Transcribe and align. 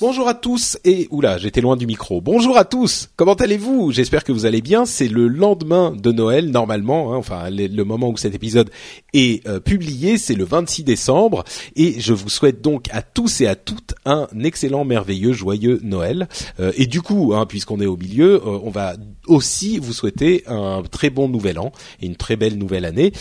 Bonjour 0.00 0.28
à 0.28 0.32
tous 0.34 0.78
et 0.82 1.08
oula, 1.10 1.36
j'étais 1.36 1.60
loin 1.60 1.76
du 1.76 1.86
micro. 1.86 2.22
Bonjour 2.22 2.56
à 2.56 2.64
tous. 2.64 3.10
Comment 3.16 3.34
allez-vous? 3.34 3.92
J'espère 3.92 4.24
que 4.24 4.32
vous 4.32 4.46
allez 4.46 4.62
bien. 4.62 4.86
C'est 4.86 5.08
le 5.08 5.28
lendemain 5.28 5.94
de 5.94 6.10
Noël 6.10 6.50
normalement, 6.50 7.12
hein, 7.12 7.18
enfin 7.18 7.50
le, 7.50 7.84
moment 7.84 8.08
où 8.08 8.16
cet 8.16 8.34
épisode 8.34 8.70
est 9.12 9.46
euh, 9.46 9.60
publié, 9.60 10.16
c'est 10.16 10.32
le 10.32 10.44
26 10.44 10.84
décembre 10.84 11.44
et 11.76 12.00
je 12.00 12.14
vous 12.14 12.30
souhaite 12.30 12.62
donc 12.62 12.86
à 12.92 13.02
tous 13.02 13.42
et 13.42 13.46
à 13.46 13.56
toutes 13.56 13.92
un 14.06 14.26
excellent, 14.42 14.86
merveilleux, 14.86 15.34
joyeux 15.34 15.80
Noël. 15.82 16.30
Euh, 16.60 16.72
et 16.78 16.86
du 16.86 17.02
coup, 17.02 17.34
hein, 17.34 17.44
puisqu'on 17.44 17.78
est 17.78 17.86
au 17.86 17.98
milieu, 17.98 18.36
euh, 18.36 18.58
on 18.62 18.70
va 18.70 18.94
aussi 19.26 19.76
vous 19.76 19.92
souhaiter 19.92 20.44
un 20.46 20.82
très 20.90 21.10
bon 21.10 21.28
nouvel 21.28 21.58
an 21.58 21.72
et 22.00 22.06
une 22.06 22.16
très 22.16 22.36
belle 22.36 22.56
nouvelle 22.56 22.86
année. 22.86 23.12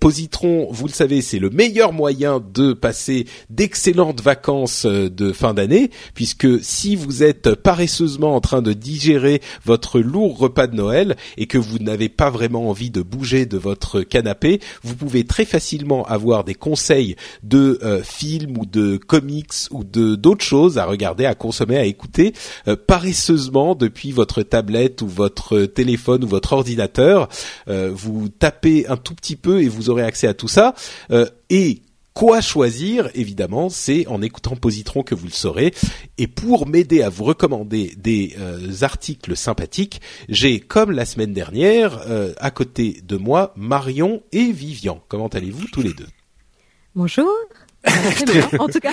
Positron, 0.00 0.68
vous 0.70 0.86
le 0.86 0.92
savez, 0.92 1.20
c'est 1.20 1.38
le 1.38 1.50
meilleur 1.50 1.92
moyen 1.92 2.42
de 2.54 2.72
passer 2.72 3.26
d'excellentes 3.50 4.22
vacances 4.22 4.86
de 4.86 5.32
fin 5.32 5.52
d'année, 5.52 5.90
puisque 6.22 6.62
si 6.62 6.94
vous 6.94 7.24
êtes 7.24 7.56
paresseusement 7.56 8.36
en 8.36 8.40
train 8.40 8.62
de 8.62 8.72
digérer 8.72 9.42
votre 9.64 9.98
lourd 9.98 10.38
repas 10.38 10.68
de 10.68 10.76
Noël 10.76 11.16
et 11.36 11.46
que 11.46 11.58
vous 11.58 11.80
n'avez 11.80 12.08
pas 12.08 12.30
vraiment 12.30 12.68
envie 12.68 12.90
de 12.90 13.02
bouger 13.02 13.44
de 13.44 13.58
votre 13.58 14.02
canapé, 14.02 14.60
vous 14.84 14.94
pouvez 14.94 15.24
très 15.24 15.44
facilement 15.44 16.04
avoir 16.04 16.44
des 16.44 16.54
conseils 16.54 17.16
de 17.42 17.80
euh, 17.82 18.04
films 18.04 18.56
ou 18.56 18.66
de 18.66 18.98
comics 18.98 19.52
ou 19.72 19.82
de 19.82 20.14
d'autres 20.14 20.44
choses 20.44 20.78
à 20.78 20.84
regarder, 20.84 21.26
à 21.26 21.34
consommer, 21.34 21.76
à 21.76 21.86
écouter 21.86 22.34
euh, 22.68 22.76
paresseusement 22.76 23.74
depuis 23.74 24.12
votre 24.12 24.44
tablette 24.44 25.02
ou 25.02 25.08
votre 25.08 25.64
téléphone 25.64 26.22
ou 26.22 26.28
votre 26.28 26.52
ordinateur. 26.52 27.28
Euh, 27.66 27.90
vous 27.92 28.28
tapez 28.28 28.86
un 28.86 28.96
tout 28.96 29.16
petit 29.16 29.34
peu 29.34 29.60
et 29.60 29.68
vous 29.68 29.90
aurez 29.90 30.04
accès 30.04 30.28
à 30.28 30.34
tout 30.34 30.46
ça. 30.46 30.76
Et 31.50 31.82
Quoi 32.14 32.40
choisir 32.42 33.08
Évidemment, 33.14 33.70
c'est 33.70 34.06
en 34.06 34.20
écoutant 34.20 34.54
Positron 34.54 35.02
que 35.02 35.14
vous 35.14 35.26
le 35.26 35.32
saurez. 35.32 35.72
Et 36.18 36.26
pour 36.26 36.66
m'aider 36.66 37.02
à 37.02 37.08
vous 37.08 37.24
recommander 37.24 37.94
des 37.96 38.34
euh, 38.38 38.70
articles 38.82 39.34
sympathiques, 39.36 40.00
j'ai, 40.28 40.60
comme 40.60 40.90
la 40.90 41.06
semaine 41.06 41.32
dernière, 41.32 42.02
euh, 42.06 42.34
à 42.38 42.50
côté 42.50 43.00
de 43.02 43.16
moi, 43.16 43.54
Marion 43.56 44.22
et 44.32 44.52
Vivian. 44.52 45.02
Comment 45.08 45.28
allez-vous 45.28 45.66
tous 45.72 45.80
les 45.82 45.94
deux? 45.94 46.06
Bonjour. 46.94 47.30
Très 47.84 48.24
bien. 48.26 48.48
En 48.60 48.68
tout 48.68 48.78
cas, 48.78 48.92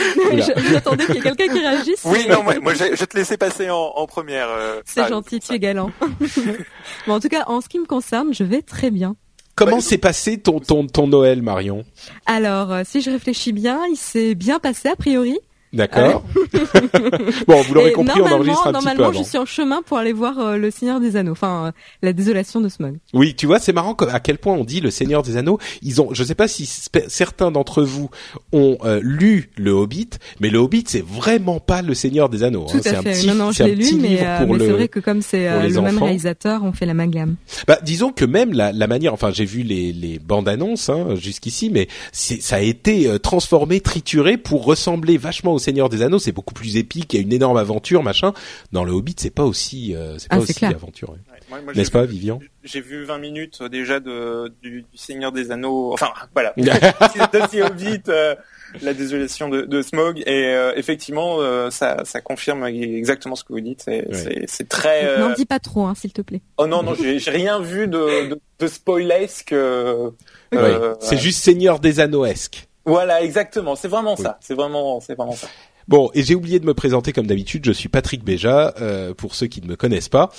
j'attendais 0.71 1.05
qu'il 1.05 1.15
y 1.15 1.17
ait 1.19 1.21
quelqu'un 1.21 1.47
qui 1.53 1.59
réagisse. 1.59 2.01
Oui, 2.05 2.25
non, 2.27 2.41
moi, 2.41 2.55
moi 2.59 2.73
je, 2.73 2.95
je 2.95 3.05
te 3.05 3.15
laissais 3.17 3.37
passer 3.37 3.69
en, 3.69 3.75
en 3.77 4.07
première. 4.07 4.47
euh, 4.49 4.81
C'est 4.85 5.07
gentil, 5.09 5.39
tu 5.39 5.53
es 5.53 5.59
galant. 5.59 5.91
bon, 7.05 7.13
en 7.13 7.19
tout 7.19 7.27
cas, 7.29 7.43
en 7.47 7.61
ce 7.61 7.69
qui 7.69 7.77
me 7.79 7.85
concerne, 7.85 8.33
je 8.33 8.43
vais 8.43 8.61
très 8.63 8.89
bien. 8.89 9.15
Comment 9.59 9.81
s'est 9.81 9.97
passé 9.97 10.37
ton, 10.37 10.59
ton, 10.59 10.87
ton 10.87 11.07
Noël, 11.07 11.41
Marion? 11.41 11.83
Alors, 12.25 12.71
euh, 12.71 12.81
si 12.85 13.01
je 13.01 13.11
réfléchis 13.11 13.51
bien, 13.51 13.81
il 13.91 13.97
s'est 13.97 14.33
bien 14.33 14.57
passé 14.59 14.87
a 14.87 14.95
priori. 14.95 15.37
D'accord. 15.71 16.23
bon, 17.47 17.61
vous 17.61 17.73
l'aurez 17.73 17.91
compris, 17.91 18.19
on 18.21 18.25
enregistre 18.25 18.67
un 18.67 18.73
petit 18.73 18.79
peu 18.79 18.93
normalement, 18.95 19.13
je 19.13 19.23
suis 19.23 19.37
en 19.37 19.45
chemin 19.45 19.81
pour 19.83 19.97
aller 19.97 20.13
voir 20.13 20.39
euh, 20.39 20.57
le 20.57 20.71
Seigneur 20.71 20.99
des 20.99 21.15
Anneaux, 21.15 21.33
enfin 21.33 21.67
euh, 21.67 21.71
la 22.01 22.13
désolation 22.13 22.59
de 22.59 22.69
Smog. 22.69 22.97
Oui, 23.13 23.35
tu 23.35 23.45
vois, 23.45 23.59
c'est 23.59 23.73
marrant 23.73 23.93
à 23.93 24.19
quel 24.19 24.39
point 24.39 24.53
on 24.53 24.63
dit 24.63 24.81
le 24.81 24.89
Seigneur 24.89 25.21
des 25.21 25.37
Anneaux. 25.37 25.59
Ils 25.81 26.01
ont, 26.01 26.09
je 26.13 26.23
sais 26.23 26.35
pas 26.35 26.47
si 26.47 26.65
certains 27.07 27.51
d'entre 27.51 27.83
vous 27.83 28.09
ont 28.51 28.77
euh, 28.83 28.99
lu 29.03 29.51
le 29.57 29.71
Hobbit, 29.71 30.09
mais 30.39 30.49
le 30.49 30.57
Hobbit 30.57 30.85
c'est 30.87 31.05
vraiment 31.05 31.59
pas 31.59 31.81
le 31.81 31.93
Seigneur 31.93 32.29
des 32.29 32.43
Anneaux. 32.43 32.65
Tout 32.69 32.77
hein. 32.77 32.81
C'est 32.83 32.95
à 32.95 32.99
un 32.99 33.03
fait. 33.03 33.11
petit, 33.11 33.27
non, 33.27 33.35
non, 33.35 33.51
je 33.51 33.63
l'ai 33.63 33.75
lu, 33.75 33.95
mais, 33.99 34.19
euh, 34.21 34.45
mais 34.47 34.59
c'est 34.59 34.71
vrai 34.71 34.87
que 34.87 34.99
comme 34.99 35.21
c'est 35.21 35.47
le 35.69 35.81
même 35.81 36.01
réalisateur, 36.01 36.63
on 36.63 36.71
fait 36.71 36.85
l'amalgame. 36.85 37.35
Bah, 37.67 37.77
disons 37.83 38.11
que 38.11 38.25
même 38.25 38.53
la, 38.53 38.71
la 38.71 38.87
manière, 38.87 39.13
enfin, 39.13 39.31
j'ai 39.31 39.45
vu 39.45 39.61
les, 39.61 39.93
les 39.93 40.19
bandes 40.19 40.49
annonces 40.49 40.89
hein, 40.89 41.15
jusqu'ici, 41.15 41.69
mais 41.69 41.87
ça 42.11 42.55
a 42.55 42.61
été 42.61 43.07
euh, 43.07 43.19
transformé, 43.19 43.81
trituré 43.81 44.37
pour 44.37 44.65
ressembler 44.65 45.17
vachement 45.17 45.53
au 45.53 45.58
Seigneur 45.59 45.89
des 45.89 46.01
Anneaux. 46.01 46.19
C'est 46.19 46.31
beaucoup 46.31 46.53
plus 46.53 46.77
épique, 46.77 47.13
il 47.13 47.17
y 47.17 47.19
a 47.19 47.23
une 47.23 47.33
énorme 47.33 47.57
aventure, 47.57 48.01
machin. 48.03 48.33
Dans 48.71 48.83
le 48.83 48.91
Hobbit, 48.91 49.15
c'est 49.17 49.29
pas 49.33 49.43
aussi, 49.43 49.95
euh, 49.95 50.17
c'est 50.17 50.27
Ah, 50.29 50.35
pas 50.37 50.41
c'est 50.41 50.49
aussi 50.51 50.53
clair. 50.59 50.71
aventureux. 50.71 51.17
Ouais, 51.51 51.59
N'est-ce 51.75 51.91
pas, 51.91 52.03
vu- 52.05 52.13
Vivian? 52.13 52.39
J'ai 52.63 52.81
vu 52.81 53.03
20 53.05 53.17
minutes 53.19 53.59
euh, 53.61 53.69
déjà 53.69 53.99
de, 53.99 54.53
du, 54.61 54.81
du 54.81 54.97
Seigneur 54.97 55.31
des 55.31 55.51
Anneaux. 55.51 55.91
Enfin, 55.93 56.09
voilà. 56.33 56.53
de 56.57 57.61
Hobbit, 57.63 58.01
euh, 58.09 58.35
la 58.81 58.93
désolation 58.93 59.49
de, 59.49 59.61
de 59.61 59.81
Smog. 59.81 60.19
Et 60.25 60.45
euh, 60.47 60.73
effectivement, 60.75 61.37
euh, 61.39 61.69
ça, 61.71 62.03
ça 62.05 62.21
confirme 62.21 62.65
exactement 62.65 63.35
ce 63.35 63.43
que 63.43 63.53
vous 63.53 63.61
dites. 63.61 63.81
C'est, 63.83 64.07
Ouais. 64.07 64.13
c'est, 64.13 64.43
c'est 64.47 64.69
très. 64.69 65.05
euh, 65.05 65.19
N'en 65.29 65.33
dis 65.33 65.45
pas 65.45 65.59
trop, 65.59 65.85
hein, 65.85 65.95
s'il 65.95 66.13
te 66.13 66.21
plaît. 66.21 66.41
Oh 66.57 66.67
non, 66.67 66.83
non, 66.83 66.93
j'ai, 66.93 67.17
rien 67.31 67.59
vu 67.59 67.87
de, 67.87 68.29
de, 68.29 68.39
de 68.59 68.67
spoilesque. 68.67 69.53
euh, 69.53 70.09
Ouais, 70.51 70.57
euh, 70.59 70.95
c'est 70.99 71.17
juste 71.17 71.43
Seigneur 71.43 71.79
des 71.79 71.99
Anneaux-esque. 71.99 72.67
Voilà, 72.89 73.21
exactement. 73.21 73.75
C'est 73.75 73.87
vraiment 73.87 74.15
Oui. 74.17 74.23
ça. 74.23 74.37
C'est 74.41 74.55
vraiment, 74.55 74.99
c'est 74.99 75.15
vraiment 75.15 75.33
ça. 75.33 75.47
Bon, 75.89 76.11
et 76.13 76.21
j'ai 76.21 76.35
oublié 76.35 76.59
de 76.59 76.67
me 76.67 76.75
présenter 76.75 77.13
comme 77.13 77.25
d'habitude, 77.25 77.65
je 77.65 77.71
suis 77.71 77.89
Patrick 77.89 78.23
Béja, 78.23 78.75
euh, 78.79 79.15
pour 79.15 79.33
ceux 79.33 79.47
qui 79.47 79.59
ne 79.59 79.65
me 79.67 79.75
connaissent 79.75 80.07
pas. 80.07 80.29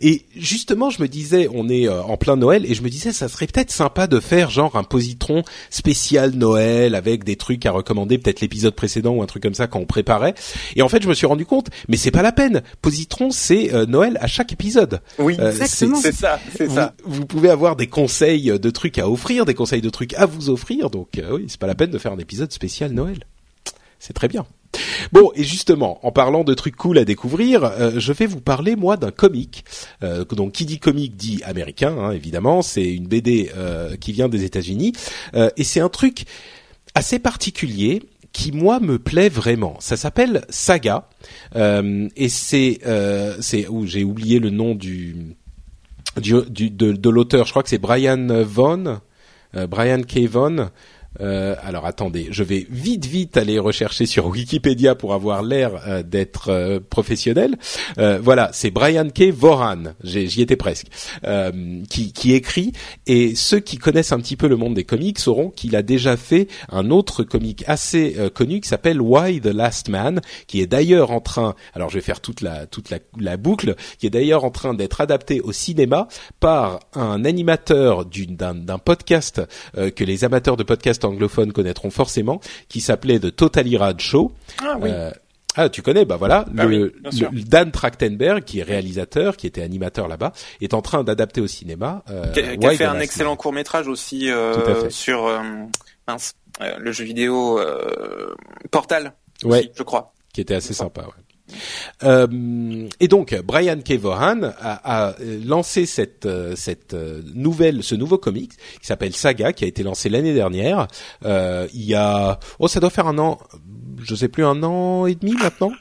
Et 0.00 0.24
justement, 0.36 0.88
je 0.88 1.02
me 1.02 1.08
disais, 1.08 1.48
on 1.52 1.68
est 1.68 1.88
euh, 1.88 2.00
en 2.02 2.16
plein 2.16 2.36
Noël, 2.36 2.64
et 2.64 2.74
je 2.74 2.82
me 2.82 2.88
disais, 2.88 3.12
ça 3.12 3.28
serait 3.28 3.48
peut-être 3.48 3.72
sympa 3.72 4.06
de 4.06 4.20
faire 4.20 4.50
genre 4.50 4.76
un 4.76 4.84
positron 4.84 5.42
spécial 5.68 6.30
Noël, 6.36 6.94
avec 6.94 7.24
des 7.24 7.34
trucs 7.34 7.66
à 7.66 7.72
recommander, 7.72 8.18
peut-être 8.18 8.40
l'épisode 8.40 8.76
précédent 8.76 9.10
ou 9.14 9.20
un 9.22 9.26
truc 9.26 9.42
comme 9.42 9.54
ça 9.54 9.66
quand 9.66 9.80
on 9.80 9.84
préparait. 9.84 10.34
Et 10.76 10.82
en 10.82 10.88
fait, 10.88 11.02
je 11.02 11.08
me 11.08 11.14
suis 11.14 11.26
rendu 11.26 11.44
compte, 11.44 11.70
mais 11.88 11.96
c'est 11.96 12.12
pas 12.12 12.22
la 12.22 12.30
peine. 12.30 12.62
Positron, 12.80 13.32
c'est 13.32 13.74
euh, 13.74 13.86
Noël 13.86 14.16
à 14.20 14.28
chaque 14.28 14.52
épisode. 14.52 15.00
Oui, 15.18 15.36
Euh, 15.40 15.50
Exactement. 15.50 15.96
c'est 16.00 16.14
ça, 16.14 16.38
c'est 16.56 16.70
ça. 16.70 16.94
vous 17.04 17.26
pouvez 17.26 17.50
avoir 17.50 17.74
des 17.74 17.88
conseils 17.88 18.56
de 18.56 18.70
trucs 18.70 18.98
à 18.98 19.08
offrir, 19.10 19.44
des 19.44 19.54
conseils 19.54 19.80
de 19.80 19.90
trucs 19.90 20.14
à 20.14 20.26
vous 20.26 20.50
offrir, 20.50 20.88
donc 20.88 21.18
euh, 21.18 21.32
oui, 21.36 21.46
c'est 21.48 21.58
pas 21.58 21.66
la 21.66 21.74
peine 21.74 21.90
de 21.90 21.98
faire 21.98 22.12
un 22.12 22.18
épisode 22.18 22.52
spécial 22.52 22.92
Noël. 22.92 23.24
C'est 24.00 24.14
très 24.14 24.28
bien. 24.28 24.46
Bon, 25.12 25.30
et 25.34 25.44
justement, 25.44 26.04
en 26.06 26.10
parlant 26.10 26.42
de 26.42 26.54
trucs 26.54 26.76
cool 26.76 26.98
à 26.98 27.04
découvrir, 27.04 27.64
euh, 27.64 27.92
je 27.98 28.12
vais 28.12 28.26
vous 28.26 28.40
parler 28.40 28.76
moi 28.76 28.96
d'un 28.96 29.10
comic. 29.10 29.64
Euh, 30.02 30.24
donc, 30.24 30.52
qui 30.52 30.64
dit 30.64 30.78
comic 30.78 31.16
dit 31.16 31.42
américain, 31.44 31.96
hein, 31.98 32.10
évidemment. 32.12 32.62
C'est 32.62 32.90
une 32.92 33.06
BD 33.06 33.50
euh, 33.56 33.96
qui 33.96 34.12
vient 34.12 34.28
des 34.28 34.44
États-Unis, 34.44 34.92
Euh, 35.34 35.50
et 35.56 35.64
c'est 35.64 35.80
un 35.80 35.88
truc 35.88 36.24
assez 36.94 37.18
particulier 37.18 38.02
qui 38.32 38.52
moi 38.52 38.80
me 38.80 38.98
plaît 38.98 39.28
vraiment. 39.28 39.76
Ça 39.80 39.96
s'appelle 39.96 40.44
Saga, 40.48 41.08
euh, 41.56 42.08
et 42.16 42.28
c'est 42.28 42.78
euh, 42.86 43.36
c'est 43.40 43.66
où 43.68 43.86
j'ai 43.86 44.04
oublié 44.04 44.38
le 44.38 44.50
nom 44.50 44.74
du 44.74 45.36
du, 46.16 46.40
de, 46.48 46.92
de 46.92 47.10
l'auteur. 47.10 47.44
Je 47.46 47.52
crois 47.52 47.62
que 47.62 47.68
c'est 47.68 47.78
Brian 47.78 48.26
Vaughan, 48.44 49.00
Brian 49.68 50.02
K. 50.02 50.26
Vaughan. 50.26 50.70
Euh, 51.20 51.56
alors 51.64 51.86
attendez, 51.86 52.28
je 52.30 52.44
vais 52.44 52.66
vite 52.70 53.04
vite 53.04 53.36
aller 53.36 53.58
rechercher 53.58 54.06
sur 54.06 54.26
Wikipédia 54.26 54.94
pour 54.94 55.12
avoir 55.12 55.42
l'air 55.42 55.72
euh, 55.88 56.02
d'être 56.04 56.50
euh, 56.50 56.78
professionnel. 56.78 57.56
Euh, 57.98 58.20
voilà, 58.22 58.50
c'est 58.52 58.70
Brian 58.70 59.08
K. 59.08 59.32
J'ai- 60.04 60.28
j'y 60.28 60.42
étais 60.42 60.54
presque, 60.56 60.86
euh, 61.24 61.82
qui, 61.90 62.12
qui 62.12 62.32
écrit. 62.34 62.72
Et 63.08 63.34
ceux 63.34 63.58
qui 63.58 63.76
connaissent 63.76 64.12
un 64.12 64.20
petit 64.20 64.36
peu 64.36 64.46
le 64.46 64.56
monde 64.56 64.74
des 64.74 64.84
comics 64.84 65.18
sauront 65.18 65.50
qu'il 65.50 65.74
a 65.74 65.82
déjà 65.82 66.16
fait 66.16 66.46
un 66.70 66.90
autre 66.90 67.24
comic 67.24 67.64
assez 67.66 68.16
connu 68.32 68.60
qui 68.60 68.68
s'appelle 68.68 69.00
Why 69.00 69.40
the 69.40 69.46
Last 69.46 69.88
Man, 69.88 70.20
qui 70.46 70.60
est 70.60 70.66
d'ailleurs 70.66 71.10
en 71.10 71.20
train, 71.20 71.54
alors 71.74 71.88
je 71.90 71.94
vais 71.96 72.00
faire 72.04 72.20
toute 72.20 72.40
la 72.40 72.66
toute 72.66 72.90
la, 72.90 72.98
la 73.18 73.36
boucle, 73.36 73.74
qui 73.98 74.06
est 74.06 74.10
d'ailleurs 74.10 74.44
en 74.44 74.50
train 74.50 74.74
d'être 74.74 75.00
adapté 75.00 75.40
au 75.40 75.50
cinéma 75.52 76.06
par 76.38 76.80
un 76.94 77.24
animateur 77.24 78.04
d'un 78.06 78.78
podcast 78.78 79.42
que 79.74 80.04
les 80.04 80.24
amateurs 80.24 80.56
de 80.56 80.62
podcasts 80.62 80.99
anglophones 81.04 81.52
connaîtront 81.52 81.90
forcément, 81.90 82.40
qui 82.68 82.80
s'appelait 82.80 83.18
The 83.18 83.34
Totally 83.34 83.76
Rad 83.76 84.00
Show. 84.00 84.32
Ah 84.62 84.76
oui. 84.80 84.90
Euh, 84.92 85.10
Ah, 85.56 85.68
tu 85.68 85.82
connais, 85.82 86.04
bah 86.04 86.16
voilà, 86.16 86.44
Ah 86.56 86.64
le, 86.64 86.94
oui, 87.32 87.44
Dan 87.44 87.72
Trachtenberg, 87.72 88.44
qui 88.44 88.60
est 88.60 88.62
réalisateur, 88.62 89.36
qui 89.36 89.48
était 89.48 89.62
animateur 89.62 90.06
là-bas, 90.06 90.32
est 90.60 90.74
en 90.74 90.80
train 90.80 91.02
d'adapter 91.02 91.40
au 91.40 91.48
cinéma. 91.48 92.04
Euh, 92.08 92.30
Qui 92.32 92.66
a, 92.66 92.70
fait 92.70 92.84
un 92.84 93.00
excellent 93.00 93.34
court 93.34 93.52
métrage 93.52 93.88
aussi 93.88 94.30
euh, 94.30 94.88
sur 94.90 95.26
euh, 95.26 95.40
mince, 96.06 96.34
euh, 96.60 96.76
le 96.78 96.92
jeu 96.92 97.02
vidéo 97.04 97.58
euh, 97.58 98.32
Portal, 98.70 99.12
Ouais. 99.42 99.58
aussi, 99.58 99.70
je 99.74 99.82
crois. 99.82 100.12
qui 100.32 100.40
était 100.40 100.54
assez 100.54 100.72
sympa. 100.72 101.02
Ouais. 101.02 101.08
Euh, 102.02 102.88
et 103.00 103.08
donc 103.08 103.34
Brian 103.44 103.80
K. 103.80 103.92
Vaughan 103.94 104.42
a, 104.60 105.08
a 105.08 105.14
lancé 105.44 105.86
cette 105.86 106.26
euh, 106.26 106.54
cette 106.56 106.94
euh, 106.94 107.22
nouvelle 107.34 107.82
ce 107.82 107.94
nouveau 107.94 108.18
comic 108.18 108.52
qui 108.80 108.86
s'appelle 108.86 109.14
Saga 109.14 109.52
qui 109.52 109.64
a 109.64 109.68
été 109.68 109.82
lancé 109.82 110.08
l'année 110.08 110.34
dernière. 110.34 110.86
Euh, 111.24 111.66
il 111.74 111.84
y 111.84 111.94
a 111.94 112.38
oh 112.58 112.68
ça 112.68 112.80
doit 112.80 112.90
faire 112.90 113.06
un 113.06 113.18
an, 113.18 113.38
je 114.02 114.14
sais 114.14 114.28
plus 114.28 114.44
un 114.44 114.62
an 114.62 115.06
et 115.06 115.14
demi 115.14 115.34
maintenant. 115.34 115.72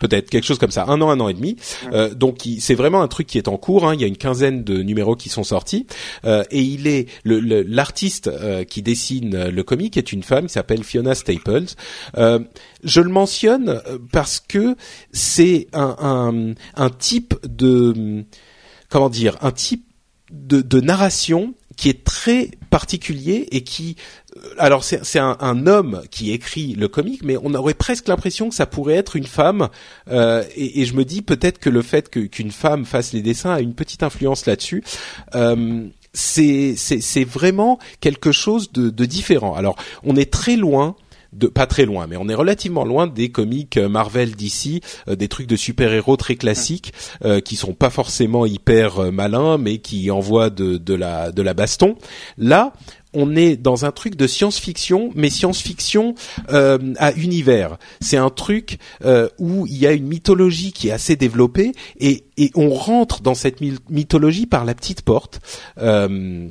Peut-être 0.00 0.30
quelque 0.30 0.44
chose 0.46 0.58
comme 0.58 0.70
ça, 0.70 0.86
un 0.88 0.98
an, 1.02 1.10
un 1.10 1.20
an 1.20 1.28
et 1.28 1.34
demi. 1.34 1.56
Euh, 1.92 2.14
donc 2.14 2.38
c'est 2.58 2.74
vraiment 2.74 3.02
un 3.02 3.08
truc 3.08 3.26
qui 3.26 3.36
est 3.36 3.48
en 3.48 3.58
cours. 3.58 3.86
hein. 3.86 3.94
Il 3.94 4.00
y 4.00 4.04
a 4.04 4.06
une 4.06 4.16
quinzaine 4.16 4.64
de 4.64 4.82
numéros 4.82 5.14
qui 5.14 5.28
sont 5.28 5.44
sortis 5.44 5.86
Euh, 6.24 6.42
et 6.50 6.62
il 6.62 6.86
est 6.86 7.06
le- 7.22 7.38
le- 7.38 7.60
l'artiste 7.62 8.28
euh, 8.28 8.64
qui 8.64 8.80
dessine 8.80 9.48
le 9.50 9.62
comic 9.62 9.98
est 9.98 10.10
une 10.12 10.22
femme 10.22 10.46
qui 10.46 10.54
s'appelle 10.54 10.84
Fiona 10.84 11.14
Staples. 11.14 11.66
Euh, 12.16 12.38
je 12.82 13.02
le 13.02 13.10
mentionne 13.10 13.68
euh, 13.68 13.98
parce 14.10 14.40
que 14.40 14.74
c'est 15.12 15.66
un, 15.74 15.96
un, 15.98 16.54
un 16.82 16.90
type 16.90 17.34
de 17.46 18.24
comment 18.88 19.10
dire 19.10 19.36
un 19.42 19.52
type 19.52 19.84
de, 20.32 20.62
de 20.62 20.80
narration 20.80 21.52
qui 21.80 21.88
est 21.88 22.04
très 22.04 22.50
particulier 22.68 23.48
et 23.52 23.62
qui 23.62 23.96
euh, 24.36 24.40
alors 24.58 24.84
c'est 24.84 25.02
c'est 25.02 25.18
un, 25.18 25.36
un 25.40 25.66
homme 25.66 26.02
qui 26.10 26.30
écrit 26.30 26.74
le 26.74 26.88
comic 26.88 27.22
mais 27.24 27.36
on 27.42 27.54
aurait 27.54 27.72
presque 27.74 28.06
l'impression 28.08 28.50
que 28.50 28.54
ça 28.54 28.66
pourrait 28.66 28.96
être 28.96 29.16
une 29.16 29.26
femme 29.26 29.70
euh, 30.10 30.44
et, 30.54 30.82
et 30.82 30.84
je 30.84 30.92
me 30.94 31.04
dis 31.06 31.22
peut-être 31.22 31.58
que 31.58 31.70
le 31.70 31.80
fait 31.80 32.10
que- 32.10 32.20
qu'une 32.26 32.50
femme 32.50 32.84
fasse 32.84 33.14
les 33.14 33.22
dessins 33.22 33.54
a 33.54 33.60
une 33.60 33.72
petite 33.74 34.02
influence 34.02 34.44
là-dessus. 34.44 34.84
Euh, 35.34 35.86
c'est 36.12 36.74
c'est 36.76 37.00
c'est 37.00 37.24
vraiment 37.24 37.78
quelque 38.00 38.30
chose 38.32 38.72
de, 38.72 38.90
de 38.90 39.04
différent. 39.06 39.54
Alors 39.54 39.76
on 40.02 40.16
est 40.16 40.30
très 40.30 40.56
loin 40.56 40.96
de 41.32 41.46
pas 41.46 41.66
très 41.66 41.84
loin, 41.84 42.06
mais 42.06 42.16
on 42.16 42.28
est 42.28 42.34
relativement 42.34 42.84
loin 42.84 43.06
des 43.06 43.30
comics 43.30 43.76
euh, 43.76 43.88
Marvel 43.88 44.34
d'ici, 44.34 44.80
des 45.08 45.28
trucs 45.28 45.46
de 45.46 45.56
super-héros 45.56 46.16
très 46.16 46.36
classiques 46.36 46.92
euh, 47.24 47.40
qui 47.40 47.56
sont 47.56 47.74
pas 47.74 47.90
forcément 47.90 48.46
hyper 48.46 48.98
euh, 48.98 49.10
malins, 49.10 49.58
mais 49.58 49.78
qui 49.78 50.10
envoient 50.10 50.50
de, 50.50 50.76
de 50.76 50.94
la 50.94 51.30
de 51.32 51.42
la 51.42 51.54
baston. 51.54 51.96
Là, 52.36 52.72
on 53.12 53.34
est 53.34 53.56
dans 53.56 53.84
un 53.84 53.90
truc 53.90 54.14
de 54.14 54.26
science-fiction, 54.26 55.10
mais 55.14 55.30
science-fiction 55.30 56.14
euh, 56.52 56.94
à 56.98 57.12
univers. 57.12 57.76
C'est 58.00 58.16
un 58.16 58.30
truc 58.30 58.78
euh, 59.04 59.28
où 59.38 59.66
il 59.66 59.76
y 59.76 59.86
a 59.86 59.92
une 59.92 60.06
mythologie 60.06 60.72
qui 60.72 60.88
est 60.88 60.92
assez 60.92 61.16
développée 61.16 61.72
et, 61.98 62.24
et 62.36 62.50
on 62.54 62.70
rentre 62.70 63.20
dans 63.20 63.34
cette 63.34 63.60
myth- 63.60 63.80
mythologie 63.88 64.46
par 64.46 64.64
la 64.64 64.74
petite 64.74 65.02
porte. 65.02 65.40
Euh, 65.78 66.48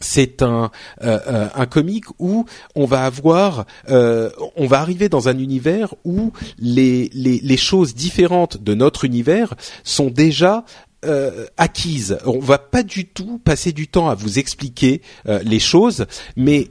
c'est 0.00 0.42
un 0.42 0.70
euh, 1.02 1.18
euh, 1.26 1.48
un 1.54 1.66
comique 1.66 2.06
où 2.18 2.46
on 2.74 2.86
va 2.86 3.04
avoir 3.04 3.66
euh, 3.88 4.30
on 4.56 4.66
va 4.66 4.80
arriver 4.80 5.08
dans 5.08 5.28
un 5.28 5.38
univers 5.38 5.94
où 6.04 6.32
les 6.58 7.10
les 7.12 7.40
les 7.40 7.56
choses 7.56 7.94
différentes 7.94 8.62
de 8.62 8.74
notre 8.74 9.04
univers 9.04 9.54
sont 9.84 10.10
déjà 10.10 10.64
euh, 11.04 11.46
acquises. 11.56 12.18
On 12.26 12.40
va 12.40 12.58
pas 12.58 12.82
du 12.82 13.06
tout 13.06 13.38
passer 13.38 13.72
du 13.72 13.88
temps 13.88 14.10
à 14.10 14.14
vous 14.14 14.38
expliquer 14.38 15.00
euh, 15.26 15.40
les 15.42 15.58
choses, 15.58 16.04
mais 16.36 16.68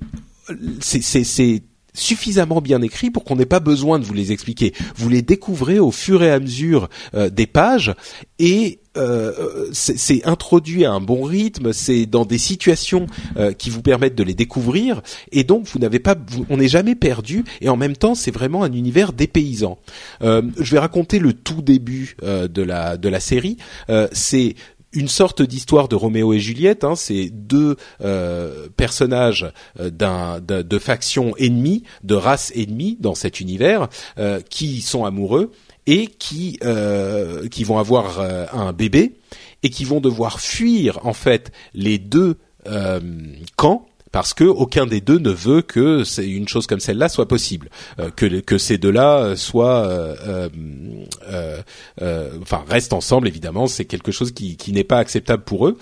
c'est 0.81 1.63
suffisamment 1.99 2.61
bien 2.61 2.81
écrit 2.81 3.11
pour 3.11 3.23
qu'on 3.23 3.35
n'ait 3.35 3.45
pas 3.45 3.59
besoin 3.59 3.99
de 3.99 4.05
vous 4.05 4.13
les 4.13 4.31
expliquer. 4.31 4.73
Vous 4.95 5.09
les 5.09 5.21
découvrez 5.21 5.79
au 5.79 5.91
fur 5.91 6.23
et 6.23 6.31
à 6.31 6.39
mesure 6.39 6.89
euh, 7.13 7.29
des 7.29 7.47
pages 7.47 7.93
et 8.39 8.79
euh, 8.97 9.69
c'est 9.71 10.25
introduit 10.25 10.83
à 10.83 10.91
un 10.91 10.99
bon 10.99 11.23
rythme, 11.23 11.73
c'est 11.73 12.05
dans 12.05 12.25
des 12.25 12.39
situations 12.39 13.05
euh, 13.37 13.53
qui 13.53 13.69
vous 13.69 13.81
permettent 13.81 14.15
de 14.15 14.23
les 14.23 14.33
découvrir 14.33 15.01
et 15.31 15.43
donc 15.43 15.67
vous 15.67 15.79
n'avez 15.79 15.99
pas, 15.99 16.15
on 16.49 16.57
n'est 16.57 16.67
jamais 16.67 16.95
perdu 16.95 17.43
et 17.61 17.69
en 17.69 17.77
même 17.77 17.95
temps 17.95 18.15
c'est 18.15 18.31
vraiment 18.31 18.63
un 18.63 18.73
univers 18.73 19.13
dépaysant. 19.13 19.77
Je 20.21 20.71
vais 20.71 20.79
raconter 20.79 21.19
le 21.19 21.33
tout 21.33 21.61
début 21.61 22.15
de 22.21 22.61
la 22.61 22.97
de 22.97 23.09
la 23.09 23.19
série. 23.19 23.57
C'est 24.11 24.55
une 24.93 25.07
sorte 25.07 25.41
d'histoire 25.41 25.87
de 25.87 25.95
Roméo 25.95 26.33
et 26.33 26.39
Juliette. 26.39 26.83
Hein, 26.83 26.95
c'est 26.95 27.29
deux 27.29 27.75
euh, 28.01 28.67
personnages 28.75 29.51
euh, 29.79 29.89
d'un, 29.89 30.39
d'un- 30.39 30.63
de 30.63 30.79
factions 30.79 31.35
ennemies, 31.37 31.83
de 32.03 32.15
races 32.15 32.51
ennemies 32.55 32.97
dans 32.99 33.15
cet 33.15 33.39
univers, 33.39 33.87
euh, 34.17 34.39
qui 34.49 34.81
sont 34.81 35.05
amoureux 35.05 35.51
et 35.87 36.07
qui 36.07 36.59
qui 37.51 37.63
vont 37.63 37.79
avoir 37.79 38.19
un 38.53 38.73
bébé 38.73 39.13
et 39.63 39.69
qui 39.71 39.85
vont 39.85 40.01
devoir 40.01 40.39
fuir 40.39 40.99
en 41.03 41.13
fait 41.13 41.51
les 41.73 41.97
deux 41.97 42.37
camps 43.55 43.88
parce 44.11 44.33
que 44.33 44.43
aucun 44.43 44.85
des 44.85 45.01
deux 45.01 45.19
ne 45.19 45.29
veut 45.29 45.61
que 45.61 46.03
une 46.21 46.47
chose 46.47 46.67
comme 46.67 46.79
celle-là 46.79 47.09
soit 47.09 47.27
possible, 47.27 47.69
euh, 47.99 48.09
que 48.09 48.25
que 48.41 48.57
ces 48.57 48.77
deux-là 48.77 49.19
euh, 49.19 49.35
soient, 49.35 49.85
euh, 49.85 50.15
euh, 50.27 50.49
euh, 51.27 51.61
euh, 52.01 52.29
enfin 52.41 52.63
restent 52.67 52.93
ensemble 52.93 53.27
évidemment, 53.27 53.67
c'est 53.67 53.85
quelque 53.85 54.11
chose 54.11 54.31
qui 54.31 54.57
qui 54.57 54.71
n'est 54.71 54.83
pas 54.83 54.97
acceptable 54.99 55.43
pour 55.43 55.67
eux. 55.67 55.77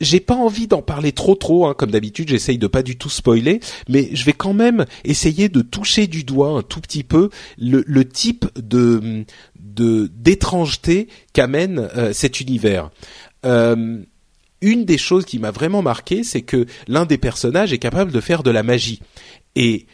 J'ai 0.00 0.20
pas 0.20 0.36
envie 0.36 0.68
d'en 0.68 0.80
parler 0.80 1.10
trop 1.10 1.34
trop, 1.34 1.66
hein, 1.66 1.74
comme 1.76 1.90
d'habitude, 1.90 2.28
j'essaye 2.28 2.56
de 2.56 2.68
pas 2.68 2.84
du 2.84 2.96
tout 2.96 3.10
spoiler, 3.10 3.58
mais 3.88 4.10
je 4.12 4.24
vais 4.24 4.32
quand 4.32 4.54
même 4.54 4.86
essayer 5.02 5.48
de 5.48 5.60
toucher 5.60 6.06
du 6.06 6.22
doigt 6.22 6.50
un 6.50 6.62
tout 6.62 6.80
petit 6.80 7.02
peu 7.02 7.30
le, 7.58 7.82
le 7.84 8.04
type 8.06 8.46
de 8.54 9.24
de 9.58 10.08
d'étrangeté 10.14 11.08
qu'amène 11.32 11.88
cet 12.12 12.40
univers. 12.40 12.90
Euh, 13.44 14.04
une 14.60 14.84
des 14.84 14.98
choses 14.98 15.24
qui 15.24 15.38
m'a 15.38 15.50
vraiment 15.50 15.82
marqué, 15.82 16.24
c'est 16.24 16.42
que 16.42 16.66
l'un 16.86 17.06
des 17.06 17.18
personnages 17.18 17.72
est 17.72 17.78
capable 17.78 18.12
de 18.12 18.20
faire 18.20 18.42
de 18.42 18.50
la 18.50 18.62
magie. 18.62 19.00
Et 19.54 19.86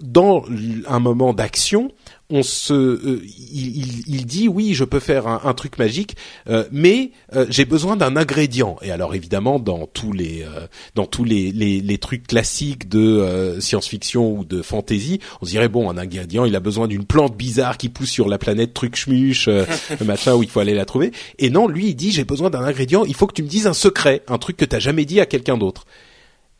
dans 0.00 0.44
un 0.88 0.98
moment 0.98 1.32
d'action, 1.34 1.90
on 2.30 2.42
se, 2.42 2.72
euh, 2.72 3.22
il, 3.52 3.76
il- 3.76 4.04
il 4.08 4.26
dit 4.26 4.48
oui, 4.48 4.74
je 4.74 4.82
peux 4.82 4.98
faire 4.98 5.28
un, 5.28 5.42
un 5.44 5.54
truc 5.54 5.78
magique, 5.78 6.16
euh, 6.48 6.64
mais 6.72 7.12
euh, 7.36 7.46
j'ai 7.50 7.64
besoin 7.64 7.96
d'un 7.96 8.16
ingrédient. 8.16 8.76
Et 8.82 8.90
alors 8.90 9.14
évidemment, 9.14 9.60
dans 9.60 9.86
tous 9.86 10.12
les, 10.12 10.42
euh, 10.42 10.66
dans 10.96 11.06
tous 11.06 11.22
les, 11.22 11.52
les, 11.52 11.80
les 11.80 11.98
trucs 11.98 12.26
classiques 12.26 12.88
de 12.88 12.98
euh, 12.98 13.60
science-fiction 13.60 14.32
ou 14.36 14.44
de 14.44 14.62
fantasy, 14.62 15.20
on 15.40 15.44
se 15.44 15.50
dirait 15.50 15.68
bon, 15.68 15.88
un 15.90 15.98
ingrédient, 15.98 16.44
il 16.44 16.56
a 16.56 16.60
besoin 16.60 16.88
d'une 16.88 17.04
plante 17.04 17.36
bizarre 17.36 17.76
qui 17.78 17.88
pousse 17.88 18.10
sur 18.10 18.28
la 18.28 18.38
planète 18.38 18.74
truc 18.74 18.96
schmuche, 18.96 19.46
euh, 19.48 19.64
machin 20.04 20.34
où 20.34 20.42
il 20.42 20.48
faut 20.48 20.60
aller 20.60 20.74
la 20.74 20.86
trouver. 20.86 21.12
Et 21.38 21.50
non, 21.50 21.68
lui, 21.68 21.88
il 21.90 21.94
dit 21.94 22.10
j'ai 22.10 22.24
besoin 22.24 22.50
d'un 22.50 22.62
ingrédient, 22.64 23.04
il 23.04 23.14
faut 23.14 23.26
que 23.28 23.34
tu 23.34 23.42
me 23.42 23.48
dises 23.48 23.66
un 23.68 23.74
secret, 23.74 24.22
un 24.28 24.38
truc 24.38 24.56
que 24.56 24.64
t'as 24.64 24.80
jamais 24.80 25.04
dit 25.04 25.20
à 25.20 25.26
quelqu'un 25.26 25.56
d'autre 25.58 25.84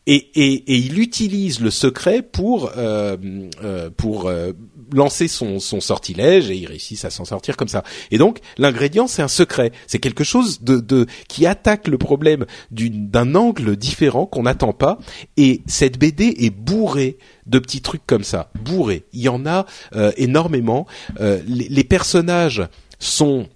et, 0.07 0.17
et, 0.35 0.55
et 0.73 0.77
il 0.77 0.99
utilise 0.99 1.61
le 1.61 1.71
secret 1.71 2.23
pour 2.23 2.73
euh, 2.77 3.17
euh, 3.63 3.91
pour 3.97 4.27
euh, 4.27 4.53
lancer 4.93 5.29
son, 5.29 5.61
son 5.61 5.81
sortilège 5.81 6.51
et 6.51 6.57
il 6.57 6.67
réussit 6.67 7.03
à 7.05 7.11
s'en 7.11 7.25
sortir 7.25 7.57
comme 7.57 7.69
ça. 7.69 7.85
Et 8.11 8.19
donc 8.19 8.41
l'ingrédient 8.59 9.07
c'est 9.07 9.23
un 9.23 9.29
secret, 9.29 9.73
c'est 9.87 9.99
quelque 9.99 10.25
chose 10.25 10.63
de, 10.63 10.79
de 10.79 11.07
qui 11.29 11.47
attaque 11.47 11.89
le 11.89 11.97
problème 11.99 12.45
d'un 12.71 13.35
angle 13.35 13.77
différent 13.77 14.27
qu'on 14.27 14.43
n'attend 14.43 14.73
pas. 14.73 14.99
Et 15.37 15.63
cette 15.67 15.99
BD 15.99 16.35
est 16.39 16.55
bourrée 16.55 17.17
de 17.47 17.59
petits 17.59 17.81
trucs 17.81 18.07
comme 18.07 18.25
ça, 18.25 18.51
bourrée. 18.63 19.05
Il 19.13 19.23
y 19.23 19.29
en 19.29 19.47
a 19.47 19.67
euh, 19.95 20.13
énormément. 20.17 20.87
Euh, 21.21 21.41
les, 21.47 21.69
les 21.69 21.85
personnages 21.85 22.63
sont 22.99 23.49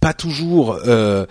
pas 0.00 0.14
toujours 0.14 0.78
euh, 0.86 1.26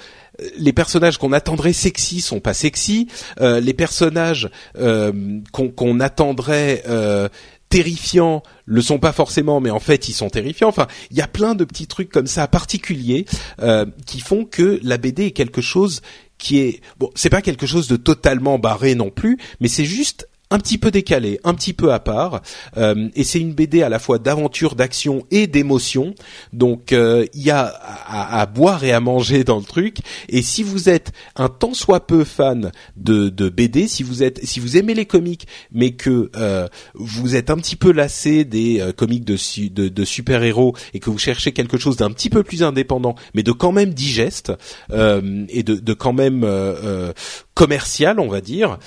les 0.58 0.74
personnages 0.74 1.18
qu'on 1.18 1.32
attendrait 1.32 1.74
sexy 1.74 2.22
sont 2.22 2.40
pas 2.40 2.54
sexy. 2.54 3.08
Euh, 3.42 3.60
les 3.60 3.74
personnages 3.74 4.50
euh, 4.78 5.12
qu'on 5.52 6.00
attendrait 6.00 6.84
euh, 6.88 7.30
terrifiants 7.70 8.44
le 8.66 8.82
sont 8.82 9.00
pas 9.00 9.12
forcément, 9.12 9.60
mais 9.60 9.70
en 9.70 9.80
fait 9.80 10.08
ils 10.10 10.14
sont 10.14 10.30
terrifiants. 10.30 10.70
Enfin, 10.70 10.88
il 11.12 11.18
y 11.18 11.22
a 11.22 11.28
plein 11.28 11.56
de 11.56 11.64
petits 11.66 11.88
trucs 11.88 12.10
comme 12.10 12.28
ça 12.28 12.48
particuliers 12.48 13.26
euh, 13.62 13.86
qui 14.06 14.20
font 14.20 14.46
que 14.46 14.80
la 14.84 14.98
BD 14.98 15.26
est 15.26 15.32
quelque 15.32 15.62
chose 15.62 16.02
qui 16.38 16.60
est 16.60 16.82
bon. 16.98 17.12
C'est 17.16 17.30
pas 17.30 17.42
quelque 17.42 17.66
chose 17.66 17.88
de 17.88 17.96
totalement 17.96 18.60
barré 18.60 18.96
non 18.96 19.10
plus, 19.10 19.38
mais 19.60 19.68
c'est 19.68 19.86
juste 19.86 20.28
un 20.52 20.60
petit 20.60 20.78
peu 20.78 20.92
décalé, 20.92 21.40
un 21.44 21.54
petit 21.54 21.74
peu 21.74 21.92
à 21.92 22.00
part, 22.00 22.42
euh, 22.78 23.10
et 23.16 23.24
c'est 23.24 23.40
une 23.40 23.54
BD 23.54 23.82
à 23.82 23.90
la 23.90 24.00
fois 24.00 24.20
d'aventure, 24.20 24.76
d'action 24.76 25.26
et 25.32 25.48
d'émotion. 25.48 26.14
Donc 26.54 26.94
euh, 26.94 27.26
il 27.34 27.44
y 27.44 27.52
a 27.52 27.64
à, 27.64 28.42
à 28.42 28.46
boire 28.46 28.84
et 28.84 28.92
à 28.92 29.00
manger 29.00 29.44
dans 29.44 29.58
le 29.58 29.64
truc. 29.64 29.98
Et 30.30 30.42
si 30.42 30.64
vous 30.64 30.90
êtes 30.90 31.12
un 31.36 31.50
tant 31.50 31.74
soit 31.74 32.06
peu 32.06 32.24
fan 32.24 32.72
de, 32.96 33.30
de 33.30 33.50
BD, 33.50 33.88
si 33.88 34.04
vous 34.04 34.24
êtes, 34.24 34.44
si 34.46 34.60
vous 34.60 34.78
aimez 34.78 34.94
les 34.94 35.06
comics, 35.06 35.48
mais 35.72 35.92
que 35.92 36.30
euh, 36.36 36.68
vous 36.94 37.36
êtes 37.36 37.50
un 37.50 37.58
petit 37.58 37.76
peu 37.76 37.92
lassé 37.92 38.46
des 38.46 38.80
euh, 38.82 38.92
comics 38.92 39.26
de, 39.26 39.38
de, 39.70 39.88
de 39.90 40.06
super 40.06 40.44
héros 40.44 40.76
et 40.94 41.00
que 41.00 41.10
vous 41.10 41.18
cherchez 41.18 41.52
quelque 41.52 41.78
chose 41.78 41.98
d'un 41.98 42.12
petit 42.12 42.30
peu 42.30 42.44
plus 42.44 42.64
indépendant, 42.64 43.16
mais 43.34 43.44
de 43.44 43.52
quand 43.52 43.72
même 43.72 43.94
digeste 43.94 44.52
euh, 44.92 45.46
et 45.50 45.64
de, 45.64 45.76
de 45.76 45.94
quand 45.94 46.14
même 46.14 46.44
euh, 46.44 46.76
euh, 46.84 47.14
commercial, 47.54 48.20
on 48.20 48.28
va 48.28 48.42
dire 48.42 48.78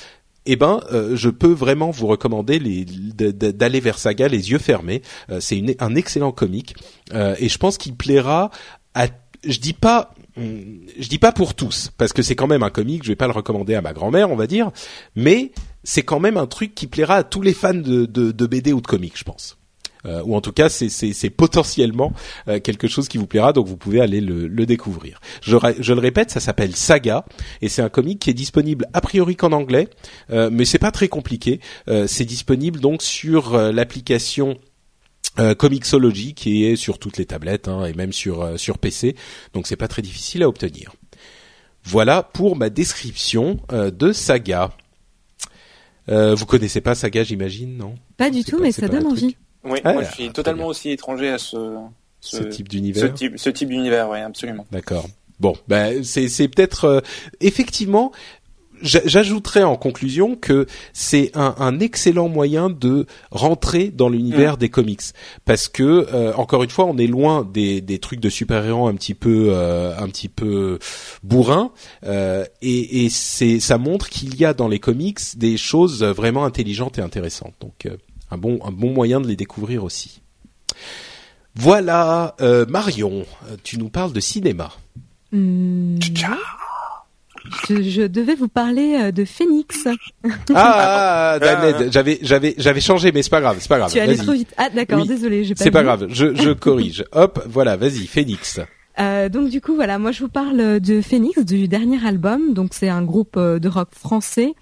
eh 0.53 0.57
ben, 0.57 0.81
je 1.15 1.29
peux 1.29 1.53
vraiment 1.53 1.91
vous 1.91 2.07
recommander 2.07 2.59
d'aller 2.59 3.81
vers 3.81 3.99
Saga 3.99 4.29
les 4.29 4.51
yeux 4.51 4.59
fermés. 4.59 5.03
c'est 5.41 5.77
un 5.81 5.95
excellent 5.95 6.33
comique 6.33 6.75
et 7.15 7.49
je 7.49 7.59
pense 7.59 7.79
qu'il 7.79 7.95
plaira 7.95 8.51
à 8.95 9.07
je 9.45 9.61
dis 9.61 9.73
pas 9.73 10.15
je 10.37 11.09
dis 11.09 11.19
pas 11.19 11.33
pour 11.33 11.55
tous 11.55 11.91
parce 11.97 12.13
que 12.13 12.23
c'est 12.23 12.37
quand 12.37 12.47
même 12.47 12.63
un 12.63 12.71
comique, 12.71 13.03
je 13.03 13.09
vais 13.09 13.17
pas 13.17 13.27
le 13.27 13.33
recommander 13.33 13.75
à 13.75 13.83
ma 13.83 13.93
grand-mère, 13.93 14.31
on 14.31 14.37
va 14.37 14.47
dire, 14.47 14.71
mais 15.17 15.53
c'est 15.85 16.03
quand 16.03 16.21
même 16.21 16.37
un 16.37 16.47
truc 16.47 16.75
qui 16.75 16.87
plaira 16.87 17.17
à 17.17 17.23
tous 17.25 17.43
les 17.43 17.55
fans 17.55 17.75
de, 17.75 18.07
de, 18.07 18.47
BD 18.47 18.73
ou 18.73 18.81
de 18.81 18.87
comics, 18.87 19.17
je 19.17 19.25
pense. 19.25 19.59
Euh, 20.07 20.23
ou 20.25 20.35
en 20.37 20.41
tout 20.41 20.53
cas, 20.53 20.69
c'est 20.69 21.31
potentiellement 21.31 22.13
euh, 22.49 22.61
quelque 22.61 22.89
chose 22.89 23.09
qui 23.09 23.19
vous 23.19 23.27
plaira, 23.27 23.53
donc 23.53 23.67
vous 23.67 23.77
pouvez 23.77 24.01
aller 24.01 24.21
le, 24.21 24.47
le 24.47 24.67
découvrir. 24.67 25.21
Je, 25.43 25.57
je, 25.79 25.93
le 25.93 26.01
répète, 26.01 26.31
ça 26.31 26.41
s'appelle 26.41 26.77
Saga 26.77 27.25
et 27.63 27.69
c'est 27.69 27.83
un 27.83 27.89
comic 27.89 28.19
qui 28.21 28.31
est 28.31 28.35
disponible 28.35 28.87
a 28.93 29.01
priori 29.01 29.37
qu'en 29.37 29.53
anglais, 29.53 29.89
euh, 30.31 30.51
mais 30.53 30.65
c'est 30.65 30.79
pas 30.79 30.93
très 30.93 31.09
compliqué. 31.09 31.61
Euh, 31.89 32.07
c'est 32.07 32.25
disponible 32.25 32.81
donc 32.81 33.03
sur 33.03 33.57
l'application 33.57 34.59
euh, 35.39 35.55
Comixology 35.55 36.35
qui 36.35 36.65
est 36.65 36.75
sur 36.75 36.99
toutes 36.99 37.17
les 37.17 37.27
tablettes 37.27 37.69
hein, 37.69 37.85
et 37.85 37.93
même 37.93 38.13
sur 38.13 38.43
euh, 38.43 38.57
sur 38.57 38.79
PC, 38.79 39.15
donc 39.53 39.69
c'est 39.69 39.77
pas 39.77 39.87
très 39.87 40.03
difficile 40.03 40.43
à 40.43 40.49
obtenir. 40.49 40.93
Voilà 41.85 42.25
pour 42.25 42.57
ma 42.57 42.71
description 42.71 43.61
euh, 43.73 43.91
de 43.91 44.13
Saga. 44.13 44.73
Vous 46.11 46.47
connaissez 46.47 46.81
pas 46.81 46.95
Saga, 46.95 47.23
j'imagine, 47.23 47.77
non? 47.77 47.95
Pas 48.17 48.31
du 48.31 48.43
tout, 48.43 48.59
mais 48.59 48.73
ça 48.73 48.89
donne 48.89 49.07
envie. 49.07 49.37
Oui, 49.65 49.81
moi 49.85 50.03
je 50.03 50.13
suis 50.13 50.31
totalement 50.31 50.67
aussi 50.67 50.91
étranger 50.91 51.31
à 51.31 51.39
ce 51.39 51.77
ce, 52.21 52.43
type 52.43 52.69
d'univers. 52.69 53.03
Ce 53.03 53.07
type, 53.07 53.39
ce 53.39 53.51
type 53.51 53.69
d'univers, 53.69 54.11
oui, 54.11 54.19
absolument. 54.19 54.67
D'accord. 54.73 55.07
Bon, 55.39 55.55
ben 55.69 56.03
c'est 56.03 56.29
c'est 56.29 56.49
peut-être 56.49 57.03
effectivement 57.41 58.13
J'ajouterais 58.83 59.65
en 59.65 59.77
conclusion 59.77 60.37
que 60.37 60.67
c'est 60.93 61.31
un, 61.35 61.55
un, 61.59 61.81
excellent 61.81 62.29
moyen 62.29 62.71
de 62.71 63.07
rentrer 63.31 63.89
dans 63.89 64.09
l'univers 64.09 64.55
mm. 64.55 64.59
des 64.59 64.69
comics 64.69 65.03
parce 65.45 65.69
que 65.69 66.07
euh, 66.13 66.33
encore 66.35 66.63
une 66.63 66.71
fois 66.71 66.85
on 66.85 66.97
est 66.97 67.07
loin 67.07 67.49
des, 67.51 67.81
des 67.81 67.99
trucs 67.99 68.21
de 68.21 68.29
super-héros 68.29 68.87
un 68.87 68.95
petit 68.95 69.15
peu 69.15 69.49
euh, 69.51 69.97
un 69.99 70.09
petit 70.09 70.29
peu 70.29 70.79
bourrin 71.23 71.73
euh, 72.05 72.45
et, 72.63 73.05
et 73.05 73.09
c'est 73.09 73.61
ça 73.61 73.79
montre 73.79 74.09
qu'il 74.09 74.37
y 74.37 74.45
a 74.45 74.55
dans 74.55 74.69
les 74.69 74.79
comics 74.79 75.21
des 75.37 75.57
choses 75.57 76.03
vraiment 76.03 76.45
intelligentes 76.45 76.99
et 76.99 77.03
intéressantes 77.03 77.55
donc 77.61 77.89
un 78.31 78.39
bon 78.39 78.59
un 78.65 78.73
bon 78.73 78.93
moyen 78.93 79.21
de 79.21 79.27
les 79.27 79.37
découvrir 79.37 79.85
aussi. 79.85 80.23
Voilà 81.55 82.37
Marion, 82.69 83.27
tu 83.65 83.79
nous 83.79 83.89
parles 83.89 84.13
de 84.13 84.21
cinéma. 84.21 84.71
Mmh 85.33 85.99
je, 87.69 88.07
devais 88.07 88.35
vous 88.35 88.49
parler 88.49 88.99
euh, 89.01 89.13
de 89.13 89.25
Phoenix. 89.25 89.87
Ah, 89.87 90.31
ah, 90.55 91.39
ah 91.41 91.89
j'avais 91.91 92.19
j'avais 92.23 92.55
j'avais 92.59 92.81
changé, 92.81 93.13
mais 93.13 93.23
c'est 93.23 93.31
pas 93.31 93.41
grave, 93.41 93.59
c'est 93.61 93.69
pas 93.69 93.79
grave. 93.79 93.93
Tu 93.93 94.01
allais 94.01 94.17
trop 94.17 94.33
vite. 94.33 94.53
Ah 94.57 94.71
d'accord, 94.71 95.07
désolé, 95.07 95.45
j'ai 95.45 95.55
pas. 95.55 95.65
C'est 95.65 95.71
pas 95.71 95.83
grave, 95.83 96.07
je, 96.09 96.35
je 96.35 96.51
corrige. 96.53 97.05
Hop, 97.13 97.43
voilà, 97.49 97.77
vas-y, 97.77 98.07
Phoenix. 98.07 98.61
Euh, 99.01 99.29
donc 99.29 99.49
du 99.49 99.61
coup 99.61 99.75
voilà, 99.75 99.99
moi 99.99 100.13
je 100.13 100.23
vous 100.23 100.29
parle 100.29 100.81
de 100.81 101.01
Phoenix, 101.01 101.45
du 101.45 101.69
dernier 101.69 102.05
album. 102.05 102.53
Donc 102.55 102.71
c'est 102.73 102.89
un 102.89 103.03
groupe 103.03 103.37
euh, 103.37 103.59
de 103.59 103.69
rock 103.69 103.89
français 103.93 104.55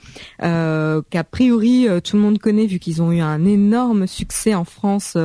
euh, 0.43 1.03
qu'a 1.11 1.25
priori 1.25 1.89
euh, 1.89 2.01
tout 2.01 2.17
le 2.17 2.23
monde 2.23 2.39
connaît 2.39 2.67
vu 2.67 2.79
qu'ils 2.79 3.03
ont 3.03 3.13
eu 3.13 3.21
un 3.21 3.45
énorme 3.45 4.07
succès 4.07 4.55
en 4.55 4.65
France 4.65 5.17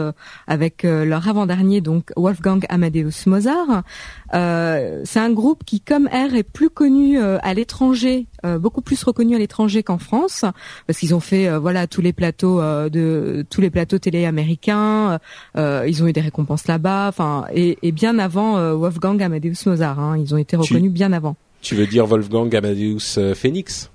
avec 0.47 0.83
leur 0.83 1.27
avant-dernier 1.27 1.81
donc 1.81 2.11
Wolfgang 2.15 2.65
Amadeus 2.69 3.25
Mozart. 3.27 3.83
C'est 4.31 5.19
un 5.19 5.31
groupe 5.31 5.63
qui 5.65 5.81
comme 5.81 6.07
R 6.07 6.35
est 6.35 6.43
plus 6.43 6.69
connu 6.69 7.19
à 7.19 7.53
l'étranger, 7.53 8.27
beaucoup 8.59 8.81
plus 8.81 9.03
reconnu 9.03 9.35
à 9.35 9.39
l'étranger 9.39 9.83
qu'en 9.83 9.97
France 9.97 10.45
parce 10.87 10.99
qu'ils 10.99 11.13
ont 11.13 11.19
fait 11.19 11.49
voilà 11.57 11.87
tous 11.87 12.01
les 12.01 12.13
plateaux 12.13 12.61
de 12.61 13.45
tous 13.49 13.61
les 13.61 13.69
plateaux 13.69 13.99
télé 13.99 14.25
américains. 14.25 15.19
ils 15.57 16.03
ont 16.03 16.07
eu 16.07 16.13
des 16.13 16.21
récompenses 16.21 16.67
là-bas, 16.67 17.07
enfin 17.09 17.45
et, 17.53 17.77
et, 17.81 17.91
bien 17.91 18.19
avant 18.19 18.53
Wolfgang 18.75 19.01
Wolfgang 19.01 19.23
Amadeus 19.23 19.65
Mozart. 19.65 19.99
Hein. 19.99 20.17
Ils 20.17 20.33
ont 20.33 20.37
été 20.37 20.55
reconnus 20.55 20.91
bien 20.91 21.11
avant. 21.11 21.35
Tu 21.61 21.75
veux 21.75 21.87
dire 21.87 22.05
Wolfgang 22.05 22.55
Amadeus 22.55 23.17
euh, 23.17 23.35
Phoenix? 23.35 23.89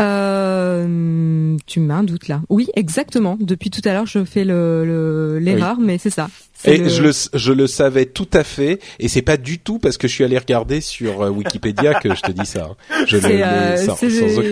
Euh, 0.00 1.56
tu 1.66 1.80
mets 1.80 1.94
un 1.94 2.02
doute 2.02 2.28
là. 2.28 2.40
Oui, 2.48 2.68
exactement. 2.74 3.36
Depuis 3.40 3.70
tout 3.70 3.82
à 3.84 3.92
l'heure, 3.92 4.06
je 4.06 4.24
fais 4.24 4.44
le 4.44 5.38
l'erreur, 5.40 5.78
mais 5.78 5.98
c'est 5.98 6.10
ça. 6.10 6.28
Et 6.64 6.88
je 6.88 7.02
le 7.02 7.10
je 7.34 7.52
le 7.52 7.66
savais 7.66 8.06
tout 8.06 8.28
à 8.32 8.44
fait, 8.44 8.78
et 8.98 9.08
c'est 9.08 9.22
pas 9.22 9.36
du 9.36 9.58
tout 9.58 9.78
parce 9.78 9.96
que 9.96 10.08
je 10.08 10.14
suis 10.14 10.24
allé 10.24 10.38
regarder 10.38 10.80
sur 10.80 11.22
euh, 11.22 11.30
Wikipédia 11.30 11.94
que 11.94 12.14
je 12.14 12.20
te 12.20 12.32
dis 12.32 12.46
ça. 12.46 12.70
Hein. 12.70 13.04
Je, 13.06 13.16
euh, 13.16 13.76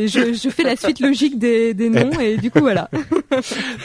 je, 0.06 0.32
je, 0.34 0.48
fais 0.50 0.62
la 0.62 0.76
suite 0.76 1.00
logique 1.00 1.38
des, 1.38 1.74
des 1.74 1.88
noms 1.90 2.18
et 2.20 2.36
du 2.36 2.50
coup 2.50 2.60
voilà. 2.60 2.90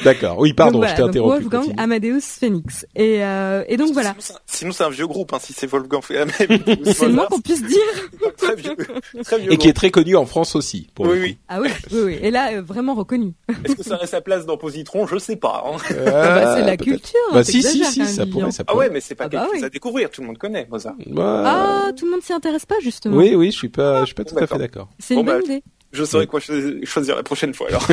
D'accord. 0.03 0.39
Oui, 0.39 0.53
pardon, 0.53 0.81
je 0.85 0.95
t'ai 0.95 1.01
interrompu. 1.01 1.43
Wolfgang 1.43 1.73
Amadeus 1.77 2.21
Phoenix. 2.21 2.85
Et 2.95 3.23
euh, 3.23 3.63
et 3.67 3.77
donc 3.77 3.93
voilà. 3.93 4.15
Sinon 4.45 4.71
c'est 4.71 4.83
un 4.83 4.89
vieux 4.89 5.07
groupe, 5.07 5.33
hein, 5.33 5.39
si 5.41 5.53
c'est 5.53 5.67
Wolfgang 5.67 6.01
Amadeus. 6.09 6.37
c'est 6.93 7.07
le 7.07 7.13
moins 7.13 7.27
qu'on 7.27 7.41
puisse 7.41 7.63
dire. 7.63 7.77
très 8.37 8.55
vieux, 8.55 8.75
très 9.23 9.39
vieux. 9.39 9.53
Et 9.53 9.57
qui 9.57 9.67
est 9.67 9.73
très 9.73 9.91
connu 9.91 10.15
en 10.15 10.25
France 10.25 10.55
aussi. 10.55 10.87
Pour 10.95 11.07
oui, 11.07 11.17
oui. 11.21 11.37
Ah 11.47 11.59
oui, 11.61 11.69
oui, 11.91 11.99
oui. 12.05 12.19
Et 12.21 12.31
là, 12.31 12.53
euh, 12.53 12.61
vraiment 12.61 12.93
reconnu. 12.95 13.33
Est-ce 13.63 13.75
que 13.75 13.83
ça 13.83 13.95
aurait 13.95 14.07
sa 14.07 14.21
place 14.21 14.45
dans 14.45 14.57
Positron? 14.57 15.07
Je 15.07 15.17
sais 15.17 15.35
pas. 15.35 15.63
Hein. 15.65 15.77
Euh, 15.91 16.05
bah, 16.11 16.55
c'est 16.55 16.65
la 16.65 16.77
culture. 16.77 17.19
Bah 17.33 17.43
si, 17.43 17.61
si, 17.61 17.83
si, 17.85 18.05
ça 18.15 18.25
pourrait, 18.25 18.51
ça 18.51 18.63
pourrait. 18.63 18.85
Ah 18.85 18.87
ouais, 18.87 18.93
mais 18.93 19.01
c'est 19.01 19.15
pas 19.15 19.25
ah 19.25 19.29
quelque 19.29 19.43
bah 19.43 19.49
chose 19.53 19.63
à 19.63 19.69
découvrir. 19.69 20.09
Tout 20.09 20.21
le 20.21 20.27
monde 20.27 20.37
connaît 20.37 20.67
Mozart. 20.69 20.95
Bah... 21.07 21.43
Ah, 21.45 21.91
tout 21.93 22.05
le 22.05 22.11
monde 22.11 22.21
s'y 22.21 22.33
intéresse 22.33 22.65
pas 22.65 22.79
justement. 22.81 23.17
Oui, 23.17 23.35
oui, 23.35 23.51
je 23.51 23.57
suis 23.57 23.69
pas, 23.69 24.01
je 24.01 24.05
suis 24.07 24.15
pas 24.15 24.23
tout 24.23 24.37
à 24.37 24.47
fait 24.47 24.57
d'accord. 24.57 24.89
C'est 24.99 25.15
une 25.15 25.25
bonne 25.25 25.43
idée. 25.43 25.63
Je 25.91 26.03
saurai 26.03 26.27
quoi 26.27 26.41
choisir 26.41 27.15
la 27.15 27.23
prochaine 27.23 27.53
fois 27.53 27.69
alors. 27.69 27.87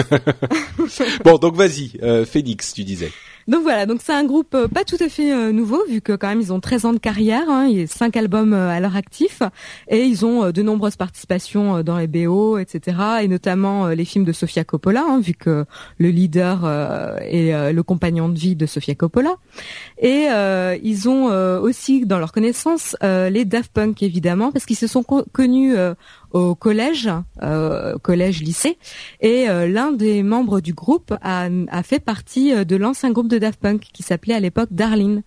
bon, 1.25 1.39
donc 1.39 1.55
vas-y, 1.55 1.93
euh, 2.03 2.25
Phoenix, 2.25 2.73
tu 2.73 2.83
disais. 2.83 3.13
Donc 3.49 3.63
voilà, 3.63 3.87
donc 3.87 4.01
c'est 4.03 4.13
un 4.13 4.25
groupe 4.25 4.55
euh, 4.55 4.69
pas 4.69 4.85
tout 4.85 4.97
à 5.01 5.09
fait 5.09 5.33
euh, 5.33 5.53
nouveau 5.53 5.83
vu 5.89 6.01
que 6.01 6.13
quand 6.13 6.29
même 6.29 6.41
ils 6.41 6.53
ont 6.53 6.61
13 6.61 6.85
ans 6.85 6.93
de 6.93 6.99
carrière, 6.99 7.49
hein, 7.49 7.67
il 7.69 7.79
y 7.79 7.83
a 7.83 7.87
5 7.87 8.17
albums 8.17 8.53
euh, 8.53 8.71
à 8.71 8.81
leur 8.81 8.97
actif 8.97 9.43
et 9.89 10.05
ils 10.05 10.25
ont 10.25 10.51
de 10.51 10.63
nombreuses 10.63 10.97
participations 10.97 11.83
dans 11.83 11.99
les 11.99 12.07
BO, 12.07 12.59
etc. 12.59 12.97
et 13.23 13.29
notamment 13.29 13.89
les 13.89 14.05
films 14.05 14.25
de 14.25 14.33
Sofia 14.33 14.65
Coppola, 14.65 15.05
hein, 15.09 15.21
vu 15.21 15.35
que 15.35 15.65
le 15.99 16.09
leader 16.09 16.67
est 17.21 17.73
le 17.73 17.83
compagnon 17.83 18.29
de 18.29 18.39
vie 18.39 18.57
de 18.57 18.67
Sofia 18.67 18.95
Coppola. 18.95 19.37
Et 20.01 20.27
ils 20.83 21.09
ont 21.09 21.27
aussi 21.61 22.07
dans 22.07 22.19
leur 22.19 22.33
connaissance 22.33 22.97
les 23.03 23.45
Daft 23.45 23.73
Punk 23.73 24.03
évidemment 24.03 24.53
parce 24.53 24.67
qu'ils 24.67 24.77
se 24.77 24.87
sont 24.87 25.03
connus 25.03 25.75
au 26.33 26.55
collège, 26.55 27.11
euh, 27.43 27.97
collège 27.99 28.41
lycée, 28.43 28.79
et 29.21 29.49
euh, 29.49 29.69
l'un 29.69 29.93
des 29.93 30.23
membres 30.23 30.61
du 30.61 30.73
groupe 30.73 31.15
a, 31.23 31.49
a 31.69 31.83
fait 31.83 32.01
partie 32.01 32.53
euh, 32.53 32.65
de 32.65 32.77
l'ancien 32.77 33.11
groupe 33.11 33.29
de 33.29 33.39
Daft 33.39 33.61
Punk 33.61 33.81
qui 33.93 34.03
s'appelait 34.03 34.35
à 34.35 34.41
l'époque 34.41 34.69
Darlene. 34.73 35.23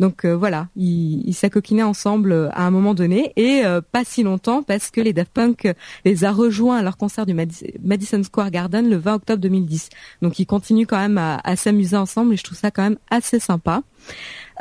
Donc 0.00 0.24
euh, 0.24 0.36
voilà, 0.36 0.68
ils 0.76 1.22
il 1.26 1.34
s'acoquinaient 1.34 1.82
ensemble 1.82 2.50
à 2.52 2.66
un 2.66 2.70
moment 2.70 2.94
donné 2.94 3.32
et 3.36 3.62
pas 3.92 4.04
si 4.04 4.22
longtemps 4.22 4.62
parce 4.62 4.90
que 4.90 5.00
les 5.00 5.12
Daft 5.12 5.32
Punk 5.32 5.72
les 6.04 6.24
a 6.24 6.32
rejoints 6.32 6.78
à 6.78 6.82
leur 6.82 6.96
concert 6.96 7.26
du 7.26 7.34
Madison 7.34 8.22
Square 8.22 8.50
Garden 8.50 8.88
le 8.88 8.96
20 8.96 9.14
octobre 9.14 9.40
2010. 9.40 9.88
Donc 10.22 10.38
ils 10.38 10.46
continuent 10.46 10.86
quand 10.86 10.98
même 10.98 11.18
à, 11.18 11.40
à 11.44 11.56
s'amuser 11.56 11.96
ensemble 11.96 12.34
et 12.34 12.36
je 12.36 12.44
trouve 12.44 12.58
ça 12.58 12.70
quand 12.70 12.82
même 12.82 12.98
assez 13.10 13.40
sympa. 13.40 13.82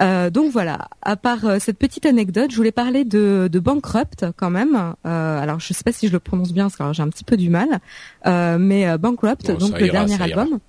Euh, 0.02 0.30
donc 0.30 0.52
voilà, 0.52 0.90
à 1.02 1.16
part 1.16 1.46
euh, 1.46 1.58
cette 1.60 1.78
petite 1.78 2.06
anecdote, 2.06 2.52
je 2.52 2.58
voulais 2.58 2.72
parler 2.72 3.06
de, 3.06 3.48
de 3.52 3.60
Bankrupt 3.60 4.26
quand 4.36 4.50
même. 4.50 4.76
Euh, 5.06 5.40
alors 5.40 5.60
je 5.60 5.74
sais 5.74 5.84
pas 5.84 5.92
si 5.92 6.08
je 6.08 6.14
le 6.14 6.20
prononce 6.20 6.52
bien 6.52 6.66
parce 6.66 6.76
que 6.76 6.94
j'ai 6.94 7.04
un 7.04 7.10
petit 7.10 7.24
peu 7.24 7.38
du 7.38 7.50
mal, 7.50 7.80
euh, 8.26 8.58
mais 8.60 8.98
Bankrupt, 8.98 9.52
donc 9.52 9.80
le 9.80 9.90
dernier 9.90 10.22
album 10.22 10.60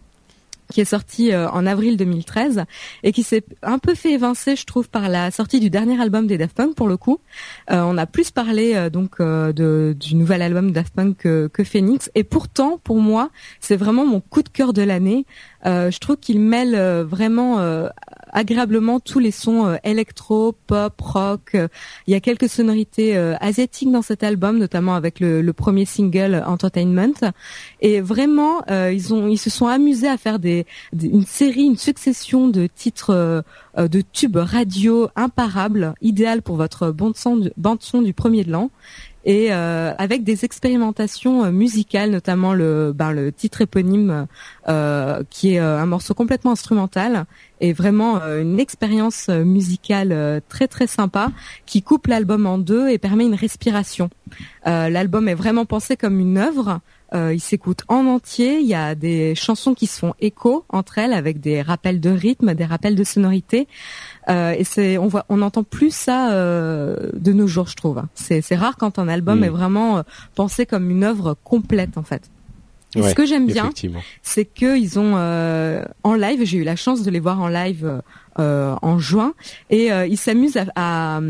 qui 0.71 0.81
est 0.81 0.87
sorti 0.87 1.35
en 1.35 1.67
avril 1.67 1.97
2013 1.97 2.65
et 3.03 3.13
qui 3.13 3.23
s'est 3.23 3.45
un 3.63 3.79
peu 3.79 3.95
fait 3.95 4.13
évincer, 4.13 4.57
je 4.57 4.65
trouve, 4.65 4.89
par 4.89 5.09
la 5.09 5.31
sortie 5.31 5.61
du 5.61 5.71
dernier 5.71 6.01
album 6.01 6.27
des 6.27 6.39
Daft 6.39 6.57
Punk 6.57 6.75
pour 6.75 6.89
le 6.89 6.97
coup. 6.97 7.21
on 7.69 7.97
a 7.99 8.07
plus 8.07 8.31
parlé 8.31 8.89
donc 8.91 9.21
de, 9.21 9.97
du 9.99 10.15
nouvel 10.15 10.43
album 10.43 10.73
Daft 10.73 10.95
Punk 10.95 11.19
que 11.19 11.65
Phoenix 11.65 12.11
et 12.15 12.25
pourtant 12.25 12.81
pour 12.83 13.01
moi 13.01 13.31
c'est 13.61 13.77
vraiment 13.77 14.07
mon 14.07 14.21
coup 14.21 14.43
de 14.43 14.49
cœur 14.49 14.73
de 14.73 14.83
l'année. 14.83 15.27
Je 15.67 15.99
trouve 15.99 16.17
qu'il 16.17 16.41
mêle 16.41 16.77
vraiment 17.03 17.59
agréablement 18.37 19.01
tous 19.01 19.19
les 19.19 19.31
sons 19.31 19.67
euh, 19.67 19.77
électro, 19.83 20.55
pop, 20.67 21.01
rock. 21.01 21.57
Il 22.07 22.13
y 22.13 22.15
a 22.15 22.21
quelques 22.21 22.51
sonorités 22.51 23.17
euh, 23.17 23.35
asiatiques 23.41 23.91
dans 23.91 24.03
cet 24.03 24.23
album, 24.23 24.59
notamment 24.59 24.95
avec 24.95 25.21
le, 25.21 25.51
premier 25.53 25.87
single 25.87 26.45
Entertainment. 26.47 27.33
Et 27.81 28.03
vraiment, 28.03 28.63
euh, 28.71 28.93
ils 28.93 29.39
se 29.39 29.49
sont 29.49 29.67
amusés 29.67 30.09
à 30.09 30.19
faire 30.19 30.39
une 30.93 31.25
série, 31.25 31.65
une 31.65 31.79
succession 31.79 32.49
de 32.49 32.67
titres 32.67 33.43
de 33.79 34.01
tubes 34.13 34.37
radio 34.37 35.09
imparables, 35.17 35.95
idéal 36.03 36.43
pour 36.43 36.57
votre 36.57 36.91
bande 36.91 37.17
son 37.17 38.03
du 38.03 38.13
premier 38.13 38.45
de 38.45 38.53
l'an 38.53 38.71
et 39.27 39.49
euh, 39.51 39.93
avec 39.99 40.23
des 40.23 40.45
expérimentations 40.45 41.45
euh, 41.45 41.51
musicales, 41.51 42.11
notamment 42.11 42.55
le, 42.55 42.93
ben, 42.95 43.33
titre 43.33 43.61
éponyme 43.61 44.29
euh, 44.69 45.23
qui 45.31 45.55
est 45.55 45.59
un 45.59 45.85
morceau 45.85 46.15
complètement 46.15 46.53
instrumental 46.53 47.27
est 47.61 47.73
vraiment 47.73 48.21
une 48.21 48.61
expérience 48.61 49.29
musicale 49.29 50.43
très 50.49 50.69
très 50.69 50.87
sympa 50.87 51.33
qui 51.65 51.83
coupe 51.83 52.07
l'album 52.07 52.45
en 52.47 52.59
deux 52.59 52.89
et 52.89 52.99
permet 52.99 53.25
une 53.25 53.35
respiration. 53.35 54.11
l'album 54.67 55.27
est 55.29 55.35
vraiment 55.35 55.65
pensé 55.65 55.97
comme 55.97 56.21
une 56.21 56.37
œuvre. 56.37 56.81
Il 57.15 57.41
s'écoute 57.41 57.83
en 57.89 58.07
entier. 58.07 58.59
Il 58.59 58.67
y 58.67 58.75
a 58.75 58.95
des 58.95 59.35
chansons 59.35 59.75
qui 59.75 59.87
se 59.87 59.99
font 59.99 60.15
écho 60.21 60.65
entre 60.69 60.99
elles 60.99 61.13
avec 61.13 61.41
des 61.41 61.63
rappels 61.63 62.01
de 62.01 62.11
rythme, 62.11 62.55
des 62.55 62.65
rappels 62.65 62.95
de 62.95 63.05
sonorité. 63.05 63.69
Euh, 64.29 64.55
et 64.59 64.65
c'est 64.65 64.99
on 64.99 65.07
voit 65.07 65.25
on 65.29 65.41
entend 65.41 65.63
plus 65.63 65.95
ça 65.95 66.33
euh, 66.33 67.11
de 67.13 67.33
nos 67.33 67.47
jours 67.47 67.69
je 67.69 67.77
trouve 67.77 68.03
c'est 68.15 68.41
c'est 68.41 68.57
rare 68.57 68.77
quand 68.77 68.99
un 68.99 69.07
album 69.07 69.41
mm. 69.41 69.45
est 69.45 69.49
vraiment 69.49 69.99
euh, 69.99 70.03
pensé 70.35 70.67
comme 70.67 70.91
une 70.91 71.05
œuvre 71.05 71.37
complète 71.45 71.97
en 71.97 72.03
fait 72.03 72.29
ce 72.97 73.15
que 73.15 73.27
j'aime 73.27 73.47
bien 73.47 73.71
c'est 74.23 74.47
que 74.47 74.77
ils 74.77 74.99
ont 74.99 75.15
en 76.03 76.15
live 76.15 76.45
j'ai 76.45 76.59
eu 76.59 76.65
la 76.65 76.77
chance 76.77 77.03
de 77.03 77.11
les 77.11 77.21
voir 77.21 77.41
en 77.41 77.49
live 77.49 77.85
euh, 77.85 78.01
en 78.39 78.99
juin. 78.99 79.35
Et 79.71 79.93
euh, 79.93 80.07
ils 80.07 80.17
s'amusent 80.17 80.59
à, 80.75 81.21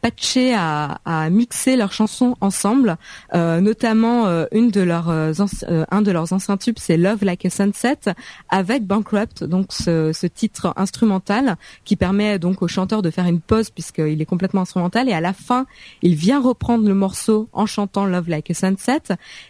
patcher, 0.00 0.54
à, 0.54 1.28
mixer 1.30 1.76
leurs 1.76 1.92
chansons 1.92 2.36
ensemble, 2.40 2.96
euh, 3.34 3.60
notamment 3.60 4.26
une 4.52 4.70
de 4.70 4.80
leurs 4.80 5.10
un 5.10 6.02
de 6.02 6.10
leurs 6.10 6.32
anciens 6.32 6.56
tubes, 6.56 6.78
c'est 6.78 6.96
Love 6.96 7.24
Like 7.24 7.44
a 7.46 7.50
Sunset 7.50 7.98
avec 8.48 8.86
Bankrupt, 8.86 9.44
donc 9.44 9.72
ce, 9.72 10.12
ce, 10.12 10.26
titre 10.26 10.72
instrumental 10.76 11.56
qui 11.84 11.96
permet 11.96 12.38
donc 12.38 12.62
au 12.62 12.68
chanteur 12.68 13.02
de 13.02 13.10
faire 13.10 13.26
une 13.26 13.40
pause 13.40 13.70
puisqu'il 13.70 14.20
est 14.20 14.26
complètement 14.26 14.62
instrumental. 14.62 15.08
Et 15.08 15.12
à 15.12 15.20
la 15.20 15.32
fin 15.32 15.66
il 16.02 16.14
vient 16.14 16.40
reprendre 16.40 16.86
le 16.86 16.94
morceau 16.94 17.48
en 17.52 17.66
chantant 17.66 18.06
Love 18.06 18.28
Like 18.28 18.50
a 18.50 18.54
Sunset. 18.54 19.02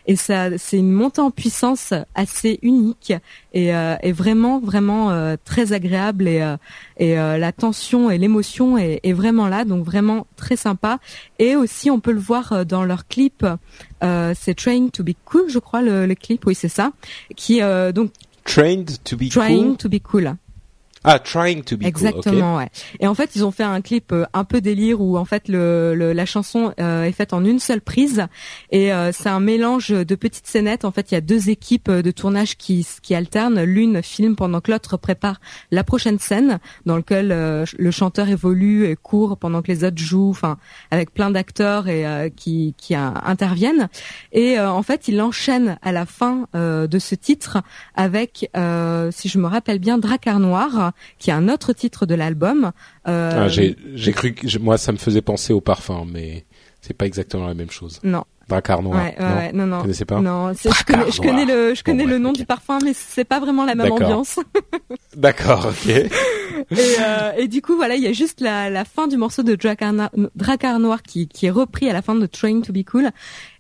Et 0.07 0.17
ça 0.17 0.59
c'est 0.59 0.79
une 0.79 0.93
montée 0.93 1.21
en 1.21 1.31
puissance 1.31 1.95
assez 2.15 2.59
unique 2.63 3.13
et, 3.53 3.69
et 3.69 4.13
vraiment 4.13 4.61
vraiment 4.61 5.37
très 5.45 5.73
agréable 5.73 6.29
et 6.29 6.57
et 7.03 7.19
euh, 7.19 7.37
la 7.37 7.51
tension 7.51 8.11
et 8.11 8.19
l'émotion 8.19 8.79
est, 8.79 9.13
vraiment 9.13 9.49
là, 9.49 9.65
donc 9.65 9.85
vraiment 9.85 10.29
très 10.37 10.55
sympa. 10.55 11.01
Et 11.41 11.57
aussi, 11.57 11.91
on 11.91 11.99
peut 11.99 12.13
le 12.13 12.21
voir 12.21 12.53
euh, 12.53 12.65
dans 12.65 12.85
leur 12.85 13.09
clip. 13.09 13.45
Euh, 14.05 14.35
c'est 14.39 14.55
Trying 14.55 14.91
to 14.91 15.03
be 15.03 15.15
cool, 15.25 15.49
je 15.49 15.59
crois 15.59 15.83
le, 15.83 16.07
le 16.07 16.15
clip. 16.15 16.47
Oui, 16.47 16.55
c'est 16.55 16.69
ça. 16.69 16.93
Qui 17.37 17.61
donc 17.93 18.13
Trained 18.45 19.03
to 19.05 19.17
be 19.17 19.29
Trying 19.29 19.77
to 19.77 19.89
be 19.89 20.01
cool. 20.01 20.37
Ah, 21.05 21.19
trying 21.19 21.63
to 21.65 21.77
be 21.77 21.85
Exactement, 21.85 22.57
ouais. 22.57 22.71
Et 23.01 23.09
en 23.09 23.15
fait, 23.15 23.35
ils 23.35 23.45
ont 23.45 23.51
fait 23.51 23.65
un 23.65 23.81
clip 23.81 24.13
euh, 24.13 24.25
un 24.35 24.45
peu 24.45 24.61
délire 24.61 25.01
où 25.01 25.19
en 25.19 25.25
fait 25.25 25.49
le, 25.49 25.95
la 25.95 26.27
chanson 26.27 26.73
euh, 26.79 27.05
est 27.05 27.13
faite 27.13 27.33
en 27.33 27.45
une 27.45 27.59
seule 27.59 27.81
prise 27.81 28.27
et 28.71 28.93
euh, 28.93 29.11
c'est 29.13 29.29
un 29.29 29.41
mélange 29.41 29.89
de 29.89 30.15
petites 30.15 30.47
scénettes. 30.47 30.85
En 30.85 30.93
fait, 30.93 31.11
il 31.11 31.15
y 31.15 31.17
a 31.17 31.21
deux 31.21 31.51
équipes 31.51 31.91
de 31.91 32.11
tournage 32.13 32.57
qui 32.57 32.87
qui 33.03 33.15
alternent. 33.15 33.63
L'une 33.63 34.03
filme 34.03 34.37
pendant 34.37 34.61
que 34.61 34.71
l'autre 34.71 34.97
prépare 34.97 35.41
la 35.73 35.83
prochaine 35.83 36.19
scène 36.19 36.61
dans 36.87 36.97
lequel 36.97 37.29
le 37.29 37.91
chanteur 37.91 38.29
évolue 38.29 38.87
et 38.87 38.97
court 38.97 39.37
pendant 39.37 39.63
que 39.63 39.73
les 39.73 39.85
autres 39.85 39.99
jouent, 39.99 40.31
enfin 40.31 40.59
avec 40.91 41.13
plein 41.13 41.31
d'acteurs 41.31 41.89
et 41.89 42.33
qui 42.37 42.75
qui 42.77 42.95
interviennent. 42.95 43.89
Et 44.33 44.59
en 44.59 44.83
fait, 44.83 45.09
il 45.09 45.21
enchaîne 45.21 45.79
à 45.83 45.93
la 45.93 46.07
fin 46.07 46.47
de 46.55 46.99
ce 46.99 47.15
titre 47.15 47.59
avec, 47.95 48.51
si 49.11 49.29
je 49.29 49.39
me 49.39 49.47
rappelle 49.47 49.79
bien, 49.79 49.99
Dracar 49.99 50.39
Noir 50.39 50.92
qui 51.19 51.31
est 51.31 51.35
un 51.35 51.49
autre 51.49 51.73
titre 51.73 52.07
de 52.07 52.15
l'album. 52.15 52.73
Euh, 53.09 53.47
ah, 53.47 53.49
j'ai 53.49 54.13
cru 54.13 54.33
que 54.33 54.59
moi 54.59 54.79
ça 54.79 54.93
me 54.93 54.99
faisait 54.99 55.23
penser 55.23 55.53
au 55.53 55.61
parfum, 55.61 56.07
mais 56.11 56.45
c'est 56.81 56.95
pas 56.95 57.07
exactement 57.07 57.47
la 57.47 57.55
même 57.55 57.71
chose. 57.71 58.01
Non. 58.03 58.25
Dracar 58.49 58.83
noir. 58.83 59.03
Ouais, 59.03 59.15
ouais, 59.19 59.53
non, 59.53 59.67
non. 59.67 59.77
Vous 59.77 59.83
connaissez 59.83 60.05
pas 60.05 60.21
Non, 60.21 60.53
je 60.53 60.85
connais, 60.85 61.11
je 61.11 61.21
connais, 61.21 61.45
le, 61.45 61.75
je 61.75 61.83
connais 61.83 62.05
le 62.05 62.19
nom 62.19 62.33
du 62.33 62.45
parfum, 62.45 62.79
mais 62.85 62.93
c'est 62.93 63.25
pas 63.25 63.41
vraiment 63.41 63.65
la 63.65 63.75
même 63.75 63.91
ambiance. 63.93 64.39
D'accord, 65.17 65.67
ok. 65.71 65.87
et, 65.89 66.09
euh, 66.71 67.33
et, 67.39 67.49
du 67.49 67.63
coup, 67.63 67.77
voilà, 67.77 67.95
il 67.95 68.03
y 68.03 68.07
a 68.07 68.13
juste 68.13 68.41
la, 68.41 68.69
la 68.69 68.85
fin 68.85 69.07
du 69.07 69.17
morceau 69.17 69.43
de 69.43 69.55
Dracar, 69.55 70.79
Noir 70.81 71.03
qui, 71.03 71.29
qui 71.29 71.47
est 71.47 71.51
repris 71.51 71.89
à 71.89 71.93
la 71.93 72.03
fin 72.03 72.15
de 72.15 72.27
Trying 72.27 72.63
to 72.63 72.73
be 72.73 72.85
Cool 72.85 73.11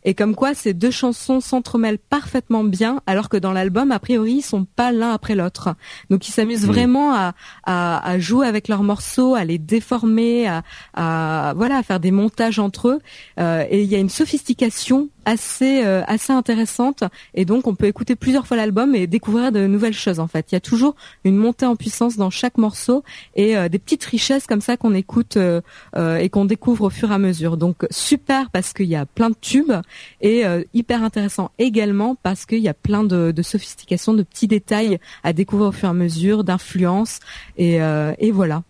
et 0.04 0.14
comme 0.14 0.34
quoi 0.34 0.54
ces 0.54 0.74
deux 0.74 0.90
chansons 0.90 1.40
s'entremêlent 1.40 1.98
parfaitement 1.98 2.64
bien, 2.64 3.00
alors 3.06 3.28
que 3.28 3.36
dans 3.36 3.52
l'album, 3.52 3.92
a 3.92 3.98
priori, 3.98 4.34
ils 4.34 4.42
sont 4.42 4.64
pas 4.64 4.92
l'un 4.92 5.12
après 5.12 5.34
l'autre. 5.34 5.74
Donc 6.10 6.28
ils 6.28 6.32
s'amusent 6.32 6.66
vraiment 6.66 7.14
à, 7.14 7.34
à, 7.64 8.10
à, 8.10 8.18
jouer 8.18 8.46
avec 8.46 8.68
leurs 8.68 8.82
morceaux, 8.82 9.34
à 9.34 9.44
les 9.44 9.58
déformer, 9.58 10.48
à, 10.48 10.62
à 10.94 11.54
voilà, 11.56 11.78
à 11.78 11.82
faire 11.82 12.00
des 12.00 12.10
montages 12.10 12.58
entre 12.58 12.88
eux. 12.88 13.00
Euh, 13.38 13.64
et 13.70 13.82
il 13.82 13.88
y 13.88 13.94
a 13.94 13.98
une 13.98 14.08
sophistication 14.08 15.08
assez 15.24 15.84
euh, 15.84 16.02
assez 16.06 16.32
intéressante 16.32 17.04
et 17.34 17.44
donc 17.44 17.66
on 17.66 17.74
peut 17.74 17.86
écouter 17.86 18.16
plusieurs 18.16 18.46
fois 18.46 18.56
l'album 18.56 18.94
et 18.94 19.06
découvrir 19.06 19.52
de 19.52 19.66
nouvelles 19.66 19.94
choses 19.94 20.20
en 20.20 20.26
fait. 20.26 20.52
Il 20.52 20.54
y 20.54 20.56
a 20.56 20.60
toujours 20.60 20.94
une 21.24 21.36
montée 21.36 21.66
en 21.66 21.76
puissance 21.76 22.16
dans 22.16 22.30
chaque 22.30 22.58
morceau 22.58 23.04
et 23.36 23.56
euh, 23.56 23.68
des 23.68 23.78
petites 23.78 24.04
richesses 24.04 24.46
comme 24.46 24.60
ça 24.60 24.76
qu'on 24.76 24.94
écoute 24.94 25.36
euh, 25.36 25.60
et 25.94 26.28
qu'on 26.28 26.44
découvre 26.44 26.86
au 26.86 26.90
fur 26.90 27.10
et 27.10 27.14
à 27.14 27.18
mesure. 27.18 27.56
Donc 27.56 27.86
super 27.90 28.50
parce 28.50 28.72
qu'il 28.72 28.86
y 28.86 28.96
a 28.96 29.06
plein 29.06 29.30
de 29.30 29.36
tubes 29.40 29.72
et 30.20 30.44
hyper 30.74 31.02
intéressant 31.02 31.50
également 31.58 32.16
parce 32.22 32.46
qu'il 32.46 32.58
y 32.58 32.68
a 32.68 32.74
plein 32.74 33.04
de, 33.04 33.30
de 33.30 33.42
sophistication, 33.42 34.14
de 34.14 34.22
petits 34.22 34.48
détails 34.48 34.98
à 35.22 35.32
découvrir 35.32 35.68
au 35.68 35.72
fur 35.72 35.88
et 35.88 35.90
à 35.90 35.94
mesure, 35.94 36.44
d'influence 36.44 37.20
et, 37.56 37.76
et 37.76 38.30
voilà. 38.30 38.62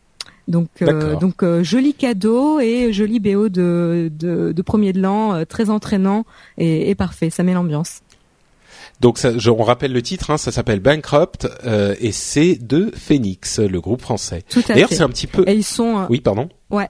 Donc, 0.53 0.69
euh, 0.83 1.17
donc 1.17 1.43
euh, 1.43 1.65
joli 1.65 1.95
cadeau 1.95 2.61
et 2.61 2.93
joli 2.93 3.21
BO 3.21 3.49
de, 3.49 4.13
de, 4.13 4.53
de 4.53 4.63
premier 4.63 4.93
de 4.93 5.01
l'an, 5.01 5.33
euh, 5.33 5.45
très 5.47 5.71
entraînant 5.71 6.27
et, 6.59 6.91
et, 6.91 6.95
parfait. 6.95 7.31
Ça 7.31 7.43
met 7.43 7.55
l'ambiance. 7.55 8.01
Donc, 9.01 9.17
ça, 9.17 9.37
je, 9.37 9.51
on 9.51 9.63
rappelle 9.63 9.93
le 9.93 10.03
titre, 10.03 10.31
hein, 10.31 10.37
ça 10.37 10.53
s'appelle 10.53 10.79
Bankrupt 10.79 11.49
et 11.99 12.13
c'est 12.13 12.57
de 12.57 12.93
Phoenix, 12.95 13.59
le 13.59 13.81
groupe 13.81 14.03
français. 14.03 14.43
Tout 14.49 14.63
à 14.69 14.75
D'ailleurs, 14.75 14.91
c'est 14.91 15.01
un 15.01 15.09
petit 15.09 15.27
peu. 15.27 15.43
Et 15.49 15.55
ils 15.55 15.65
sont. 15.65 16.07
Oui, 16.11 16.21
pardon. 16.21 16.51
Ouais, 16.71 16.89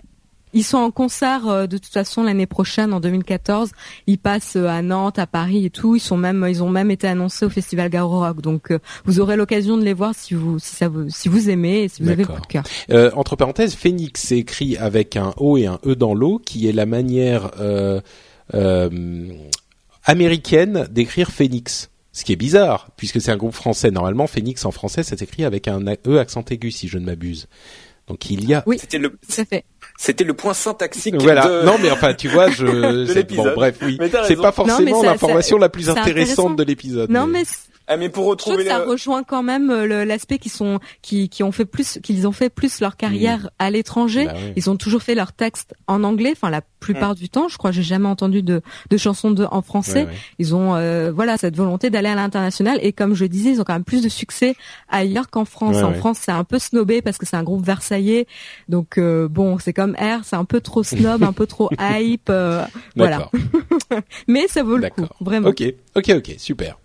ils 0.52 0.64
sont 0.64 0.78
en 0.78 0.90
concert 0.90 1.48
euh, 1.48 1.66
de 1.66 1.78
toute 1.78 1.92
façon 1.92 2.22
l'année 2.22 2.46
prochaine 2.46 2.92
en 2.92 3.00
2014. 3.00 3.70
Ils 4.06 4.18
passent 4.18 4.56
euh, 4.56 4.66
à 4.66 4.82
Nantes, 4.82 5.18
à 5.18 5.26
Paris 5.26 5.66
et 5.66 5.70
tout. 5.70 5.96
Ils 5.96 6.00
sont 6.00 6.16
même, 6.16 6.46
ils 6.48 6.62
ont 6.62 6.68
même 6.68 6.90
été 6.90 7.06
annoncés 7.08 7.46
au 7.46 7.50
Festival 7.50 7.88
Garo 7.88 8.20
Rock. 8.20 8.40
Donc 8.40 8.70
euh, 8.70 8.78
vous 9.04 9.20
aurez 9.20 9.36
l'occasion 9.36 9.78
de 9.78 9.84
les 9.84 9.94
voir 9.94 10.14
si 10.14 10.34
vous, 10.34 10.58
si 10.58 10.76
ça 10.76 10.88
vous, 10.88 11.08
si 11.08 11.28
vous 11.28 11.50
aimez 11.50 11.84
et 11.84 11.88
si 11.88 12.02
vous 12.02 12.10
avez 12.10 12.24
le 12.24 12.28
coup 12.28 12.40
de 12.40 12.46
cœur. 12.46 12.64
Euh, 12.90 13.10
entre 13.14 13.36
parenthèses, 13.36 13.74
Phoenix 13.74 14.20
c'est 14.22 14.38
écrit 14.38 14.76
avec 14.76 15.16
un 15.16 15.32
O 15.36 15.56
et 15.56 15.66
un 15.66 15.78
E 15.86 15.94
dans 15.94 16.14
l'eau, 16.14 16.38
qui 16.38 16.68
est 16.68 16.72
la 16.72 16.86
manière 16.86 17.50
américaine 20.04 20.88
d'écrire 20.90 21.30
Phoenix. 21.30 21.88
Ce 22.14 22.24
qui 22.24 22.32
est 22.34 22.36
bizarre, 22.36 22.90
puisque 22.98 23.22
c'est 23.22 23.30
un 23.30 23.38
groupe 23.38 23.54
français. 23.54 23.90
Normalement, 23.90 24.26
Phoenix 24.26 24.66
en 24.66 24.70
français, 24.70 25.02
ça 25.02 25.16
s'écrit 25.16 25.44
avec 25.44 25.66
un 25.66 25.82
E 26.06 26.18
accent 26.18 26.44
aigu, 26.50 26.70
si 26.70 26.86
je 26.86 26.98
ne 26.98 27.06
m'abuse. 27.06 27.48
Donc 28.06 28.28
il 28.30 28.46
y 28.46 28.52
a. 28.52 28.62
Oui, 28.66 28.78
c'était 28.78 28.98
le. 28.98 29.18
Fait. 29.26 29.64
C'était 30.02 30.24
le 30.24 30.34
point 30.34 30.52
syntaxique. 30.52 31.14
Voilà. 31.20 31.62
Non, 31.62 31.76
mais 31.80 31.88
enfin, 31.92 32.12
tu 32.12 32.26
vois, 32.26 32.50
je. 32.50 32.66
de 32.66 33.36
bon, 33.36 33.54
bref, 33.54 33.76
oui. 33.82 34.00
C'est 34.26 34.34
pas 34.34 34.50
forcément 34.50 35.00
l'information 35.00 35.58
la 35.58 35.68
plus 35.68 35.88
intéressante 35.88 36.56
de 36.56 36.64
l'épisode. 36.64 37.08
Non, 37.08 37.28
mais, 37.28 37.44
mais 37.96 38.08
pour 38.08 38.26
retrouver 38.26 38.64
ça 38.66 38.84
rejoint 38.84 39.22
quand 39.22 39.42
même 39.42 39.70
euh, 39.70 40.04
l'aspect 40.04 40.38
qui 40.38 40.48
sont 40.48 40.80
qui 41.00 41.28
qui 41.28 41.42
ont 41.42 41.52
fait 41.52 41.64
plus 41.64 41.98
qu'ils 42.02 42.26
ont 42.26 42.32
fait 42.32 42.50
plus 42.50 42.80
leur 42.80 42.96
carrière 42.96 43.50
à 43.58 43.70
l'étranger. 43.70 44.26
Bah 44.26 44.34
Ils 44.56 44.70
ont 44.70 44.76
toujours 44.76 45.02
fait 45.02 45.14
leurs 45.14 45.32
textes 45.32 45.74
en 45.86 46.04
anglais, 46.04 46.32
enfin 46.32 46.50
la 46.50 46.62
plupart 46.80 47.12
mm. 47.12 47.16
du 47.16 47.28
temps. 47.28 47.48
Je 47.48 47.58
crois 47.58 47.70
j'ai 47.70 47.82
jamais 47.82 48.08
entendu 48.08 48.42
de 48.42 48.62
de 48.90 48.96
chansons 48.96 49.30
de 49.30 49.44
en 49.44 49.62
français. 49.62 50.06
Ils 50.38 50.54
ont 50.54 50.74
euh, 50.74 51.12
voilà 51.12 51.36
cette 51.36 51.56
volonté 51.56 51.90
d'aller 51.90 52.08
à 52.08 52.14
l'international 52.14 52.78
et 52.82 52.92
comme 52.92 53.14
je 53.14 53.24
disais, 53.24 53.50
ils 53.50 53.60
ont 53.60 53.64
quand 53.64 53.74
même 53.74 53.84
plus 53.84 54.02
de 54.02 54.08
succès 54.08 54.54
ailleurs 54.88 55.30
qu'en 55.30 55.44
France. 55.44 55.82
en 55.82 55.92
France, 55.94 56.18
c'est 56.20 56.32
un 56.32 56.44
peu 56.44 56.58
snobé 56.58 57.02
parce 57.02 57.18
que 57.18 57.26
c'est 57.26 57.36
un 57.36 57.42
groupe 57.42 57.64
versaillais. 57.64 58.26
Donc 58.68 58.98
euh, 58.98 59.28
bon, 59.28 59.58
c'est 59.58 59.72
comme 59.72 59.94
R, 59.94 60.24
c'est 60.24 60.36
un 60.36 60.44
peu 60.44 60.60
trop 60.60 60.82
snob, 60.82 61.22
un 61.22 61.32
peu 61.32 61.46
trop 61.46 61.70
hype. 61.80 62.30
voilà. 62.96 63.30
mais 64.28 64.48
ça 64.48 64.62
vaut 64.62 64.76
le 64.76 64.88
coup, 64.88 65.06
vraiment. 65.20 65.48
Ok, 65.48 65.62
ok, 65.96 66.10
ok, 66.16 66.34
super. 66.38 66.78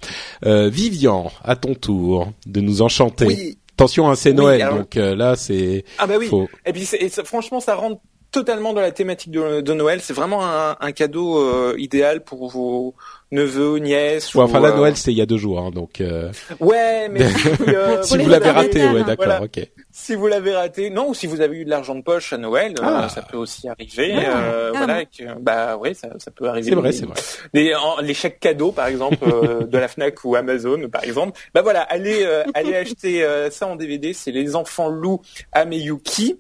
Euh, 0.46 0.70
Vivian, 0.70 1.32
à 1.44 1.56
ton 1.56 1.74
tour 1.74 2.32
de 2.46 2.62
nous 2.62 2.82
enchanter. 2.82 3.26
Oui. 3.26 3.58
Attention, 3.74 4.10
hein, 4.10 4.16
c'est 4.16 4.34
Noël, 4.34 4.68
donc 4.72 4.98
euh, 4.98 5.16
là 5.16 5.36
c'est. 5.36 5.86
Ah 6.00 6.08
bah 6.08 6.16
oui. 6.18 6.32
Et 6.66 6.74
puis 6.74 6.88
franchement, 7.24 7.60
ça 7.60 7.76
rentre 7.76 8.02
totalement 8.32 8.74
dans 8.74 8.82
la 8.82 8.92
thématique 8.92 9.32
de, 9.32 9.62
de 9.62 9.74
Noël. 9.74 10.00
C'est 10.02 10.14
vraiment 10.14 10.46
un, 10.46 10.76
un 10.80 10.92
cadeau 10.92 11.40
euh, 11.40 11.76
idéal 11.78 12.24
pour 12.24 12.50
vos 12.50 12.96
neveux, 13.32 13.78
nièces. 13.78 14.34
Ouais, 14.36 14.44
enfin, 14.44 14.60
la 14.60 14.72
Noël, 14.72 14.96
c'était 14.96 15.12
il 15.12 15.18
y 15.18 15.22
a 15.22 15.26
deux 15.26 15.38
jours, 15.38 15.60
hein, 15.60 15.72
donc. 15.72 16.02
Euh... 16.02 16.32
Ouais, 16.60 17.10
mais 17.10 17.30
si, 18.04 18.18
vous 18.18 18.30
l'avez 18.30 18.50
raté, 18.50 18.88
ouais, 18.90 19.04
d'accord, 19.04 19.44
ok. 19.44 19.68
Si 20.00 20.14
vous 20.14 20.28
l'avez 20.28 20.56
raté, 20.56 20.92
non, 20.92 21.10
ou 21.10 21.14
si 21.16 21.26
vous 21.26 21.42
avez 21.42 21.58
eu 21.58 21.66
de 21.66 21.72
l'argent 21.72 21.96
de 21.96 22.02
poche 22.02 22.32
à 22.32 22.38
Noël, 22.38 22.76
ah. 22.84 23.10
ça 23.10 23.24
peut 23.24 23.36
aussi 23.36 23.68
arriver. 23.68 24.14
Euh, 24.16 24.72
voilà, 24.72 25.02
bah 25.40 25.76
ouais, 25.76 25.96
ça, 25.96 26.10
ça 26.20 26.30
peut 26.30 26.48
arriver. 26.48 26.70
C'est 26.70 26.76
vrai, 26.76 26.92
c'est 26.92 27.08
vrai. 27.08 27.20
Les, 27.52 27.74
les 28.04 28.14
chèques 28.14 28.40
cadeaux, 28.40 28.72
par 28.72 28.86
exemple, 28.86 29.18
de 29.68 29.78
la 29.78 29.88
Fnac 29.88 30.24
ou 30.24 30.36
Amazon, 30.36 30.88
par 30.88 31.04
exemple. 31.04 31.38
Bah 31.56 31.64
voilà, 31.64 31.82
allez, 31.82 32.24
allez 32.54 32.76
acheter 32.78 33.28
ça 33.50 33.66
en 33.66 33.76
DVD. 33.76 34.14
C'est 34.14 34.32
Les 34.32 34.56
Enfants 34.56 34.88
Loups 34.88 35.24
Ameyuki. 35.52 36.40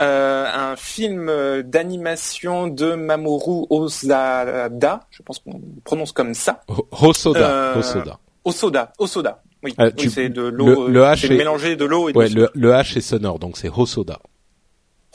Euh, 0.00 0.46
un 0.46 0.76
film 0.76 1.32
d'animation 1.62 2.68
de 2.68 2.92
Mamoru 2.92 3.66
Osada, 3.70 5.00
je 5.10 5.22
pense 5.22 5.38
qu'on 5.38 5.60
prononce 5.82 6.12
comme 6.12 6.34
ça. 6.34 6.60
Hosoda, 6.92 7.74
euh, 8.48 8.50
Hosoda. 8.50 8.92
Osoda, 8.98 9.40
Osoda. 9.40 9.42
Oui, 9.62 9.74
euh, 9.80 9.90
c'est 9.96 10.28
de 10.28 10.42
l'eau. 10.42 10.88
Le, 10.88 11.00
H 11.02 11.26
est 11.26 11.36
mélangé 11.36 11.76
de 11.76 11.84
l'eau 11.84 12.08
et 12.08 12.12
ouais, 12.12 12.28
le, 12.28 12.48
le 12.54 12.70
H 12.70 12.96
est 12.96 13.00
sonore, 13.00 13.38
donc 13.38 13.56
c'est 13.56 13.68
Hosoda. 13.68 14.20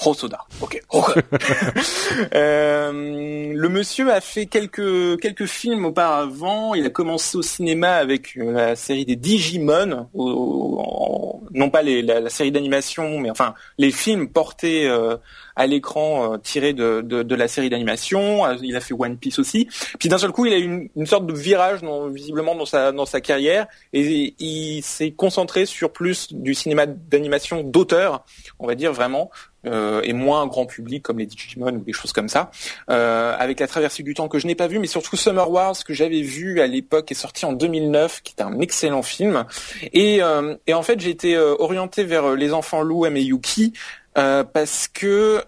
Hosoda, 0.06 0.39
ok. 0.60 0.82
euh, 2.36 3.54
le 3.56 3.69
monsieur 3.69 4.12
a 4.12 4.19
fait 4.22 4.48
quelques 4.48 5.19
quelques 5.22 5.46
films 5.46 5.86
auparavant. 5.86 6.74
Il 6.74 6.86
a 6.86 6.89
commencé 6.89 7.38
au 7.38 7.41
cinéma 7.41 7.96
avec 7.96 8.38
euh, 8.38 8.52
la 8.52 8.76
série 8.76 9.06
des 9.06 9.15
Digimon, 9.15 10.10
non 10.13 11.69
pas 11.69 11.84
les, 11.84 12.02
la, 12.02 12.30
série 12.30 12.52
d'animation, 12.52 13.19
mais 13.19 13.30
enfin 13.30 13.54
les 13.78 13.91
films 13.91 14.28
portés 14.28 14.88
euh, 14.88 15.15
à 15.56 15.68
l'écran 15.68 16.34
euh, 16.34 16.38
tirés 16.38 16.74
de, 16.74 17.02
de, 17.02 17.24
de, 17.24 17.36
la 17.36 17.48
série 17.48 17.70
d'animation. 17.70 18.50
Il 18.62 18.76
a 18.76 18.82
fait 18.82 18.94
One 18.94 19.18
Piece 19.18 19.39
aussi. 19.39 19.68
Puis 20.00 20.10
d'un 20.10 20.18
seul 20.18 20.32
coup, 20.32 20.46
il 20.46 20.54
a 20.54 20.58
eu 20.58 20.63
une, 20.63 20.89
une 20.96 21.06
sorte 21.06 21.26
de 21.26 21.34
virage, 21.34 21.82
dans, 21.82 22.08
visiblement 22.08 22.56
dans 22.56 22.66
sa 22.66 22.92
dans 22.92 23.06
sa 23.06 23.22
carrière, 23.22 23.68
et 23.92 24.36
il 24.39 24.82
s'est 24.82 25.12
concentré 25.12 25.66
sur 25.66 25.92
plus 25.92 26.34
du 26.34 26.54
cinéma 26.54 26.86
d'animation 26.86 27.63
d'auteur, 27.63 28.26
on 28.60 28.68
va 28.68 28.76
dire 28.76 28.94
vraiment, 28.94 29.30
euh, 29.66 30.02
et 30.04 30.13
moins 30.13 30.42
un 30.42 30.48
grand 30.48 30.66
public 30.66 31.04
comme 31.04 31.20
les 31.20 31.26
Digimon 31.26 31.74
ou 31.74 31.80
des 31.80 31.94
choses 31.94 32.12
comme 32.12 32.30
ça. 32.30 32.52
Euh, 32.89 33.36
avec 33.38 33.60
la 33.60 33.68
traversée 33.68 34.04
du 34.04 34.13
temps 34.13 34.28
que 34.28 34.39
je 34.39 34.48
n'ai 34.48 34.56
pas 34.56 34.68
vu, 34.68 34.80
mais 34.80 34.88
surtout 34.88 35.16
Summer 35.16 35.50
Wars 35.50 35.76
que 35.86 35.94
j'avais 35.94 36.22
vu 36.22 36.60
à 36.60 36.68
l'époque 36.68 37.12
est 37.12 37.16
sorti 37.16 37.46
en 37.46 37.54
2009, 37.54 38.22
qui 38.24 38.36
est 38.38 38.42
un 38.42 38.60
excellent 38.60 39.04
film. 39.04 39.46
Et, 39.94 40.22
euh, 40.22 40.56
et 40.68 40.74
en 40.74 40.84
fait, 40.84 41.00
j'ai 41.00 41.10
été 41.10 41.36
euh, 41.36 41.56
orienté 41.60 42.04
vers 42.04 42.32
euh, 42.32 42.36
Les 42.36 42.54
Enfants 42.54 42.82
Lou 42.82 43.06
et 43.06 43.22
Yuki. 43.22 43.74
Parce 44.15 44.88
que 44.88 45.43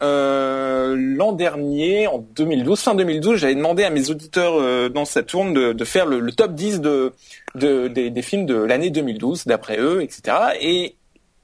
l'an 0.96 1.32
dernier, 1.32 2.08
en 2.08 2.20
2012, 2.20 2.80
fin 2.80 2.96
2012, 2.96 3.38
j'avais 3.38 3.56
demandé 3.56 3.84
à 3.84 3.90
mes 3.90 4.10
auditeurs 4.10 4.90
dans 4.90 5.06
cette 5.06 5.28
tourne 5.28 5.54
de, 5.54 5.74
de 5.74 5.86
faire 5.86 6.06
le, 6.06 6.20
le, 6.20 6.32
top 6.32 6.54
10 6.54 6.82
de, 6.82 7.14
de 7.56 7.88
des, 7.88 8.10
des, 8.10 8.22
films 8.22 8.46
de 8.46 8.56
l'année 8.56 8.90
2012, 8.90 9.46
d'après 9.46 9.80
eux, 9.80 10.02
etc. 10.02 10.38
Et 10.60 10.96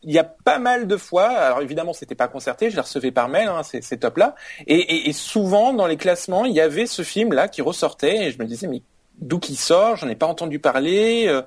il 0.03 0.11
y 0.11 0.19
a 0.19 0.23
pas 0.23 0.59
mal 0.59 0.87
de 0.87 0.97
fois, 0.97 1.29
alors 1.29 1.61
évidemment 1.61 1.93
c'était 1.93 2.15
pas 2.15 2.27
concerté, 2.27 2.69
je 2.69 2.75
les 2.75 2.81
recevais 2.81 3.11
par 3.11 3.29
mail, 3.29 3.47
hein, 3.47 3.63
ces, 3.63 3.81
ces 3.81 3.97
tops-là, 3.97 4.35
et, 4.67 4.75
et, 4.75 5.09
et, 5.09 5.13
souvent 5.13 5.73
dans 5.73 5.87
les 5.87 5.97
classements, 5.97 6.45
il 6.45 6.53
y 6.53 6.61
avait 6.61 6.87
ce 6.87 7.03
film-là 7.03 7.47
qui 7.47 7.61
ressortait, 7.61 8.25
et 8.25 8.31
je 8.31 8.39
me 8.39 8.45
disais, 8.45 8.67
mais 8.67 8.81
d'où 9.19 9.39
qu'il 9.39 9.57
sort, 9.57 9.97
j'en 9.97 10.09
ai 10.09 10.15
pas 10.15 10.25
entendu 10.25 10.59
parler, 10.59 11.25
euh, 11.27 11.41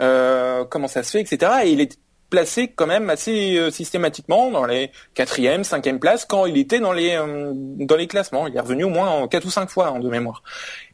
euh, 0.00 0.64
comment 0.64 0.88
ça 0.88 1.02
se 1.02 1.12
fait, 1.12 1.20
etc. 1.20 1.52
Et 1.64 1.70
il 1.70 1.80
est 1.80 1.98
placé 2.30 2.68
quand 2.68 2.86
même 2.86 3.10
assez 3.10 3.58
euh, 3.58 3.70
systématiquement 3.70 4.50
dans 4.50 4.64
les 4.64 4.90
quatrième, 5.14 5.64
cinquième 5.64 5.98
places 5.98 6.24
quand 6.24 6.46
il 6.46 6.56
était 6.56 6.80
dans 6.80 6.92
les 6.92 7.10
euh, 7.14 7.52
dans 7.54 7.96
les 7.96 8.06
classements. 8.06 8.46
Il 8.46 8.56
est 8.56 8.60
revenu 8.60 8.84
au 8.84 8.88
moins 8.88 9.26
quatre 9.28 9.44
ou 9.44 9.50
cinq 9.50 9.68
fois 9.68 9.90
en 9.90 9.98
de 9.98 10.08
mémoire. 10.08 10.42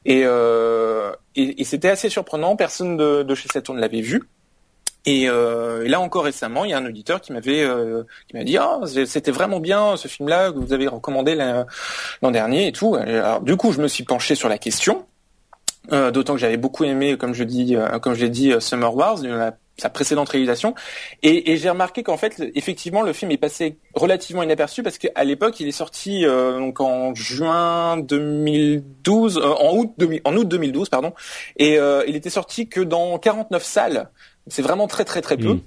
Et, 0.05 0.22
euh, 0.25 1.12
et, 1.35 1.64
c'était 1.64 1.90
assez 1.90 2.09
surprenant, 2.09 2.57
personne 2.57 2.96
de, 2.96 3.22
de 3.22 3.35
chez 3.35 3.49
Saturn 3.49 3.77
ne 3.77 3.83
l'avait 3.83 4.01
vu. 4.01 4.22
Et, 5.05 5.27
là 5.27 6.01
encore 6.01 6.25
récemment, 6.25 6.64
il 6.64 6.72
y 6.72 6.75
a 6.75 6.79
un 6.79 6.87
auditeur 6.87 7.20
qui 7.20 7.33
m'avait 7.33 7.64
qui 8.27 8.37
m'a 8.37 8.42
dit 8.42 8.57
ah 8.57 8.81
c'était 8.85 9.31
vraiment 9.31 9.61
bien 9.61 9.96
ce 9.96 10.09
film-là 10.09 10.51
que 10.51 10.59
vous 10.59 10.72
avez 10.72 10.88
recommandé 10.88 11.37
l'an 11.37 12.31
dernier 12.33 12.68
et 12.68 12.72
tout. 12.72 12.96
Alors 12.96 13.40
du 13.40 13.57
coup, 13.57 13.70
je 13.70 13.81
me 13.81 13.87
suis 13.87 14.03
penché 14.03 14.35
sur 14.35 14.49
la 14.49 14.59
question. 14.59 15.07
D'autant 15.90 16.35
que 16.35 16.40
j'avais 16.40 16.57
beaucoup 16.57 16.83
aimé, 16.83 17.16
comme 17.16 17.35
je 17.35 17.44
dis, 17.44 17.77
comme 18.03 18.14
je 18.14 18.25
l'ai 18.25 18.31
dit, 18.31 18.53
Summer 18.59 18.92
Wars, 18.92 19.18
sa 19.79 19.91
précédente 19.91 20.29
réalisation, 20.29 20.75
et, 21.23 21.53
et 21.53 21.57
j'ai 21.57 21.71
remarqué 21.71 22.03
qu'en 22.03 22.17
fait, 22.17 22.43
effectivement, 22.55 23.03
le 23.03 23.12
film 23.12 23.31
est 23.31 23.37
passé 23.37 23.79
relativement 23.95 24.43
inaperçu 24.43 24.83
parce 24.83 24.99
qu'à 24.99 25.25
l'époque, 25.25 25.61
il 25.61 25.69
est 25.69 25.73
sorti 25.73 26.25
donc 26.25 26.81
en 26.81 27.15
juin 27.15 27.97
2012, 27.99 29.39
en 29.39 29.77
août 29.77 29.93
en 30.25 30.37
août 30.37 30.49
2012, 30.49 30.89
pardon, 30.89 31.12
et 31.57 31.79
il 32.07 32.17
était 32.17 32.31
sorti 32.31 32.69
que 32.69 32.81
dans 32.81 33.19
49 33.19 33.62
salles. 33.62 34.11
C'est 34.49 34.62
vraiment 34.62 34.87
très 34.87 35.05
très 35.05 35.23
très 35.23 35.37
peu. 35.37 35.55
Hmm. 35.55 35.61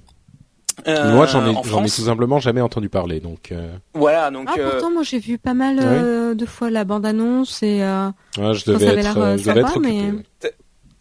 Euh, 0.88 1.14
moi, 1.14 1.26
j'en 1.26 1.46
ai, 1.46 1.54
j'en 1.64 1.84
ai 1.84 1.90
tout 1.90 2.02
simplement 2.02 2.38
jamais 2.38 2.60
entendu 2.60 2.88
parler, 2.88 3.20
donc. 3.20 3.52
Euh... 3.52 3.74
Voilà, 3.94 4.30
donc. 4.30 4.48
Ah, 4.50 4.54
euh, 4.58 4.70
pourtant, 4.70 4.90
moi, 4.90 5.02
j'ai 5.02 5.18
vu 5.18 5.38
pas 5.38 5.54
mal 5.54 5.78
euh, 5.80 6.34
de 6.34 6.46
fois 6.46 6.70
la 6.70 6.84
bande-annonce 6.84 7.62
et. 7.62 7.82
Euh... 7.82 8.08
Ouais, 8.38 8.54
je 8.54 8.70
devais 8.70 8.86
être, 8.86 9.18
euh, 9.18 9.36
je 9.36 9.44
devais 9.44 9.60
être 9.60 9.78
mais. 9.78 10.12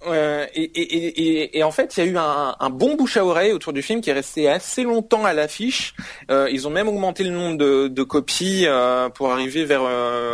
Euh, 0.07 0.45
et, 0.53 0.63
et, 0.63 1.07
et, 1.07 1.57
et, 1.57 1.63
en 1.63 1.71
fait, 1.71 1.97
il 1.97 2.05
y 2.05 2.07
a 2.07 2.11
eu 2.11 2.17
un, 2.17 2.55
un, 2.57 2.69
bon 2.69 2.95
bouche 2.95 3.17
à 3.17 3.25
oreille 3.25 3.51
autour 3.51 3.73
du 3.73 3.81
film 3.81 3.99
qui 3.99 4.09
est 4.09 4.13
resté 4.13 4.47
assez 4.47 4.83
longtemps 4.83 5.25
à 5.25 5.33
l'affiche. 5.33 5.93
Euh, 6.31 6.49
ils 6.51 6.67
ont 6.67 6.71
même 6.71 6.87
augmenté 6.87 7.23
le 7.23 7.31
nombre 7.31 7.57
de, 7.57 7.89
de 7.89 8.03
copies 8.03 8.65
euh, 8.65 9.09
pour 9.09 9.31
arriver 9.31 9.65
vers 9.65 9.81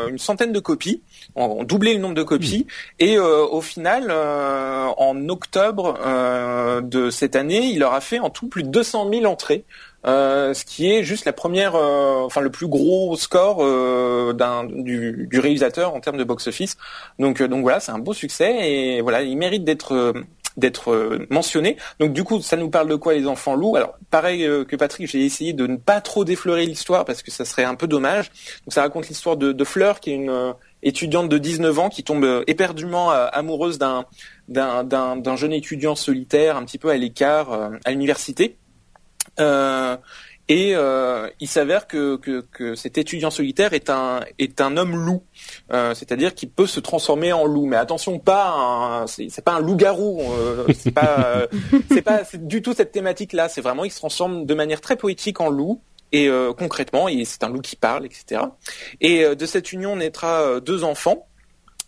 une 0.08 0.20
centaine 0.20 0.52
de 0.52 0.60
copies 0.60 1.02
ont 1.36 1.64
doublé 1.64 1.94
le 1.94 2.00
nombre 2.00 2.16
de 2.16 2.24
copies. 2.24 2.68
Et 3.00 3.18
euh, 3.18 3.46
au 3.46 3.62
final, 3.62 4.08
euh, 4.10 4.88
en 4.98 5.30
octobre 5.30 5.98
euh, 6.06 6.82
de 6.82 7.10
cette 7.10 7.36
année, 7.36 7.68
il 7.68 7.80
leur 7.80 7.94
a 7.94 8.02
fait 8.02 8.20
en 8.20 8.30
tout 8.30 8.48
plus 8.48 8.64
de 8.64 8.70
200 8.70 9.10
000 9.12 9.26
entrées. 9.26 9.66
Ce 10.06 10.66
qui 10.66 10.92
est 10.92 11.04
juste 11.04 11.26
la 11.26 11.34
première, 11.34 11.76
enfin 11.76 12.42
le 12.42 12.50
plus 12.50 12.68
gros 12.68 13.16
score 13.16 13.58
d'un 14.34 14.64
du, 14.64 15.30
réalisateur 15.34 15.94
en 15.94 16.00
termes 16.00 16.18
de 16.18 16.24
box-office. 16.24 16.78
Donc 17.20 17.42
donc 17.42 17.62
voilà, 17.62 17.80
c'est 17.80 17.92
un 17.92 18.00
beau 18.00 18.14
succès 18.14 18.70
et 18.70 19.02
voilà, 19.02 19.22
il 19.24 19.38
mérite 19.38 19.64
d'être 19.64 20.14
mentionné. 21.30 21.78
Donc 22.00 22.14
du 22.14 22.24
coup, 22.24 22.42
ça 22.42 22.58
nous 22.58 22.70
parle 22.70 22.88
de 22.88 22.96
quoi 22.96 23.14
les 23.14 23.28
enfants 23.28 23.56
loups? 23.56 23.76
Alors 23.76 23.98
pareil 24.10 24.48
que 24.68 24.76
Patrick, 24.76 25.08
j'ai 25.08 25.26
essayé 25.26 25.54
de 25.54 25.68
ne 25.68 25.78
pas 25.78 26.02
trop 26.02 26.24
défleurer 26.24 26.66
l'histoire 26.66 27.06
parce 27.06 27.22
que 27.24 27.32
ça 27.32 27.46
serait 27.46 27.64
un 27.64 27.76
peu 27.76 27.88
dommage. 27.88 28.30
Donc 28.66 28.74
ça 28.74 28.82
raconte 28.82 29.08
l'histoire 29.08 29.38
de, 29.38 29.52
de 29.52 29.64
Fleur, 29.64 30.00
qui 30.00 30.12
est 30.12 30.16
une 30.16 30.54
étudiante 30.86 31.28
de 31.28 31.38
19 31.38 31.80
ans 31.80 31.90
qui 31.90 32.04
tombe 32.04 32.24
euh, 32.24 32.44
éperdument 32.48 33.12
euh, 33.12 33.28
amoureuse 33.34 33.80
d'un 33.80 34.06
jeune 35.36 35.52
étudiant 35.52 35.96
solitaire, 35.96 36.56
un 36.56 36.64
petit 36.64 36.78
peu 36.78 36.90
à 36.90 36.96
l'écart 36.96 37.52
euh, 37.52 37.70
à 37.84 37.92
l'université. 37.92 38.56
Et 39.38 40.76
il 41.40 41.48
s'avère 41.48 41.88
que, 41.88 42.18
que, 42.18 42.76
cet 42.76 42.98
étudiant 42.98 43.32
solitaire 43.32 43.74
est 43.74 43.90
un 43.90 44.22
est 44.40 44.62
un 44.62 44.78
homme 44.78 44.96
loup, 44.96 45.24
c'est-à-dire 45.70 46.36
qu'il 46.36 46.50
peut 46.50 46.68
se 46.68 46.80
transformer 46.80 47.34
en 47.34 47.46
loup. 47.46 47.66
Mais 47.66 47.78
attention, 47.78 48.20
pas 48.20 49.06
c'est 49.08 49.44
pas 49.44 49.54
un 49.54 49.60
loup-garou, 49.60 50.22
c'est 50.78 50.92
pas 50.92 51.48
c'est 51.90 52.02
pas 52.02 52.24
du 52.34 52.62
tout 52.62 52.74
cette 52.74 52.92
thématique-là. 52.92 53.50
C'est 53.50 53.62
vraiment 53.62 53.86
il 53.86 53.92
se 53.92 53.98
transforme 53.98 54.46
de 54.46 54.54
manière 54.54 54.82
très 54.82 54.96
poétique 54.96 55.42
en 55.42 55.50
loup 55.50 55.82
et 56.16 56.30
euh, 56.30 56.54
concrètement, 56.54 57.08
c'est 57.26 57.44
un 57.44 57.50
loup 57.50 57.62
qui 57.62 57.76
parle, 57.76 58.06
etc. 58.06 58.42
Et 59.02 59.26
euh, 59.26 59.36
de 59.36 59.46
cette 59.46 59.74
union 59.74 59.98
naîtra 59.98 60.44
euh, 60.44 60.60
deux 60.62 60.86
enfants. 60.86 61.28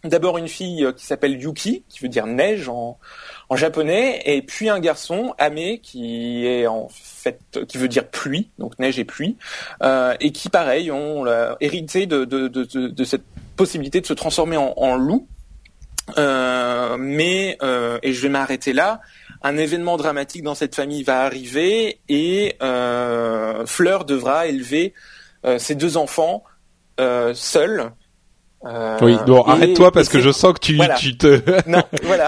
D'abord 0.04 0.38
une 0.38 0.48
fille 0.48 0.88
qui 0.96 1.06
s'appelle 1.06 1.42
Yuki, 1.42 1.84
qui 1.90 2.00
veut 2.00 2.10
dire 2.10 2.28
neige 2.28 2.70
en, 2.70 2.98
japonais, 3.56 4.22
et 4.26 4.42
puis 4.42 4.70
un 4.70 4.80
garçon, 4.80 5.34
Ame, 5.40 5.80
qui 5.82 6.46
est 6.46 6.68
en 6.68 6.88
fait 6.90 7.40
qui 7.68 7.78
veut 7.78 7.88
dire 7.88 8.08
pluie, 8.08 8.50
donc 8.60 8.78
neige 8.78 9.00
et 9.00 9.06
pluie, 9.06 9.38
euh, 9.82 10.16
et 10.20 10.32
qui 10.32 10.50
pareil 10.50 10.92
ont 10.92 11.26
hérité 11.60 12.06
de, 12.06 13.04
cette 13.04 13.24
possibilité 13.56 14.00
de 14.00 14.06
se 14.06 14.14
transformer 14.14 14.58
en, 14.58 14.96
loup. 14.96 15.28
Euh, 16.18 16.96
mais 16.98 17.58
et 18.04 18.14
je 18.14 18.22
vais 18.22 18.30
m'arrêter 18.30 18.74
là 18.74 19.02
un 19.42 19.58
événement 19.58 19.98
dramatique 19.98 20.44
dans 20.44 20.56
cette 20.56 20.76
famille 20.76 21.04
va 21.04 21.22
arriver 21.22 22.00
et 22.10 22.56
euh, 22.62 23.66
Fleur 23.66 24.06
devra 24.06 24.48
élever 24.48 24.94
euh, 25.46 25.60
ses 25.60 25.76
deux 25.76 25.98
enfants 25.98 26.44
euh, 27.00 27.34
seule. 27.34 27.92
Euh, 28.66 28.98
oui, 29.02 29.16
bon, 29.26 29.44
arrête-toi 29.44 29.92
parce 29.92 30.10
que 30.10 30.20
je 30.20 30.32
sens 30.32 30.54
que 30.54 30.60
tu, 30.60 30.80
tu 30.98 31.18
te, 31.18 31.42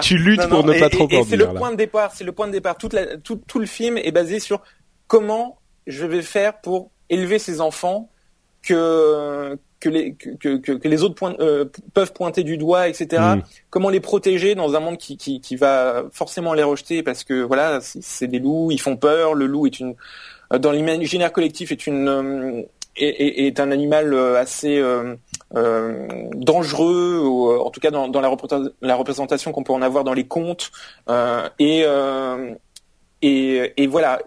tu 0.00 0.16
luttes 0.16 0.46
pour 0.48 0.64
ne 0.64 0.78
pas 0.78 0.88
trop 0.88 1.08
et, 1.10 1.22
C'est 1.24 1.36
le 1.36 1.52
point 1.52 1.72
de 1.72 1.76
départ. 1.76 2.12
C'est 2.14 2.24
le 2.24 2.32
point 2.32 2.46
de 2.46 2.52
départ. 2.52 2.76
Toute 2.78 2.92
la, 2.92 3.16
tout, 3.16 3.40
tout 3.46 3.58
le 3.58 3.66
film 3.66 3.98
est 3.98 4.12
basé 4.12 4.38
sur 4.38 4.62
comment 5.06 5.58
je 5.86 6.06
vais 6.06 6.22
faire 6.22 6.60
pour 6.60 6.90
élever 7.08 7.38
ces 7.38 7.60
enfants 7.60 8.10
que 8.62 9.58
que 9.80 9.88
les 9.88 10.14
que, 10.14 10.56
que, 10.58 10.72
que 10.72 10.88
les 10.88 11.02
autres 11.02 11.36
euh, 11.40 11.64
peuvent 11.94 12.12
pointer 12.12 12.44
du 12.44 12.58
doigt, 12.58 12.88
etc. 12.88 13.22
Mm. 13.36 13.42
Comment 13.70 13.88
les 13.88 14.00
protéger 14.00 14.54
dans 14.54 14.74
un 14.76 14.80
monde 14.80 14.98
qui, 14.98 15.16
qui, 15.16 15.40
qui 15.40 15.56
va 15.56 16.04
forcément 16.12 16.52
les 16.54 16.62
rejeter 16.62 17.02
parce 17.02 17.24
que 17.24 17.42
voilà, 17.42 17.80
c'est 17.80 18.28
des 18.28 18.38
loups, 18.38 18.70
ils 18.70 18.80
font 18.80 18.96
peur. 18.96 19.34
Le 19.34 19.46
loup 19.46 19.66
est 19.66 19.80
une 19.80 19.94
dans 20.58 20.72
l'imaginaire 20.72 21.32
collectif 21.32 21.70
est 21.70 21.86
une 21.86 22.08
euh, 22.08 22.62
est, 22.96 23.46
est, 23.46 23.60
un 23.60 23.70
animal 23.70 24.14
assez 24.36 24.78
euh, 24.78 25.16
dangereux, 26.34 27.20
ou, 27.24 27.50
en 27.50 27.70
tout 27.70 27.80
cas 27.80 27.90
dans, 27.90 28.08
dans 28.08 28.20
la, 28.20 28.28
représentation 28.96 29.52
qu'on 29.52 29.62
peut 29.62 29.72
en 29.72 29.82
avoir 29.82 30.04
dans 30.04 30.14
les 30.14 30.26
contes. 30.26 30.70
et, 31.58 31.84
et, 33.22 33.72
et 33.76 33.86
voilà, 33.86 34.20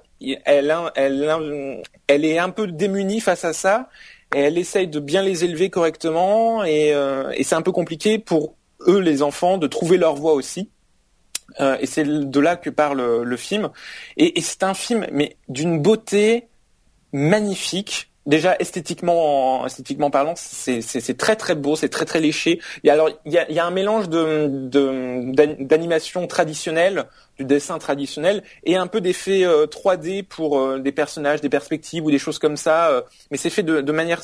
elle, 0.46 0.74
elle, 0.96 1.82
elle 2.08 2.26
est 2.26 2.38
un 2.38 2.50
peu 2.50 2.68
démunie 2.68 3.20
face 3.20 3.46
à 3.46 3.54
ça 3.54 3.90
et 4.36 4.40
elle 4.40 4.58
essaye 4.58 4.88
de 4.88 5.00
bien 5.00 5.22
les 5.22 5.44
élever 5.44 5.70
correctement 5.70 6.64
et, 6.64 6.94
euh, 6.94 7.32
et 7.36 7.44
c'est 7.44 7.56
un 7.56 7.62
peu 7.62 7.72
compliqué 7.72 8.20
pour 8.20 8.56
eux 8.88 9.00
les 9.00 9.22
enfants 9.22 9.58
de 9.58 9.68
trouver 9.68 9.98
leur 9.98 10.16
voie 10.16 10.34
aussi. 10.34 10.70
Euh, 11.60 11.78
et 11.80 11.86
c'est 11.86 12.04
de 12.04 12.40
là 12.40 12.56
que 12.56 12.70
parle 12.70 13.24
le 13.24 13.38
film. 13.38 13.70
Et, 14.18 14.40
et 14.40 14.42
c'est 14.42 14.64
un 14.64 14.74
film 14.74 15.06
mais 15.12 15.38
d'une 15.50 15.82
beauté 15.82 16.48
magnifique. 17.12 18.12
Déjà 18.26 18.56
esthétiquement 18.60 19.66
esthétiquement 19.66 20.10
parlant 20.10 20.34
c'est 20.36 21.18
très 21.18 21.36
très 21.36 21.56
beau 21.56 21.76
c'est 21.76 21.90
très 21.90 22.06
très 22.06 22.20
léché. 22.20 22.60
Et 22.84 22.90
alors 22.90 23.10
il 23.26 23.34
y 23.34 23.38
a, 23.38 23.52
y 23.52 23.60
a 23.60 23.66
un 23.66 23.72
mélange 23.72 24.10
de 24.10 24.70
d'animation 25.64 26.28
traditionnelle 26.28 27.06
du 27.38 27.46
dessin 27.46 27.80
traditionnel 27.80 28.44
et 28.64 28.76
un 28.76 28.88
peu 28.88 29.02
d'effets 29.02 29.44
3D 29.44 30.20
euh, 30.20 30.24
pour 30.28 30.60
euh, 30.60 30.80
des 30.80 30.92
personnages 30.92 31.42
des 31.42 31.50
perspectives 31.50 32.06
ou 32.06 32.12
des 32.12 32.20
choses 32.20 32.38
comme 32.38 32.58
ça 32.58 32.90
euh, 32.90 33.02
mais 33.32 33.38
c'est 33.38 33.50
fait 33.50 33.64
de, 33.64 33.82
de 33.82 33.92
manière 33.92 34.22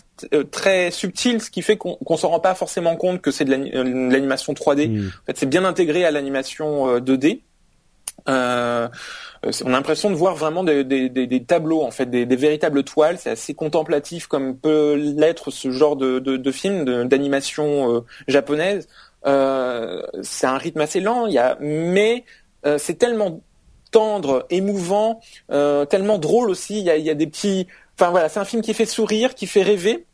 très 0.52 0.92
subtile 0.92 1.42
ce 1.42 1.50
qui 1.50 1.64
fait 1.64 1.76
qu'on 1.76 1.96
qu'on 1.96 2.18
s'en 2.18 2.30
rend 2.30 2.40
pas 2.40 2.54
forcément 2.54 2.96
compte 2.96 3.22
que 3.22 3.32
c'est 3.32 3.46
de 3.46 3.52
l'animation 3.52 4.54
3D 4.54 4.90
mmh. 4.90 5.08
en 5.08 5.26
fait 5.26 5.38
c'est 5.38 5.50
bien 5.50 5.66
intégré 5.66 6.06
à 6.06 6.12
l'animation 6.12 7.00
2D 7.00 7.42
euh, 8.28 8.88
euh, 9.46 9.52
on 9.64 9.68
a 9.68 9.72
l'impression 9.72 10.10
de 10.10 10.16
voir 10.16 10.36
vraiment 10.36 10.64
des, 10.64 11.44
tableaux, 11.48 11.84
en 11.84 11.92
fait, 11.92 12.06
des, 12.08 12.26
véritables 12.36 12.84
toiles. 12.84 13.18
C'est 13.18 13.30
assez 13.30 13.54
contemplatif 13.54 14.28
comme 14.28 14.58
peut 14.58 14.96
l'être 14.96 15.52
ce 15.52 15.72
genre 15.72 15.96
de, 15.96 16.52
film 16.52 17.06
d'animation 17.06 17.96
euh, 17.96 18.02
japonaise. 18.28 18.88
Euh, 19.26 20.02
c'est 20.22 20.48
un 20.48 20.58
rythme 20.58 20.82
assez 20.82 21.00
lent, 21.00 21.28
y 21.28 21.38
a, 21.38 21.58
mais 21.60 22.24
c'est 22.78 22.98
tellement 22.98 23.42
tendre, 23.92 24.46
émouvant, 24.50 25.22
tellement 25.50 26.18
drôle 26.18 26.50
aussi. 26.50 26.80
Il 26.80 26.86
y 26.86 26.90
a, 26.90 26.98
y 26.98 27.10
a 27.10 27.16
des 27.16 27.28
petits, 27.28 27.68
enfin 27.98 28.12
voilà, 28.12 28.30
c'est 28.30 28.40
un 28.40 28.46
film 28.46 28.62
qui 28.62 28.74
fait 28.74 28.86
sourire, 28.86 29.36
qui 29.36 29.48
fait 29.48 29.64
rêver. 29.64 30.06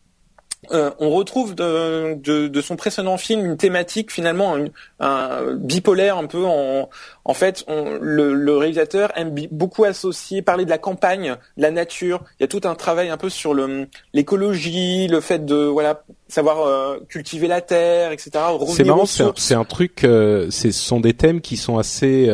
Euh, 0.72 0.92
on 1.00 1.10
retrouve 1.12 1.56
de, 1.56 2.16
de, 2.16 2.48
de, 2.48 2.62
son 2.62 2.76
précédent 2.76 3.18
film 3.18 3.46
une 3.46 3.58
thématique 3.58 4.12
finalement 4.12 4.58
un, 5.00 5.54
bipolaire 5.54 6.18
un 6.18 6.26
peu 6.26 6.46
en, 6.46 6.90
en 7.24 7.34
fait 7.34 7.64
on, 7.68 7.98
le, 8.02 8.34
le, 8.34 8.58
réalisateur 8.58 9.12
aime 9.16 9.36
beaucoup 9.52 9.84
associer 9.84 10.42
parler 10.42 10.66
de 10.66 10.70
la 10.70 10.78
campagne 10.78 11.36
de 11.58 11.62
la 11.62 11.72
nature. 11.72 12.24
Il 12.40 12.44
y 12.44 12.46
a 12.46 12.48
tout 12.48 12.62
un 12.64 12.76
travail 12.76 13.10
un 13.10 13.18
peu 13.18 13.30
sur 13.30 13.54
le 13.54 13.88
l'écologie 14.14 15.08
le 15.08 15.22
fait 15.22 15.46
de 15.46 15.56
voilà 15.56 16.04
savoir 16.28 16.62
euh, 16.62 16.98
cultiver 17.08 17.48
la 17.48 17.62
terre 17.62 18.12
etc 18.12 18.32
c'est 18.68 18.84
marrant 18.84 19.06
c'est 19.06 19.54
un, 19.54 19.64
truc 19.64 20.04
euh, 20.04 20.50
ce 20.50 20.72
sont 20.72 21.00
des 21.00 21.14
thèmes 21.14 21.42
qui 21.42 21.58
sont 21.58 21.78
assez 21.78 22.28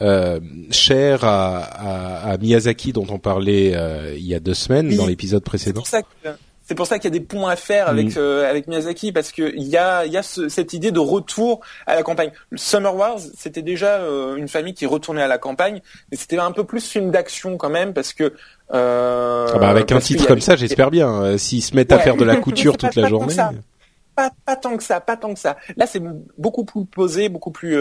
euh, 0.00 0.40
chers 0.70 1.24
à, 1.24 1.58
à, 1.58 2.32
à, 2.32 2.36
Miyazaki 2.38 2.92
dont 2.92 3.06
on 3.08 3.18
parlait 3.18 3.74
il 4.16 4.26
y 4.26 4.34
a 4.34 4.40
deux 4.40 4.54
semaines 4.54 4.94
dans 4.94 5.06
l'épisode 5.06 5.42
précédent. 5.42 5.82
C'est 5.84 6.02
pour 6.02 6.08
ça 6.08 6.32
que 6.32 6.45
c'est 6.66 6.74
pour 6.74 6.86
ça 6.86 6.98
qu'il 6.98 7.12
y 7.12 7.16
a 7.16 7.18
des 7.18 7.24
ponts 7.24 7.46
à 7.46 7.56
faire 7.56 7.88
avec 7.88 8.16
mm. 8.16 8.18
euh, 8.18 8.50
avec 8.50 8.66
Miyazaki 8.66 9.12
parce 9.12 9.32
que 9.32 9.52
il 9.54 9.64
y 9.64 9.76
a 9.76 10.04
il 10.04 10.12
y 10.12 10.16
a 10.16 10.22
cette 10.22 10.72
idée 10.72 10.90
de 10.90 10.98
retour 10.98 11.60
à 11.86 11.94
la 11.94 12.02
campagne. 12.02 12.30
Summer 12.54 12.94
Wars, 12.94 13.20
c'était 13.36 13.62
déjà 13.62 14.00
euh, 14.00 14.36
une 14.36 14.48
famille 14.48 14.74
qui 14.74 14.86
retournait 14.86 15.22
à 15.22 15.28
la 15.28 15.38
campagne, 15.38 15.80
mais 16.10 16.16
c'était 16.16 16.38
un 16.38 16.52
peu 16.52 16.64
plus 16.64 16.86
film 16.86 17.10
d'action 17.10 17.56
quand 17.56 17.70
même 17.70 17.94
parce 17.94 18.12
que 18.12 18.34
euh, 18.74 19.46
ah 19.52 19.58
bah 19.58 19.68
avec 19.68 19.92
un 19.92 20.00
titre 20.00 20.26
comme 20.26 20.40
ça, 20.40 20.56
j'espère 20.56 20.90
bien. 20.90 21.22
Euh, 21.22 21.38
s'ils 21.38 21.62
se 21.62 21.74
mettent 21.74 21.92
à 21.92 21.98
faire 21.98 22.16
de 22.16 22.24
la 22.24 22.36
couture 22.36 22.76
toute 22.78 22.94
la 22.94 23.08
journée. 23.08 23.34
Pas, 24.16 24.30
pas 24.46 24.56
tant 24.56 24.78
que 24.78 24.82
ça, 24.82 25.00
pas 25.00 25.18
tant 25.18 25.34
que 25.34 25.38
ça. 25.38 25.58
Là, 25.76 25.86
c'est 25.86 26.02
beaucoup 26.38 26.64
plus 26.64 26.86
posé, 26.86 27.28
beaucoup 27.28 27.50
plus 27.50 27.76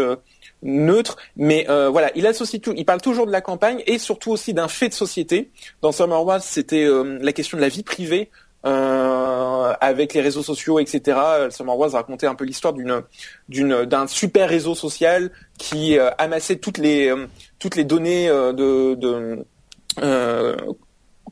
neutre, 0.63 1.15
mais 1.37 1.65
euh, 1.69 1.89
voilà, 1.89 2.11
il 2.15 2.27
associe 2.27 2.61
tout. 2.61 2.73
Il 2.75 2.83
parle 2.85 2.99
toujours 2.99 3.25
de 3.25 3.31
la 3.31 3.39
campagne 3.39 3.81
et 3.87 3.97
surtout 3.97 4.31
aussi 4.31 4.53
d'un 4.53 4.67
fait 4.67 4.89
de 4.89 4.93
société. 4.93 5.49
Dans 5.81 5.93
Summer 5.93 6.23
Wars, 6.25 6.41
c'était 6.41 6.85
la 7.21 7.31
question 7.31 7.57
de 7.57 7.61
la 7.61 7.69
vie 7.69 7.83
privée 7.83 8.29
euh, 8.65 9.73
avec 9.79 10.13
les 10.13 10.21
réseaux 10.21 10.43
sociaux, 10.43 10.79
etc. 10.79 11.19
Summer 11.51 11.77
Wars 11.77 11.91
racontait 11.91 12.27
un 12.27 12.35
peu 12.35 12.45
l'histoire 12.45 12.73
d'une 12.73 13.01
d'une 13.49 13.85
d'un 13.85 14.07
super 14.07 14.49
réseau 14.49 14.75
social 14.75 15.31
qui 15.57 15.97
euh, 15.99 16.09
amassait 16.17 16.57
toutes 16.57 16.77
les 16.77 17.09
euh, 17.09 17.27
toutes 17.59 17.75
les 17.75 17.83
données 17.83 18.27
de, 18.27 18.95
de 18.95 19.45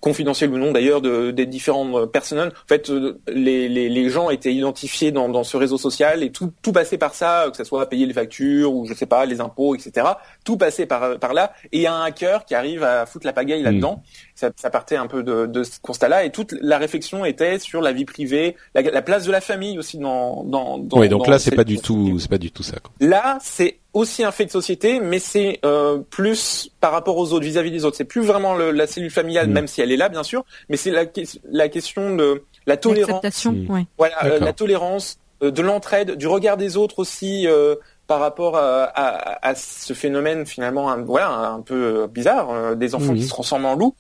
confidentiel 0.03 0.51
ou 0.51 0.57
non 0.57 0.73
d'ailleurs 0.73 0.99
de, 0.99 1.31
des 1.31 1.45
différentes 1.45 1.95
euh, 1.95 2.05
personnes. 2.05 2.49
En 2.49 2.67
fait, 2.67 2.89
euh, 2.89 3.21
les, 3.27 3.69
les, 3.69 3.87
les 3.87 4.09
gens 4.09 4.29
étaient 4.29 4.53
identifiés 4.53 5.13
dans, 5.13 5.29
dans, 5.29 5.45
ce 5.45 5.55
réseau 5.55 5.77
social 5.77 6.23
et 6.23 6.31
tout, 6.31 6.51
tout 6.61 6.73
passait 6.73 6.97
par 6.97 7.15
ça, 7.15 7.47
que 7.49 7.55
ce 7.55 7.63
soit 7.63 7.87
payer 7.87 8.05
les 8.05 8.13
factures 8.13 8.73
ou 8.73 8.85
je 8.85 8.93
sais 8.93 9.05
pas 9.05 9.25
les 9.25 9.39
impôts, 9.39 9.75
etc. 9.75 10.05
Tout 10.43 10.57
passait 10.57 10.85
par 10.85 11.17
par 11.19 11.33
là. 11.33 11.53
Et 11.71 11.77
il 11.77 11.81
y 11.83 11.87
a 11.87 11.93
un 11.93 12.03
hacker 12.03 12.43
qui 12.43 12.53
arrive 12.53 12.83
à 12.83 13.05
foutre 13.05 13.25
la 13.25 13.31
pagaille 13.31 13.63
là-dedans. 13.63 14.03
Ça, 14.35 14.49
ça, 14.55 14.69
partait 14.69 14.95
un 14.95 15.07
peu 15.07 15.21
de, 15.21 15.45
de 15.45 15.63
ce 15.63 15.79
constat-là 15.81 16.23
et 16.23 16.31
toute 16.31 16.53
la 16.59 16.77
réflexion 16.77 17.23
était 17.23 17.59
sur 17.59 17.81
la 17.81 17.91
vie 17.91 18.05
privée, 18.05 18.55
la, 18.73 18.81
la 18.81 19.01
place 19.01 19.25
de 19.25 19.31
la 19.31 19.41
famille 19.41 19.77
aussi 19.77 19.99
dans 19.99 20.43
dans. 20.43 20.79
dans 20.79 20.99
oui, 20.99 21.09
donc 21.09 21.27
là 21.27 21.37
c'est 21.37 21.55
pas 21.55 21.63
du 21.63 21.77
tout, 21.79 22.17
c'est 22.19 22.29
pas 22.29 22.37
du 22.37 22.51
tout 22.51 22.63
ça. 22.63 22.77
Quoi. 22.79 22.91
Là, 22.99 23.37
c'est 23.41 23.77
aussi 23.93 24.23
un 24.23 24.31
fait 24.31 24.45
de 24.45 24.51
société, 24.51 24.99
mais 24.99 25.19
c'est 25.19 25.59
euh, 25.63 25.99
plus 26.09 26.69
par 26.79 26.91
rapport 26.91 27.17
aux 27.17 27.31
autres, 27.33 27.45
vis-à-vis 27.45 27.71
des 27.71 27.85
autres. 27.85 27.95
C'est 27.95 28.05
plus 28.05 28.21
vraiment 28.21 28.55
le, 28.55 28.71
la 28.71 28.87
cellule 28.87 29.11
familiale, 29.11 29.49
mm. 29.49 29.53
même 29.53 29.67
si 29.67 29.81
elle 29.81 29.91
est 29.91 29.97
là, 29.97 30.09
bien 30.09 30.23
sûr, 30.23 30.43
mais 30.69 30.77
c'est 30.77 30.91
la, 30.91 31.05
la 31.51 31.69
question 31.69 32.15
de 32.15 32.43
la 32.65 32.77
tolérance. 32.77 33.45
Mm. 33.45 33.83
Voilà, 33.97 34.25
euh, 34.25 34.39
la 34.39 34.53
tolérance, 34.53 35.19
euh, 35.43 35.51
de 35.51 35.61
l'entraide, 35.61 36.15
du 36.17 36.27
regard 36.27 36.57
des 36.57 36.77
autres 36.77 36.99
aussi 36.99 37.47
euh, 37.47 37.75
par 38.07 38.19
rapport 38.19 38.57
à, 38.57 38.83
à, 38.83 39.47
à, 39.47 39.55
ce 39.55 39.93
phénomène 39.93 40.45
finalement, 40.45 40.89
un, 40.89 41.01
voilà, 41.03 41.29
un, 41.29 41.61
peu 41.61 42.07
bizarre, 42.07 42.75
des 42.75 42.95
enfants 42.95 43.13
qui 43.13 43.21
mm. 43.21 43.25
se 43.25 43.29
transforment 43.29 43.65
en 43.65 43.75
loups. 43.75 43.95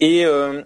Et, 0.00 0.22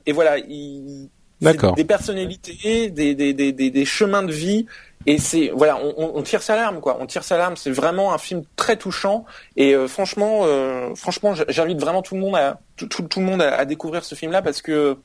et 0.06 0.12
voilà, 0.12 0.38
il, 0.38 1.08
des 1.40 1.84
personnalités, 1.84 2.90
des, 2.90 3.14
des, 3.14 3.32
des, 3.32 3.52
des, 3.52 3.84
chemins 3.84 4.22
de 4.22 4.32
vie 4.32 4.66
et 5.06 5.16
c'est 5.16 5.50
voilà, 5.54 5.78
on, 5.82 6.16
on, 6.16 6.22
tire 6.22 6.42
sa 6.42 6.54
larme 6.54 6.80
quoi. 6.80 6.98
On 7.00 7.06
tire 7.06 7.24
sa 7.24 7.38
larme. 7.38 7.56
C'est 7.56 7.70
vraiment 7.70 8.12
un 8.12 8.18
film 8.18 8.42
très 8.56 8.76
touchant. 8.76 9.24
Et 9.56 9.74
euh, 9.74 9.88
franchement, 9.88 10.40
euh, 10.44 10.94
franchement, 10.94 11.34
j'invite 11.48 11.80
vraiment 11.80 12.02
tout 12.02 12.14
le 12.14 12.20
monde 12.20 12.36
à 12.36 12.60
tout, 12.76 12.86
tout, 12.86 13.20
le 13.20 13.26
monde 13.26 13.40
à, 13.40 13.64
découvrir 13.64 14.04
ce 14.04 14.14
film-là 14.14 14.42
parce 14.42 14.60
que 14.60 14.98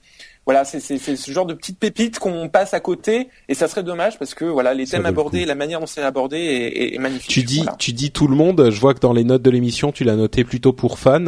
voilà, 0.45 0.65
c'est 0.65 0.79
ce 0.79 1.31
genre 1.31 1.45
de 1.45 1.53
petites 1.53 1.79
pépites 1.79 2.19
qu'on 2.19 2.49
passe 2.49 2.73
à 2.73 2.79
côté 2.79 3.29
et 3.47 3.55
ça 3.55 3.67
serait 3.67 3.83
dommage 3.83 4.19
parce 4.19 4.33
que 4.33 4.45
voilà, 4.45 4.73
les 4.73 4.85
thèmes 4.85 5.05
abordés, 5.05 5.45
la 5.45 5.55
manière 5.55 5.79
dont 5.79 5.87
c'est 5.87 6.03
abordé 6.03 6.37
est, 6.37 6.95
est, 6.95 6.99
magnifique. 6.99 7.31
Tu 7.31 7.43
dis, 7.43 7.65
tu 7.79 7.93
dis 7.93 8.11
tout 8.11 8.27
le 8.27 8.35
monde. 8.35 8.69
Je 8.69 8.79
vois 8.79 8.93
que 8.93 8.99
dans 8.99 9.13
les 9.13 9.23
notes 9.23 9.41
de 9.41 9.49
l'émission, 9.49 9.93
tu 9.93 10.03
l'as 10.03 10.15
noté 10.17 10.43
plutôt 10.43 10.73
pour 10.73 10.99
fans. 10.99 11.25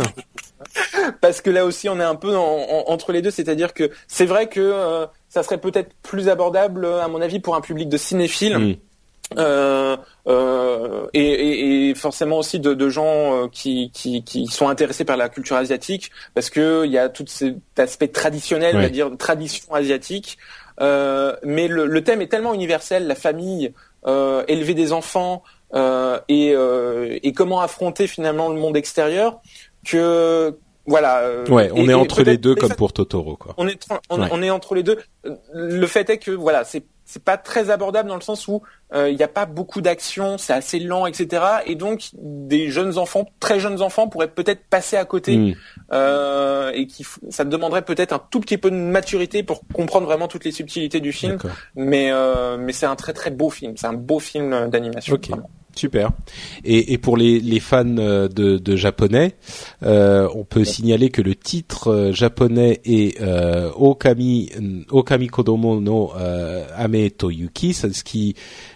Parce 1.21 1.41
que 1.41 1.49
là 1.49 1.65
aussi, 1.65 1.89
on 1.89 1.99
est 1.99 2.03
un 2.03 2.15
peu 2.15 2.35
entre 2.35 3.11
les 3.11 3.21
deux. 3.21 3.31
C'est-à-dire 3.31 3.73
que 3.73 3.89
c'est 4.07 4.25
vrai 4.25 4.47
que 4.47 4.59
euh, 4.59 5.05
ça 5.29 5.43
serait 5.43 5.59
peut-être 5.59 5.93
plus 6.03 6.29
abordable, 6.29 6.85
à 6.85 7.07
mon 7.07 7.21
avis, 7.21 7.39
pour 7.39 7.55
un 7.55 7.61
public 7.61 7.89
de 7.89 7.97
cinéphiles. 7.97 8.77
Euh, 9.37 9.97
euh, 10.27 11.07
et, 11.13 11.89
et, 11.89 11.95
forcément 11.95 12.37
aussi 12.37 12.59
de, 12.59 12.73
de 12.73 12.89
gens 12.89 13.43
euh, 13.43 13.47
qui, 13.51 13.91
qui, 13.93 14.23
qui, 14.23 14.47
sont 14.47 14.69
intéressés 14.69 15.03
par 15.03 15.17
la 15.17 15.27
culture 15.27 15.57
asiatique 15.57 16.11
parce 16.33 16.49
que 16.49 16.85
il 16.85 16.91
y 16.91 16.97
a 16.97 17.09
tout 17.09 17.25
cet 17.27 17.57
aspect 17.77 18.07
traditionnel, 18.07 18.77
on 18.77 18.81
va 18.81 18.89
dire 18.89 19.09
tradition 19.17 19.73
asiatique. 19.73 20.37
Euh, 20.79 21.35
mais 21.43 21.67
le, 21.67 21.87
le, 21.87 22.03
thème 22.03 22.21
est 22.21 22.27
tellement 22.27 22.53
universel, 22.53 23.07
la 23.07 23.15
famille, 23.15 23.73
euh, 24.05 24.43
élever 24.47 24.75
des 24.75 24.93
enfants 24.93 25.43
et, 26.29 26.53
et 26.53 27.33
comment 27.33 27.59
affronter 27.59 28.07
finalement 28.07 28.47
le 28.47 28.59
monde 28.59 28.77
extérieur, 28.77 29.41
que 29.85 30.57
voilà. 30.87 31.19
Euh, 31.19 31.45
ouais, 31.47 31.69
on 31.73 31.87
est 31.89 31.93
entre 31.93 32.23
les 32.23 32.37
deux 32.37 32.55
comme 32.55 32.73
pour 32.73 32.93
Totoro, 32.93 33.35
quoi. 33.35 33.53
On 33.57 33.67
est 33.67 33.79
on, 34.09 34.41
est 34.41 34.49
entre 34.49 34.73
les 34.73 34.83
deux. 34.83 34.97
Le 35.53 35.85
fait 35.85 36.09
est 36.09 36.17
que 36.17 36.31
voilà, 36.31 36.63
c'est 36.63 36.83
c'est 37.07 37.23
pas 37.23 37.37
très 37.37 37.69
abordable 37.69 38.09
dans 38.09 38.15
le 38.15 38.21
sens 38.21 38.49
où 38.49 38.61
euh, 38.93 39.09
il 39.09 39.15
n'y 39.15 39.23
a 39.23 39.29
pas 39.29 39.45
beaucoup 39.45 39.79
d'action, 39.79 40.37
c'est 40.37 40.51
assez 40.51 40.77
lent, 40.79 41.05
etc. 41.05 41.41
Et 41.65 41.75
donc 41.75 42.09
des 42.13 42.69
jeunes 42.69 42.97
enfants, 42.97 43.25
très 43.39 43.61
jeunes 43.61 43.81
enfants, 43.81 44.09
pourraient 44.09 44.27
peut-être 44.27 44.65
passer 44.69 44.97
à 44.97 45.05
côté 45.05 45.37
mm. 45.37 45.55
euh, 45.93 46.71
et 46.73 46.85
qui 46.85 47.05
ça 47.29 47.45
demanderait 47.45 47.83
peut-être 47.83 48.11
un 48.11 48.21
tout 48.29 48.41
petit 48.41 48.57
peu 48.57 48.69
de 48.71 48.75
maturité 48.75 49.41
pour 49.41 49.61
comprendre 49.73 50.05
vraiment 50.05 50.27
toutes 50.27 50.43
les 50.43 50.51
subtilités 50.51 50.99
du 50.99 51.13
film. 51.13 51.37
Mais 51.75 52.11
euh, 52.11 52.57
mais 52.57 52.73
c'est 52.73 52.85
un 52.85 52.95
très 52.97 53.13
très 53.13 53.31
beau 53.31 53.49
film, 53.49 53.75
c'est 53.77 53.87
un 53.87 53.93
beau 53.93 54.19
film 54.19 54.69
d'animation. 54.69 55.17
Super. 55.77 56.09
Et, 56.65 56.93
et, 56.93 56.97
pour 56.97 57.17
les, 57.17 57.39
les 57.39 57.59
fans 57.59 57.85
euh, 57.97 58.27
de, 58.27 58.57
de 58.57 58.75
japonais, 58.75 59.35
euh, 59.83 60.27
on 60.33 60.43
peut 60.43 60.65
signaler 60.65 61.09
que 61.09 61.21
le 61.21 61.35
titre 61.35 61.89
euh, 61.89 62.11
japonais 62.11 62.81
est 62.83 63.21
euh, 63.21 63.69
Okami 63.75 64.49
Okami 64.89 65.27
Kodomo 65.27 65.79
no 65.79 66.11
euh, 66.17 66.65
Ame 66.75 67.11
to 67.11 67.29
Yuki, 67.29 67.73
ce 67.73 68.03
qui 68.03 68.35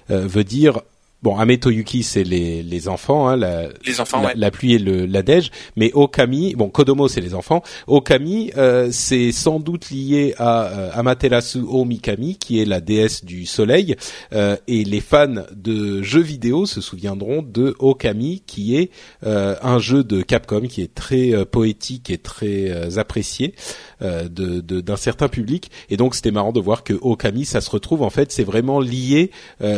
veut 0.10 0.44
dire 0.44 0.82
Bon, 1.24 1.38
Ametoyuki, 1.38 2.02
c'est 2.02 2.24
les, 2.24 2.64
les 2.64 2.88
enfants, 2.88 3.28
hein, 3.28 3.36
la, 3.36 3.68
les 3.86 4.02
enfants, 4.02 4.24
la, 4.36 4.50
pluie 4.50 4.74
et 4.74 4.80
le, 4.80 5.06
la 5.06 5.22
neige. 5.22 5.52
Mais 5.76 5.92
Okami, 5.94 6.56
bon, 6.56 6.70
Kodomo, 6.70 7.08
c'est 7.08 7.22
les 7.22 7.36
enfants. 7.36 7.62
Okami, 7.86 8.52
euh, 8.58 8.90
c'est 8.92 9.32
sans 9.32 9.60
doute 9.60 9.92
lié 9.92 10.34
à 10.40 10.64
euh, 10.64 10.90
Amaterasu 10.96 11.60
Omikami, 11.60 12.38
qui 12.38 12.60
est 12.60 12.66
la 12.66 12.82
déesse 12.82 13.24
du 13.24 13.46
soleil. 13.46 13.96
Euh, 14.34 14.58
et 14.68 14.84
les 14.84 15.00
fans 15.00 15.44
de 15.56 16.02
jeux 16.02 16.22
vidéo 16.22 16.66
se 16.66 16.82
souviendront 16.82 17.44
de 17.44 17.76
Okami, 17.78 18.42
qui 18.48 18.76
est 18.76 18.90
euh, 19.24 19.56
un 19.62 19.78
jeu 19.78 20.04
de 20.04 20.24
Capcom 20.24 20.62
qui 20.62 20.82
est 20.82 20.96
très 20.96 21.46
poétique 21.46 22.10
et 22.10 22.18
très 22.18 22.98
apprécié 22.98 23.54
d'un 24.00 24.26
de, 24.28 24.82
d'un 24.82 24.96
certain 24.96 25.28
public. 25.28 25.70
Et 25.92 25.98
donc, 25.98 26.16
c'était 26.16 26.32
marrant 26.32 26.52
de 26.52 26.60
voir 26.60 26.84
que 26.84 26.94
Okami, 27.00 27.46
ça 27.46 27.62
se 27.62 27.70
retrouve 27.70 28.02
en 28.02 28.10
fait, 28.10 28.32
c'est 28.32 28.44
vraiment 28.44 28.80
lié, 28.80 29.30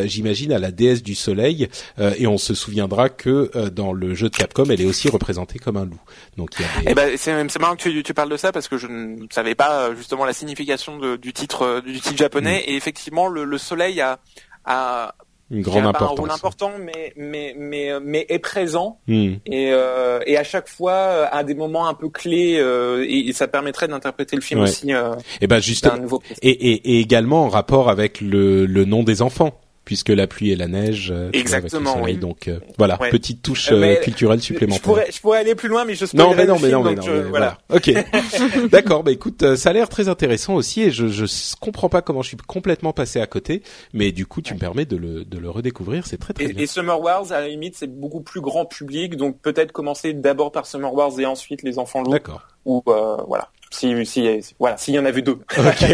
j'imagine, 0.05 0.53
à 0.53 0.59
la 0.59 0.71
déesse 0.71 1.03
du 1.03 1.15
soleil 1.15 1.32
soleil 1.33 1.67
et 1.99 2.27
on 2.27 2.37
se 2.37 2.53
souviendra 2.53 3.09
que 3.09 3.69
dans 3.69 3.93
le 3.93 4.13
jeu 4.13 4.29
de 4.29 4.35
Capcom, 4.35 4.65
elle 4.65 4.81
est 4.81 4.85
aussi 4.85 5.09
représentée 5.09 5.59
comme 5.59 5.77
un 5.77 5.85
loup. 5.85 5.99
Donc 6.37 6.51
il 6.57 6.61
y 6.61 6.65
a 6.65 6.81
des... 6.81 6.91
Eh 6.91 6.93
ben 6.93 7.17
c'est 7.17 7.59
marrant 7.59 7.75
que 7.75 7.81
tu, 7.81 8.03
tu, 8.03 8.13
parles 8.13 8.29
de 8.29 8.37
ça 8.37 8.51
parce 8.51 8.67
que 8.67 8.77
je 8.77 8.87
ne 8.87 9.25
savais 9.31 9.55
pas 9.55 9.93
justement 9.95 10.25
la 10.25 10.33
signification 10.33 10.97
de, 10.97 11.15
du 11.15 11.33
titre 11.33 11.81
du 11.81 11.99
titre 11.99 12.17
japonais 12.17 12.63
mm. 12.67 12.69
et 12.71 12.75
effectivement 12.75 13.27
le, 13.27 13.43
le 13.43 13.57
soleil 13.57 14.01
a, 14.01 14.19
a 14.65 15.15
une 15.53 15.61
grande 15.61 15.85
importance. 15.85 16.17
un 16.17 16.21
rôle 16.21 16.31
important, 16.31 16.71
mais 16.79 17.13
mais 17.15 17.55
mais 17.57 17.91
mais 18.01 18.25
est 18.29 18.39
présent 18.39 18.99
hmm. 19.07 19.33
et 19.45 19.71
euh, 19.71 20.19
et 20.25 20.37
à 20.37 20.43
chaque 20.43 20.67
fois 20.67 20.93
euh, 20.93 21.25
à 21.31 21.43
des 21.43 21.53
moments 21.53 21.87
un 21.87 21.93
peu 21.93 22.09
clés 22.09 22.57
euh, 22.57 23.05
et, 23.07 23.31
ça 23.33 23.47
permettrait 23.47 23.87
d'interpréter 23.87 24.35
le 24.35 24.41
film 24.41 24.61
aussi. 24.61 24.93
Euh, 24.93 25.15
et 25.41 25.47
ben 25.47 25.59
juste 25.59 25.87
et, 26.41 26.49
et, 26.49 26.95
et 26.95 26.99
également 26.99 27.43
en 27.43 27.49
rapport 27.49 27.89
avec 27.89 28.21
le 28.21 28.65
le 28.65 28.85
nom 28.85 29.03
des 29.03 29.21
enfants 29.21 29.59
puisque 29.85 30.09
la 30.09 30.27
pluie 30.27 30.51
et 30.51 30.55
la 30.55 30.67
neige. 30.67 31.11
Euh, 31.11 31.29
Exactement. 31.33 32.01
oui. 32.01 32.17
Donc 32.17 32.47
euh, 32.47 32.59
voilà, 32.77 32.97
petite 32.97 33.41
touche 33.41 33.69
euh, 33.71 33.95
culturelle 33.97 34.41
supplémentaire. 34.41 34.81
Je 34.81 34.83
pourrais, 34.83 35.11
je 35.11 35.21
pourrais 35.21 35.39
aller 35.39 35.55
plus 35.55 35.69
loin, 35.69 35.85
mais 35.85 35.95
je 35.95 36.05
non, 36.13 36.33
mais 36.35 36.45
non, 36.45 36.57
mais 36.59 36.69
non, 36.69 36.83
mais 36.83 36.95
non, 36.95 37.29
voilà. 37.29 37.57
Ok. 37.69 37.91
D'accord. 38.71 39.03
Bah 39.03 39.11
écoute, 39.11 39.55
ça 39.55 39.69
a 39.69 39.73
l'air 39.73 39.89
très 39.89 40.07
intéressant 40.07 40.55
aussi, 40.55 40.83
et 40.83 40.91
je 40.91 41.07
je 41.07 41.25
comprends 41.59 41.89
pas 41.89 42.01
comment 42.01 42.21
je 42.21 42.29
suis 42.29 42.37
complètement 42.37 42.93
passé 42.93 43.19
à 43.19 43.27
côté, 43.27 43.63
mais 43.93 44.11
du 44.11 44.25
coup, 44.25 44.41
tu 44.41 44.53
me 44.53 44.59
permets 44.59 44.85
de 44.85 44.97
le 44.97 45.25
de 45.25 45.37
le 45.37 45.49
redécouvrir. 45.49 46.05
C'est 46.07 46.17
très 46.17 46.33
très 46.33 46.45
et, 46.45 46.53
bien. 46.53 46.63
Et 46.63 46.67
Summer 46.67 46.99
Wars, 46.99 47.31
à 47.31 47.41
la 47.41 47.47
limite, 47.47 47.75
c'est 47.75 47.87
beaucoup 47.87 48.21
plus 48.21 48.41
grand 48.41 48.65
public, 48.65 49.15
donc 49.15 49.39
peut-être 49.41 49.71
commencer 49.71 50.13
d'abord 50.13 50.51
par 50.51 50.65
Summer 50.65 50.93
Wars 50.93 51.19
et 51.19 51.25
ensuite 51.25 51.63
les 51.63 51.79
enfants 51.79 52.01
loups. 52.01 52.11
D'accord. 52.11 52.47
Ou 52.65 52.81
voilà. 52.85 53.49
Si, 53.73 54.05
si, 54.05 54.53
voilà, 54.59 54.77
s'il 54.77 54.93
y 54.93 54.99
en 54.99 55.05
avait 55.05 55.23
deux. 55.23 55.39
Ok. 55.57 55.85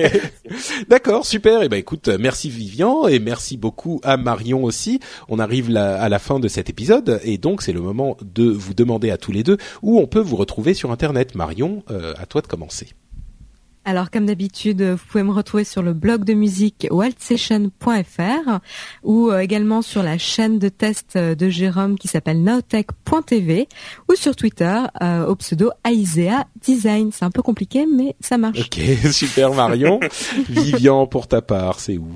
D'accord, 0.89 1.25
super. 1.25 1.61
Et 1.61 1.65
eh 1.65 1.69
ben 1.69 1.77
écoute, 1.77 2.09
merci 2.09 2.49
Vivian 2.49 3.07
et 3.07 3.19
merci 3.19 3.55
beaucoup 3.55 4.01
à 4.03 4.17
Marion 4.17 4.63
aussi. 4.65 4.99
On 5.29 5.39
arrive 5.39 5.75
à 5.77 6.09
la 6.09 6.19
fin 6.19 6.39
de 6.39 6.47
cet 6.47 6.69
épisode 6.69 7.21
et 7.23 7.37
donc 7.37 7.61
c'est 7.61 7.71
le 7.71 7.81
moment 7.81 8.17
de 8.21 8.49
vous 8.49 8.73
demander 8.73 9.11
à 9.11 9.17
tous 9.17 9.31
les 9.31 9.43
deux 9.43 9.57
où 9.81 9.99
on 9.99 10.07
peut 10.07 10.19
vous 10.19 10.35
retrouver 10.35 10.73
sur 10.73 10.91
Internet. 10.91 11.35
Marion, 11.35 11.83
euh, 11.89 12.13
à 12.17 12.25
toi 12.25 12.41
de 12.41 12.47
commencer. 12.47 12.87
Alors 13.85 14.11
comme 14.11 14.25
d'habitude, 14.25 14.81
vous 14.81 15.05
pouvez 15.09 15.23
me 15.23 15.31
retrouver 15.31 15.63
sur 15.63 15.81
le 15.81 15.93
blog 15.93 16.23
de 16.23 16.33
musique 16.33 16.87
waldsession.fr 16.91 18.59
ou 19.03 19.29
euh, 19.29 19.39
également 19.39 19.81
sur 19.81 20.03
la 20.03 20.17
chaîne 20.17 20.59
de 20.59 20.69
test 20.69 21.15
euh, 21.15 21.33
de 21.33 21.49
Jérôme 21.49 21.97
qui 21.97 22.07
s'appelle 22.07 22.43
nowtech.tv 22.43 23.67
ou 24.09 24.15
sur 24.15 24.35
Twitter 24.35 24.79
euh, 25.01 25.25
au 25.25 25.35
pseudo 25.35 25.71
Aisea 25.85 26.45
Design. 26.61 27.11
C'est 27.11 27.25
un 27.25 27.31
peu 27.31 27.41
compliqué 27.41 27.85
mais 27.91 28.15
ça 28.19 28.37
marche. 28.37 28.59
Ok, 28.59 28.79
super 29.11 29.53
Marion. 29.53 29.99
Vivian, 30.49 31.07
pour 31.07 31.27
ta 31.27 31.41
part, 31.41 31.79
c'est 31.79 31.97
où? 31.97 32.11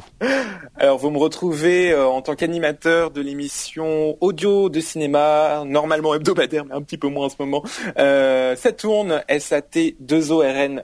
Alors 0.76 0.98
vous 0.98 1.12
me 1.12 1.18
retrouvez 1.18 1.96
en 1.96 2.22
tant 2.22 2.36
qu'animateur 2.36 3.12
de 3.12 3.22
l'émission 3.22 4.18
audio 4.22 4.70
de 4.70 4.80
cinéma, 4.80 5.64
normalement 5.66 6.14
hebdomadaire, 6.14 6.66
mais 6.66 6.76
un 6.76 6.82
petit 6.82 6.98
peu 6.98 7.08
moins 7.08 7.28
en 7.28 7.30
ce 7.30 7.36
moment. 7.40 7.64
Euh, 7.98 8.56
ça 8.56 8.72
tourne 8.72 9.24
SAT 9.30 9.96
2ORN 10.04 10.84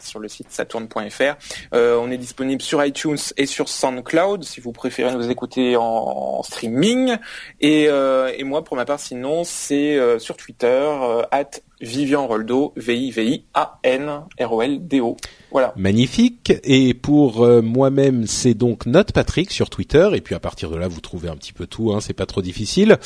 sur 0.00 0.18
le 0.18 0.28
site 0.28 0.50
saturn.fr. 0.50 1.36
Euh, 1.72 1.96
on 1.96 2.10
est 2.10 2.18
disponible 2.18 2.60
sur 2.60 2.84
iTunes 2.84 3.16
et 3.38 3.46
sur 3.46 3.68
SoundCloud 3.68 4.44
si 4.44 4.60
vous 4.60 4.72
préférez 4.72 5.14
nous 5.14 5.30
écouter 5.30 5.76
en, 5.76 6.42
streaming. 6.42 7.16
Et, 7.60 7.86
euh, 7.88 8.32
moi, 8.44 8.62
pour 8.62 8.76
ma 8.76 8.84
part, 8.84 9.00
sinon, 9.00 9.44
c'est 9.44 9.96
euh, 9.96 10.18
sur 10.18 10.36
Twitter, 10.36 10.90
at 11.30 11.50
Vivian 11.80 12.26
Roldo, 12.26 12.72
V-I-V-I-A-N-R-O-L-D-O. 12.76 15.16
Voilà. 15.52 15.72
Magnifique. 15.76 16.52
Et 16.64 16.94
pour 16.94 17.42
euh, 17.42 17.62
moi-même, 17.62 18.26
c'est 18.26 18.54
donc 18.54 18.86
Note 18.86 19.12
Patrick 19.12 19.50
sur 19.50 19.70
Twitter. 19.70 20.08
Et 20.14 20.20
puis 20.20 20.34
à 20.34 20.40
partir 20.40 20.70
de 20.70 20.76
là, 20.76 20.88
vous 20.88 21.00
trouvez 21.00 21.28
un 21.28 21.36
petit 21.36 21.52
peu 21.52 21.66
tout. 21.66 21.92
Hein, 21.92 22.00
c'est 22.00 22.12
pas 22.12 22.26
trop 22.26 22.42
difficile. 22.42 22.98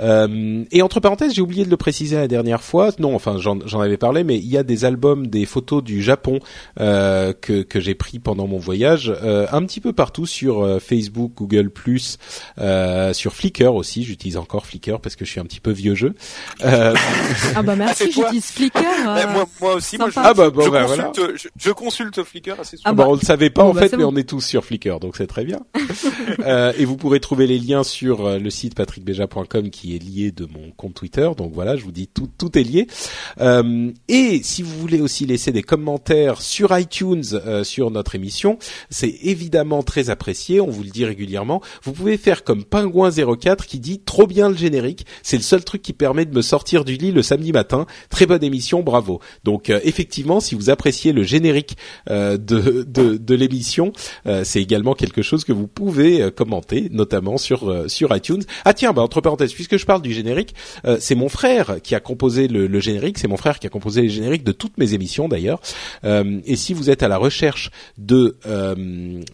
Euh, 0.00 0.64
et 0.70 0.82
entre 0.82 1.00
parenthèses, 1.00 1.34
j'ai 1.34 1.42
oublié 1.42 1.64
de 1.64 1.70
le 1.70 1.76
préciser 1.76 2.16
la 2.16 2.28
dernière 2.28 2.62
fois. 2.62 2.90
Non, 2.98 3.14
enfin, 3.14 3.36
j'en 3.38 3.80
avais 3.80 3.96
parlé, 3.96 4.24
mais 4.24 4.38
il 4.38 4.46
y 4.46 4.56
a 4.56 4.62
des 4.62 4.84
albums, 4.84 5.26
des 5.26 5.46
photos 5.46 5.82
du 5.82 6.02
Japon 6.02 6.38
euh, 6.80 7.32
que, 7.32 7.62
que 7.62 7.80
j'ai 7.80 7.94
pris 7.94 8.18
pendant 8.18 8.46
mon 8.46 8.58
voyage, 8.58 9.12
euh, 9.22 9.46
un 9.52 9.64
petit 9.64 9.80
peu 9.80 9.92
partout 9.92 10.26
sur 10.26 10.62
euh, 10.62 10.78
Facebook, 10.78 11.32
Google+, 11.36 11.70
sur 13.12 13.34
Flickr 13.34 13.74
aussi. 13.74 14.04
J'utilise 14.04 14.36
encore 14.36 14.66
Flickr 14.66 15.00
parce 15.00 15.16
que 15.16 15.24
je 15.24 15.30
suis 15.30 15.40
un 15.40 15.44
petit 15.44 15.60
peu 15.60 15.70
vieux 15.70 15.94
jeu. 15.94 16.14
ah 16.62 17.62
bah 17.62 17.76
merci, 17.76 18.11
j'utilise 18.12 18.46
Flickr. 18.46 18.80
moi, 19.04 19.46
moi, 19.60 19.74
aussi, 19.74 19.98
moi, 19.98 20.10
je, 20.10 20.18
ah 20.18 20.34
bah, 20.34 20.50
bon, 20.50 20.62
je, 20.62 20.70
bah, 20.70 20.84
consulte, 20.84 21.18
voilà. 21.18 21.32
je, 21.36 21.48
je 21.56 21.70
consulte 21.70 22.22
Flickr 22.22 22.60
assez 22.60 22.76
souvent. 22.76 22.90
Ah 22.90 22.92
bah, 22.92 23.04
on 23.08 23.14
le 23.14 23.20
savait 23.20 23.50
pas 23.50 23.64
en 23.64 23.74
bah, 23.74 23.82
fait, 23.82 23.96
mais 23.96 24.04
on 24.04 24.16
est 24.16 24.28
tous 24.28 24.40
sur 24.40 24.64
Flickr, 24.64 25.00
donc 25.00 25.16
c'est 25.16 25.26
très 25.26 25.44
bien. 25.44 25.60
euh, 26.40 26.72
et 26.78 26.84
vous 26.84 26.96
pourrez 26.96 27.20
trouver 27.20 27.46
les 27.46 27.58
liens 27.58 27.82
sur 27.82 28.26
euh, 28.26 28.38
le 28.38 28.50
site 28.50 28.74
patrickbeja.com 28.74 29.70
qui 29.70 29.96
est 29.96 29.98
lié 29.98 30.32
de 30.32 30.46
mon 30.46 30.70
compte 30.76 30.94
Twitter. 30.94 31.28
Donc 31.36 31.52
voilà, 31.54 31.76
je 31.76 31.84
vous 31.84 31.92
dis 31.92 32.08
tout, 32.08 32.28
tout 32.38 32.58
est 32.58 32.62
lié. 32.62 32.86
Euh, 33.40 33.90
et 34.08 34.40
si 34.42 34.62
vous 34.62 34.78
voulez 34.78 35.00
aussi 35.00 35.26
laisser 35.26 35.52
des 35.52 35.62
commentaires 35.62 36.40
sur 36.40 36.76
iTunes 36.76 37.24
euh, 37.34 37.64
sur 37.64 37.90
notre 37.90 38.14
émission, 38.14 38.58
c'est 38.90 39.14
évidemment 39.22 39.82
très 39.82 40.10
apprécié. 40.10 40.60
On 40.60 40.68
vous 40.68 40.82
le 40.82 40.90
dit 40.90 41.04
régulièrement. 41.04 41.60
Vous 41.82 41.92
pouvez 41.92 42.16
faire 42.16 42.44
comme 42.44 42.62
Pingouin04 42.62 43.66
qui 43.66 43.78
dit 43.78 44.00
trop 44.00 44.26
bien 44.26 44.48
le 44.48 44.56
générique. 44.56 45.06
C'est 45.22 45.36
le 45.36 45.42
seul 45.42 45.64
truc 45.64 45.82
qui 45.82 45.92
permet 45.92 46.24
de 46.24 46.34
me 46.34 46.42
sortir 46.42 46.84
du 46.84 46.96
lit 46.96 47.12
le 47.12 47.22
samedi 47.22 47.52
matin. 47.52 47.86
Très 48.10 48.26
bonne 48.26 48.44
émission, 48.44 48.82
bravo. 48.82 49.20
Donc 49.44 49.70
effectivement, 49.70 50.40
si 50.40 50.54
vous 50.54 50.70
appréciez 50.70 51.12
le 51.12 51.22
générique 51.22 51.76
euh, 52.10 52.36
de, 52.36 52.84
de, 52.86 53.16
de 53.16 53.34
l'émission, 53.34 53.92
euh, 54.26 54.42
c'est 54.44 54.60
également 54.60 54.94
quelque 54.94 55.22
chose 55.22 55.44
que 55.44 55.52
vous 55.52 55.66
pouvez 55.66 56.22
euh, 56.22 56.30
commenter, 56.30 56.88
notamment 56.90 57.38
sur 57.38 57.62
sur 57.88 58.14
iTunes. 58.14 58.42
Ah 58.64 58.74
tiens, 58.74 58.92
bah 58.92 59.02
entre 59.02 59.20
parenthèses, 59.20 59.52
puisque 59.52 59.76
je 59.76 59.86
parle 59.86 60.02
du 60.02 60.12
générique, 60.12 60.54
c'est 60.98 61.14
mon 61.14 61.28
frère 61.28 61.80
qui 61.82 61.94
a 61.94 62.00
composé 62.00 62.48
le, 62.48 62.66
le 62.66 62.80
générique, 62.80 63.18
c'est 63.18 63.28
mon 63.28 63.36
frère 63.36 63.58
qui 63.58 63.66
a 63.66 63.70
composé 63.70 64.02
les 64.02 64.08
génériques 64.08 64.44
de 64.44 64.52
toutes 64.52 64.78
mes 64.78 64.94
émissions 64.94 65.28
d'ailleurs. 65.28 65.60
et 66.04 66.56
si 66.56 66.74
vous 66.74 66.90
êtes 66.90 67.02
à 67.02 67.08
la 67.08 67.16
recherche 67.16 67.70
de 67.98 68.36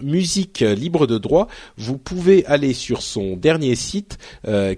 musique 0.02 0.60
libre 0.60 1.06
de 1.06 1.18
droit, 1.18 1.48
vous 1.76 1.98
pouvez 1.98 2.44
aller 2.46 2.72
sur 2.72 3.02
son 3.02 3.36
dernier 3.36 3.74
site 3.74 4.18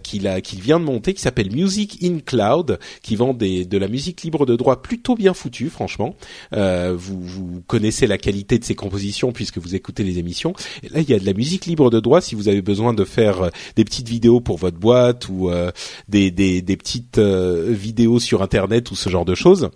qu'il 0.03 0.26
a 0.26 0.40
qu'il 0.40 0.61
vient 0.61 0.81
de 0.81 0.85
monter, 0.85 1.14
qui 1.14 1.20
s'appelle 1.20 1.53
Music 1.53 1.98
in 2.03 2.18
Cloud, 2.24 2.79
qui 3.03 3.16
vend 3.16 3.35
des, 3.35 3.64
de 3.64 3.79
la 3.81 3.88
musique 3.88 4.23
libre 4.23 4.47
de 4.47 4.57
droit 4.57 4.83
plutôt 4.83 5.14
bien 5.14 5.35
foutue, 5.35 5.71
franchement. 5.71 6.14
vous, 6.53 7.23
vous 7.23 7.62
connaissez 7.66 8.07
la 8.07 8.19
qualité 8.19 8.59
de 8.59 8.64
ses 8.64 8.75
compositions 8.75 9.33
puisque 9.33 9.59
vous 9.59 9.75
écoutez 9.75 10.05
les 10.05 10.19
émissions. 10.19 10.55
Là, 10.90 11.01
il 11.01 11.09
y 11.09 11.14
a 11.14 11.19
de 11.19 11.27
la 11.27 11.33
musique 11.33 11.66
libre 11.66 11.90
de 11.90 12.01
droit 12.01 12.21
si 12.21 12.35
vous 12.35 12.49
avez 12.49 12.62
besoin 12.62 12.95
de 12.95 13.05
faire 13.05 13.43
euh, 13.43 13.51
des 13.77 13.85
petites 13.85 14.09
vidéos 14.09 14.40
pour 14.40 14.59
votre 14.59 14.79
boîte 14.79 15.29
ou 15.29 15.51
euh, 15.51 15.71
des, 16.09 16.31
petites 16.77 17.19
euh, 17.19 17.66
vidéos 17.71 18.19
sur 18.19 18.43
Internet 18.43 18.90
ou 18.90 18.97
ce 18.97 19.09
genre 19.09 19.25
de 19.25 19.35
choses 19.35 19.71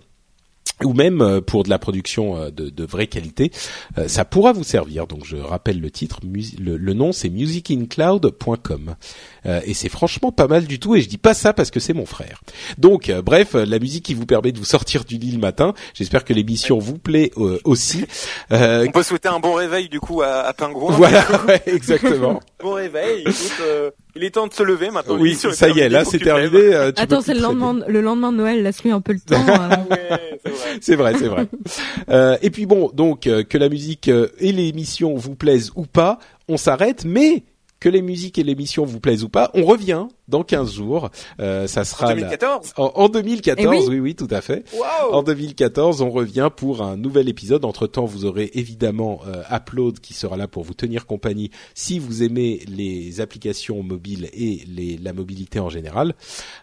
ou 0.83 0.93
même 0.93 1.21
euh, 1.21 1.41
pour 1.41 1.63
de 1.63 1.69
la 1.69 1.79
production 1.79 2.37
euh, 2.37 2.49
de, 2.49 2.69
de 2.69 2.85
vraie 2.85 3.07
qualité, 3.07 3.51
euh, 3.97 4.07
ça 4.07 4.25
pourra 4.25 4.51
vous 4.51 4.63
servir. 4.63 5.07
Donc 5.07 5.23
je 5.23 5.37
rappelle 5.37 5.79
le 5.79 5.89
titre, 5.89 6.19
le, 6.59 6.93
nom 6.93 7.11
c'est 7.11 7.29
musicincloud.com 7.29 8.95
et 9.65 9.73
c'est 9.73 9.89
franchement 9.89 10.31
pas 10.31 10.47
mal 10.47 10.65
du 10.65 10.79
tout. 10.79 10.95
Et 10.95 11.01
je 11.01 11.09
dis 11.09 11.17
pas 11.17 11.33
ça 11.33 11.53
parce 11.53 11.71
que 11.71 11.79
c'est 11.79 11.93
mon 11.93 12.05
frère. 12.05 12.41
Donc 12.77 13.11
bref, 13.23 13.53
la 13.53 13.79
musique 13.79 14.05
qui 14.05 14.13
vous 14.13 14.25
permet 14.25 14.51
de 14.51 14.57
vous 14.57 14.65
sortir 14.65 15.03
du 15.05 15.17
lit 15.17 15.31
le 15.31 15.39
matin. 15.39 15.73
J'espère 15.93 16.23
que 16.23 16.33
l'émission 16.33 16.79
vous 16.79 16.97
plaît 16.97 17.31
aussi. 17.63 18.05
On 18.49 18.91
peut 18.91 19.03
souhaiter 19.03 19.27
un 19.29 19.39
bon 19.39 19.53
réveil 19.53 19.89
du 19.89 19.99
coup 19.99 20.21
à, 20.21 20.41
à 20.41 20.53
Pingouin. 20.53 20.93
Voilà, 20.93 21.25
exactement. 21.67 22.39
bon 22.59 22.73
réveil. 22.73 23.21
Écoute, 23.21 23.61
il 24.15 24.23
est 24.23 24.31
temps 24.31 24.47
de 24.47 24.53
se 24.53 24.63
lever 24.63 24.91
maintenant. 24.91 25.17
Oui, 25.19 25.35
ça 25.35 25.69
y 25.69 25.79
est, 25.79 25.89
là 25.89 26.05
c'est 26.05 26.19
terminé. 26.19 26.73
Attends, 26.73 27.21
c'est 27.21 27.33
le 27.33 27.41
lendemain, 27.41 27.79
le 27.87 28.01
lendemain 28.01 28.31
de 28.31 28.37
Noël, 28.37 28.63
laisse-lui 28.63 28.91
un 28.91 29.01
peu 29.01 29.13
le 29.13 29.19
temps. 29.25 29.35
c'est 30.81 30.95
vrai, 30.95 31.13
c'est 31.17 31.27
vrai. 31.27 31.47
euh, 32.09 32.37
et 32.41 32.49
puis 32.49 32.65
bon, 32.65 32.89
donc 32.93 33.27
euh, 33.27 33.43
que 33.43 33.57
la 33.57 33.67
musique 33.69 34.07
euh, 34.07 34.29
et 34.39 34.51
l'émission 34.51 35.15
vous 35.15 35.35
plaisent 35.35 35.71
ou 35.75 35.85
pas, 35.85 36.19
on 36.47 36.57
s'arrête, 36.57 37.03
mais 37.05 37.43
que 37.79 37.89
les 37.89 38.01
musiques 38.01 38.39
et 38.39 38.43
l'émission 38.43 38.85
vous 38.85 38.99
plaisent 38.99 39.23
ou 39.23 39.29
pas, 39.29 39.51
on 39.53 39.63
revient 39.65 40.05
dans 40.27 40.43
15 40.43 40.73
jours. 40.73 41.09
Euh, 41.39 41.67
ça 41.67 41.83
sera 41.83 42.07
en 42.07 42.15
2014. 42.15 42.73
En, 42.77 43.09
2014, 43.09 43.89
oui. 43.89 43.99
oui. 43.99 44.15
tout 44.15 44.27
à 44.31 44.41
fait. 44.41 44.65
En 45.11 45.23
2014, 45.23 46.01
on 46.01 46.09
revient 46.09 46.49
pour 46.55 46.81
un 46.81 46.97
nouvel 46.97 47.29
épisode. 47.29 47.65
Entre 47.65 47.87
temps, 47.87 48.05
vous 48.05 48.25
aurez 48.25 48.51
évidemment 48.53 49.21
euh, 49.27 49.43
Upload 49.51 49.99
qui 49.99 50.13
sera 50.13 50.37
là 50.37 50.47
pour 50.47 50.63
vous 50.63 50.73
tenir 50.73 51.05
compagnie 51.05 51.51
si 51.73 51.99
vous 51.99 52.23
aimez 52.23 52.61
les 52.67 53.21
applications 53.21 53.83
mobiles 53.83 54.29
et 54.33 54.63
les, 54.67 54.97
la 54.97 55.13
mobilité 55.13 55.59
en 55.59 55.69
général. 55.69 56.15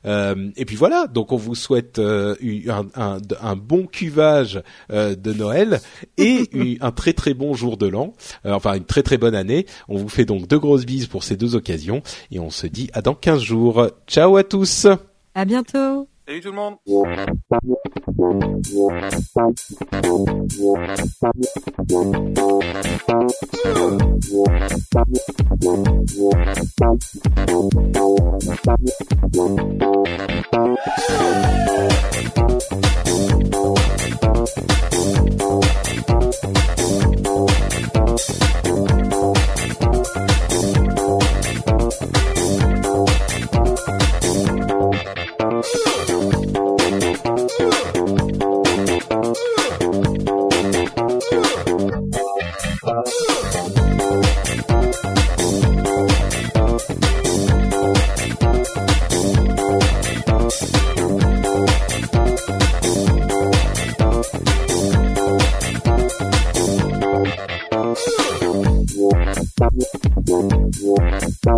Euh, 0.05 0.51
et 0.57 0.65
puis 0.65 0.77
voilà. 0.77 1.07
Donc 1.07 1.33
on 1.33 1.37
vous 1.37 1.55
souhaite 1.55 1.99
euh, 1.99 2.35
un, 2.69 2.87
un, 2.95 3.19
un, 3.41 3.57
bon 3.57 3.87
cuvage 3.87 4.63
euh, 4.91 5.15
de 5.15 5.33
Noël 5.33 5.81
et 6.19 6.49
un 6.81 6.93
très 6.93 7.13
très 7.13 7.35
bon 7.35 7.55
jour 7.55 7.77
de 7.77 7.87
l'an. 7.87 8.13
Euh, 8.47 8.53
enfin 8.53 8.75
une 8.75 8.85
très 8.85 9.03
très 9.03 9.19
bonne 9.19 9.35
année. 9.35 9.67
On 9.89 9.97
vous 9.97 10.09
fait 10.09 10.25
donc 10.25 10.47
deux 10.47 10.59
grosses 10.59 10.87
bises 10.87 11.07
pour 11.07 11.25
ces 11.25 11.37
deux 11.37 11.55
occasions 11.55 12.03
et 12.31 12.39
on 12.39 12.51
se 12.51 12.67
dit 12.67 12.91
à 12.93 13.03
dans 13.03 13.15
15 13.15 13.41
jours. 13.41 13.52
Ciao 14.07 14.37
à 14.37 14.45
tous. 14.45 14.87
À 15.35 15.45
bientôt. 15.45 16.09
Salut 16.27 16.41
tout 16.41 16.51
le 16.51 16.57
monde. 16.57 16.77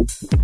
Thank 0.07 0.33
you. 0.33 0.44